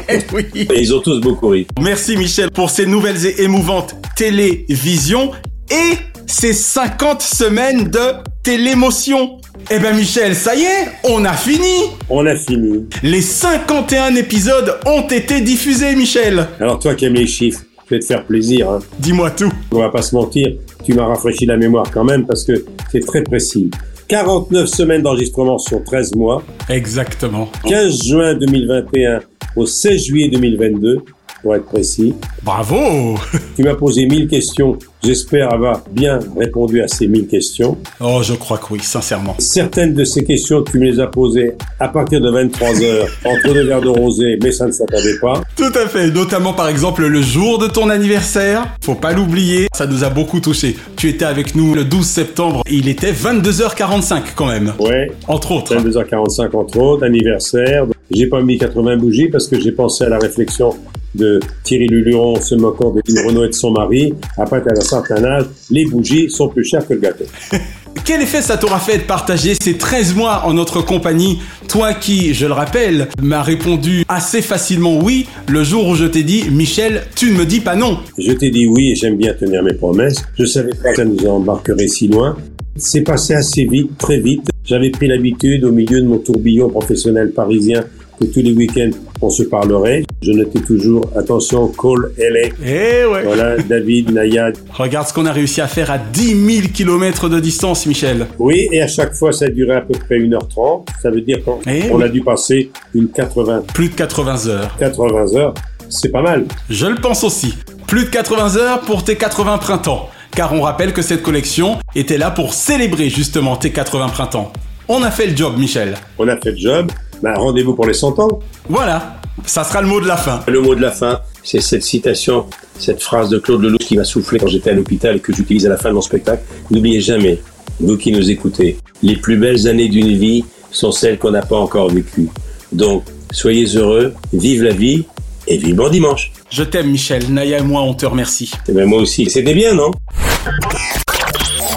Et 0.54 0.80
ils 0.80 0.94
ont 0.94 1.00
tous 1.00 1.20
beaucoup 1.20 1.48
ri. 1.48 1.66
Merci 1.80 2.16
Michel 2.16 2.50
pour 2.50 2.70
ces 2.70 2.86
nouvelles 2.86 3.26
et 3.26 3.42
émouvantes 3.42 3.96
télévisions 4.16 5.32
et 5.70 5.96
ces 6.26 6.52
50 6.52 7.22
semaines 7.22 7.84
de 7.84 8.00
télémotion. 8.42 9.38
Eh 9.70 9.78
ben 9.78 9.94
Michel, 9.94 10.34
ça 10.34 10.54
y 10.54 10.62
est, 10.62 10.88
on 11.04 11.24
a 11.24 11.32
fini 11.34 11.90
On 12.08 12.24
a 12.26 12.34
fini. 12.34 12.86
Les 13.02 13.20
51 13.20 14.14
épisodes 14.14 14.78
ont 14.86 15.06
été 15.06 15.40
diffusés 15.42 15.94
Michel 15.96 16.48
Alors 16.58 16.78
toi 16.78 16.94
qui 16.94 17.04
aimes 17.04 17.14
les 17.14 17.26
chiffres, 17.26 17.60
je 17.90 17.96
vais 17.96 18.00
te 18.00 18.06
faire 18.06 18.24
plaisir. 18.24 18.70
Hein. 18.70 18.78
Dis-moi 19.00 19.30
tout. 19.32 19.52
On 19.72 19.78
va 19.78 19.88
pas 19.88 20.02
se 20.02 20.14
mentir, 20.14 20.52
tu 20.84 20.94
m'as 20.94 21.06
rafraîchi 21.06 21.44
la 21.44 21.56
mémoire 21.56 21.90
quand 21.90 22.04
même 22.04 22.24
parce 22.24 22.44
que 22.44 22.64
c'est 22.92 23.04
très 23.04 23.22
précis. 23.22 23.70
49 24.06 24.68
semaines 24.68 25.02
d'enregistrement 25.02 25.58
sur 25.58 25.82
13 25.82 26.14
mois. 26.14 26.42
Exactement. 26.68 27.48
15 27.66 28.04
juin 28.04 28.34
2021 28.34 29.20
au 29.56 29.66
16 29.66 30.04
juillet 30.04 30.28
2022, 30.30 30.98
pour 31.42 31.54
être 31.56 31.66
précis. 31.66 32.14
Bravo 32.42 33.16
Tu 33.56 33.62
m'as 33.64 33.74
posé 33.74 34.06
1000 34.06 34.28
questions. 34.28 34.78
J'espère 35.02 35.52
avoir 35.52 35.82
bien 35.90 36.18
répondu 36.38 36.82
à 36.82 36.88
ces 36.88 37.06
1000 37.06 37.26
questions. 37.26 37.78
Oh, 38.00 38.20
je 38.22 38.34
crois 38.34 38.58
que 38.58 38.66
oui, 38.72 38.80
sincèrement. 38.82 39.34
Certaines 39.38 39.94
de 39.94 40.04
ces 40.04 40.24
questions, 40.24 40.62
tu 40.62 40.78
me 40.78 40.84
les 40.84 41.00
as 41.00 41.06
posées 41.06 41.52
à 41.78 41.88
partir 41.88 42.20
de 42.20 42.30
23 42.30 42.82
heures, 42.82 43.08
entre 43.24 43.54
deux 43.54 43.64
verres 43.64 43.80
de 43.80 43.88
rosé, 43.88 44.38
mais 44.42 44.52
ça 44.52 44.66
ne 44.66 44.72
s'attendait 44.72 45.18
pas. 45.18 45.40
Tout 45.56 45.72
à 45.74 45.86
fait, 45.86 46.10
notamment 46.10 46.52
par 46.52 46.68
exemple 46.68 47.06
le 47.06 47.22
jour 47.22 47.58
de 47.58 47.66
ton 47.66 47.88
anniversaire. 47.88 48.76
Faut 48.82 48.94
pas 48.94 49.12
l'oublier, 49.12 49.68
ça 49.74 49.86
nous 49.86 50.04
a 50.04 50.10
beaucoup 50.10 50.40
touché. 50.40 50.76
Tu 50.96 51.08
étais 51.08 51.24
avec 51.24 51.54
nous 51.54 51.74
le 51.74 51.84
12 51.84 52.04
septembre, 52.04 52.62
il 52.70 52.88
était 52.88 53.12
22h45 53.12 54.22
quand 54.36 54.48
même. 54.48 54.74
Ouais. 54.78 55.10
Entre 55.28 55.52
autres. 55.52 55.74
22h45 55.74 56.54
entre 56.54 56.78
autres, 56.78 57.06
anniversaire. 57.06 57.86
J'ai 58.10 58.26
pas 58.26 58.42
mis 58.42 58.58
80 58.58 58.96
bougies 58.96 59.28
parce 59.28 59.48
que 59.48 59.58
j'ai 59.58 59.72
pensé 59.72 60.04
à 60.04 60.08
la 60.08 60.18
réflexion 60.18 60.74
de 61.14 61.40
Thierry 61.64 61.88
Luluron 61.88 62.40
se 62.40 62.54
moquant 62.54 62.90
de 62.90 63.00
Lynn 63.06 63.26
Renault 63.26 63.44
et 63.44 63.48
de 63.48 63.54
son 63.54 63.72
mari. 63.72 64.14
Après, 64.36 64.58
à 64.58 64.72
un 64.76 64.80
certain 64.80 65.22
âge, 65.24 65.44
les 65.70 65.84
bougies 65.86 66.30
sont 66.30 66.48
plus 66.48 66.64
chères 66.64 66.86
que 66.86 66.94
le 66.94 67.00
gâteau. 67.00 67.24
Quel 68.04 68.22
effet 68.22 68.40
ça 68.40 68.56
t'aura 68.56 68.78
fait 68.78 68.98
de 68.98 69.02
partager 69.02 69.54
ces 69.60 69.76
13 69.76 70.14
mois 70.14 70.42
en 70.46 70.54
notre 70.54 70.80
compagnie? 70.80 71.38
Toi 71.68 71.92
qui, 71.94 72.34
je 72.34 72.46
le 72.46 72.52
rappelle, 72.52 73.08
m'as 73.20 73.42
répondu 73.42 74.04
assez 74.08 74.42
facilement 74.42 74.98
oui 74.98 75.26
le 75.48 75.64
jour 75.64 75.88
où 75.88 75.94
je 75.94 76.04
t'ai 76.04 76.22
dit 76.22 76.44
Michel, 76.50 77.02
tu 77.14 77.32
ne 77.32 77.38
me 77.38 77.44
dis 77.44 77.60
pas 77.60 77.76
non. 77.76 77.98
Je 78.18 78.32
t'ai 78.32 78.50
dit 78.50 78.66
oui 78.66 78.92
et 78.92 78.94
j'aime 78.94 79.16
bien 79.16 79.34
tenir 79.34 79.62
mes 79.62 79.74
promesses. 79.74 80.22
Je 80.38 80.44
savais 80.44 80.72
pas 80.74 80.90
que 80.90 80.96
ça 80.96 81.04
nous 81.04 81.26
embarquerait 81.26 81.88
si 81.88 82.08
loin. 82.08 82.36
C'est 82.76 83.02
passé 83.02 83.34
assez 83.34 83.64
vite, 83.64 83.98
très 83.98 84.18
vite. 84.20 84.48
J'avais 84.64 84.90
pris 84.90 85.08
l'habitude 85.08 85.64
au 85.64 85.72
milieu 85.72 86.00
de 86.00 86.06
mon 86.06 86.18
tourbillon 86.18 86.70
professionnel 86.70 87.32
parisien 87.32 87.84
que 88.20 88.26
tous 88.26 88.40
les 88.40 88.52
week-ends 88.52 88.90
on 89.22 89.30
se 89.30 89.42
parlerait. 89.42 90.04
Je 90.22 90.32
notais 90.32 90.60
toujours 90.60 91.02
attention 91.16 91.68
call 91.68 92.12
LA. 92.18 92.48
Eh 92.62 93.04
ouais. 93.06 93.22
Voilà 93.24 93.56
David 93.56 94.10
Nayad. 94.12 94.54
Regarde 94.70 95.08
ce 95.08 95.14
qu'on 95.14 95.24
a 95.24 95.32
réussi 95.32 95.62
à 95.62 95.66
faire 95.66 95.90
à 95.90 95.96
10 95.96 96.56
000 96.62 96.68
km 96.74 97.30
de 97.30 97.40
distance, 97.40 97.86
Michel. 97.86 98.26
Oui, 98.38 98.68
et 98.70 98.82
à 98.82 98.86
chaque 98.86 99.14
fois 99.14 99.32
ça 99.32 99.48
durait 99.48 99.76
à 99.76 99.80
peu 99.80 99.94
près 99.98 100.18
1h30. 100.18 100.86
Ça 101.02 101.10
veut 101.10 101.22
dire 101.22 101.42
qu'on 101.42 101.58
Eh 101.66 101.90
oui. 101.90 102.02
a 102.04 102.08
dû 102.08 102.20
passer 102.20 102.70
une 102.94 103.08
80, 103.08 103.62
Plus 103.72 103.88
de 103.88 103.94
80 103.94 104.46
heures. 104.48 104.76
80 104.78 105.36
heures. 105.36 105.54
C'est 105.88 106.10
pas 106.10 106.22
mal. 106.22 106.44
Je 106.68 106.86
le 106.86 106.96
pense 106.96 107.24
aussi. 107.24 107.54
Plus 107.86 108.04
de 108.04 108.10
80 108.10 108.56
heures 108.56 108.80
pour 108.80 109.02
tes 109.04 109.16
80 109.16 109.56
printemps. 109.56 110.10
Car 110.36 110.52
on 110.52 110.60
rappelle 110.60 110.92
que 110.92 111.02
cette 111.02 111.22
collection 111.22 111.78
était 111.96 112.18
là 112.18 112.30
pour 112.30 112.52
célébrer 112.52 113.08
justement 113.08 113.56
tes 113.56 113.70
80 113.70 114.08
printemps. 114.10 114.52
On 114.86 115.02
a 115.02 115.10
fait 115.10 115.26
le 115.28 115.36
job, 115.36 115.54
Michel. 115.58 115.94
On 116.18 116.28
a 116.28 116.36
fait 116.36 116.50
le 116.52 116.56
job. 116.58 116.92
Bah, 117.22 117.34
rendez-vous 117.36 117.74
pour 117.74 117.86
les 117.86 117.94
100 117.94 118.18
ans. 118.18 118.38
Voilà, 118.68 119.16
ça 119.46 119.64
sera 119.64 119.80
le 119.82 119.88
mot 119.88 120.00
de 120.00 120.06
la 120.06 120.16
fin. 120.16 120.40
Le 120.46 120.60
mot 120.60 120.74
de 120.74 120.80
la 120.80 120.90
fin, 120.90 121.20
c'est 121.42 121.60
cette 121.60 121.82
citation, 121.82 122.46
cette 122.78 123.02
phrase 123.02 123.28
de 123.30 123.38
Claude 123.38 123.62
Lelouch 123.62 123.80
qui 123.80 123.96
m'a 123.96 124.04
soufflé 124.04 124.38
quand 124.38 124.46
j'étais 124.46 124.70
à 124.70 124.74
l'hôpital 124.74 125.16
et 125.16 125.20
que 125.20 125.32
j'utilise 125.32 125.66
à 125.66 125.70
la 125.70 125.76
fin 125.76 125.88
de 125.88 125.94
mon 125.94 126.00
spectacle. 126.00 126.42
N'oubliez 126.70 127.00
jamais, 127.00 127.40
vous 127.80 127.96
qui 127.96 128.12
nous 128.12 128.30
écoutez, 128.30 128.78
les 129.02 129.16
plus 129.16 129.36
belles 129.36 129.66
années 129.66 129.88
d'une 129.88 130.16
vie 130.16 130.44
sont 130.70 130.92
celles 130.92 131.18
qu'on 131.18 131.30
n'a 131.30 131.42
pas 131.42 131.56
encore 131.56 131.90
vécues. 131.90 132.28
Donc, 132.72 133.04
soyez 133.30 133.66
heureux, 133.76 134.14
vive 134.32 134.62
la 134.62 134.72
vie 134.72 135.04
et 135.46 135.56
vive 135.56 135.74
bon 135.76 135.88
dimanche. 135.88 136.30
Je 136.50 136.62
t'aime, 136.62 136.90
Michel. 136.90 137.32
Naya 137.32 137.58
et 137.58 137.62
moi, 137.62 137.82
on 137.82 137.94
te 137.94 138.06
remercie. 138.06 138.50
Et 138.68 138.72
ben 138.72 138.86
moi 138.86 139.00
aussi. 139.00 139.28
C'était 139.30 139.54
bien, 139.54 139.74
non? 139.74 139.90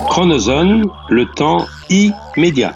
Chronozone, 0.09 0.85
le 1.09 1.25
temps 1.35 1.65
immédiat. 1.89 2.75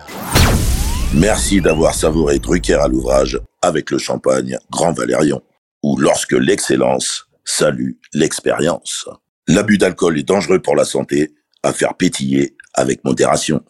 Merci 1.13 1.61
d'avoir 1.61 1.95
savouré 1.95 2.37
Drucker 2.37 2.73
à 2.81 2.87
l'ouvrage 2.89 3.39
avec 3.61 3.91
le 3.91 3.97
champagne 3.97 4.57
Grand 4.69 4.91
Valérion, 4.91 5.41
ou 5.81 5.97
lorsque 5.97 6.33
l'excellence 6.33 7.27
salue 7.45 7.91
l'expérience. 8.13 9.07
L'abus 9.47 9.77
d'alcool 9.77 10.19
est 10.19 10.23
dangereux 10.23 10.59
pour 10.59 10.75
la 10.75 10.83
santé, 10.83 11.33
à 11.63 11.71
faire 11.71 11.95
pétiller 11.95 12.57
avec 12.73 13.05
modération. 13.05 13.63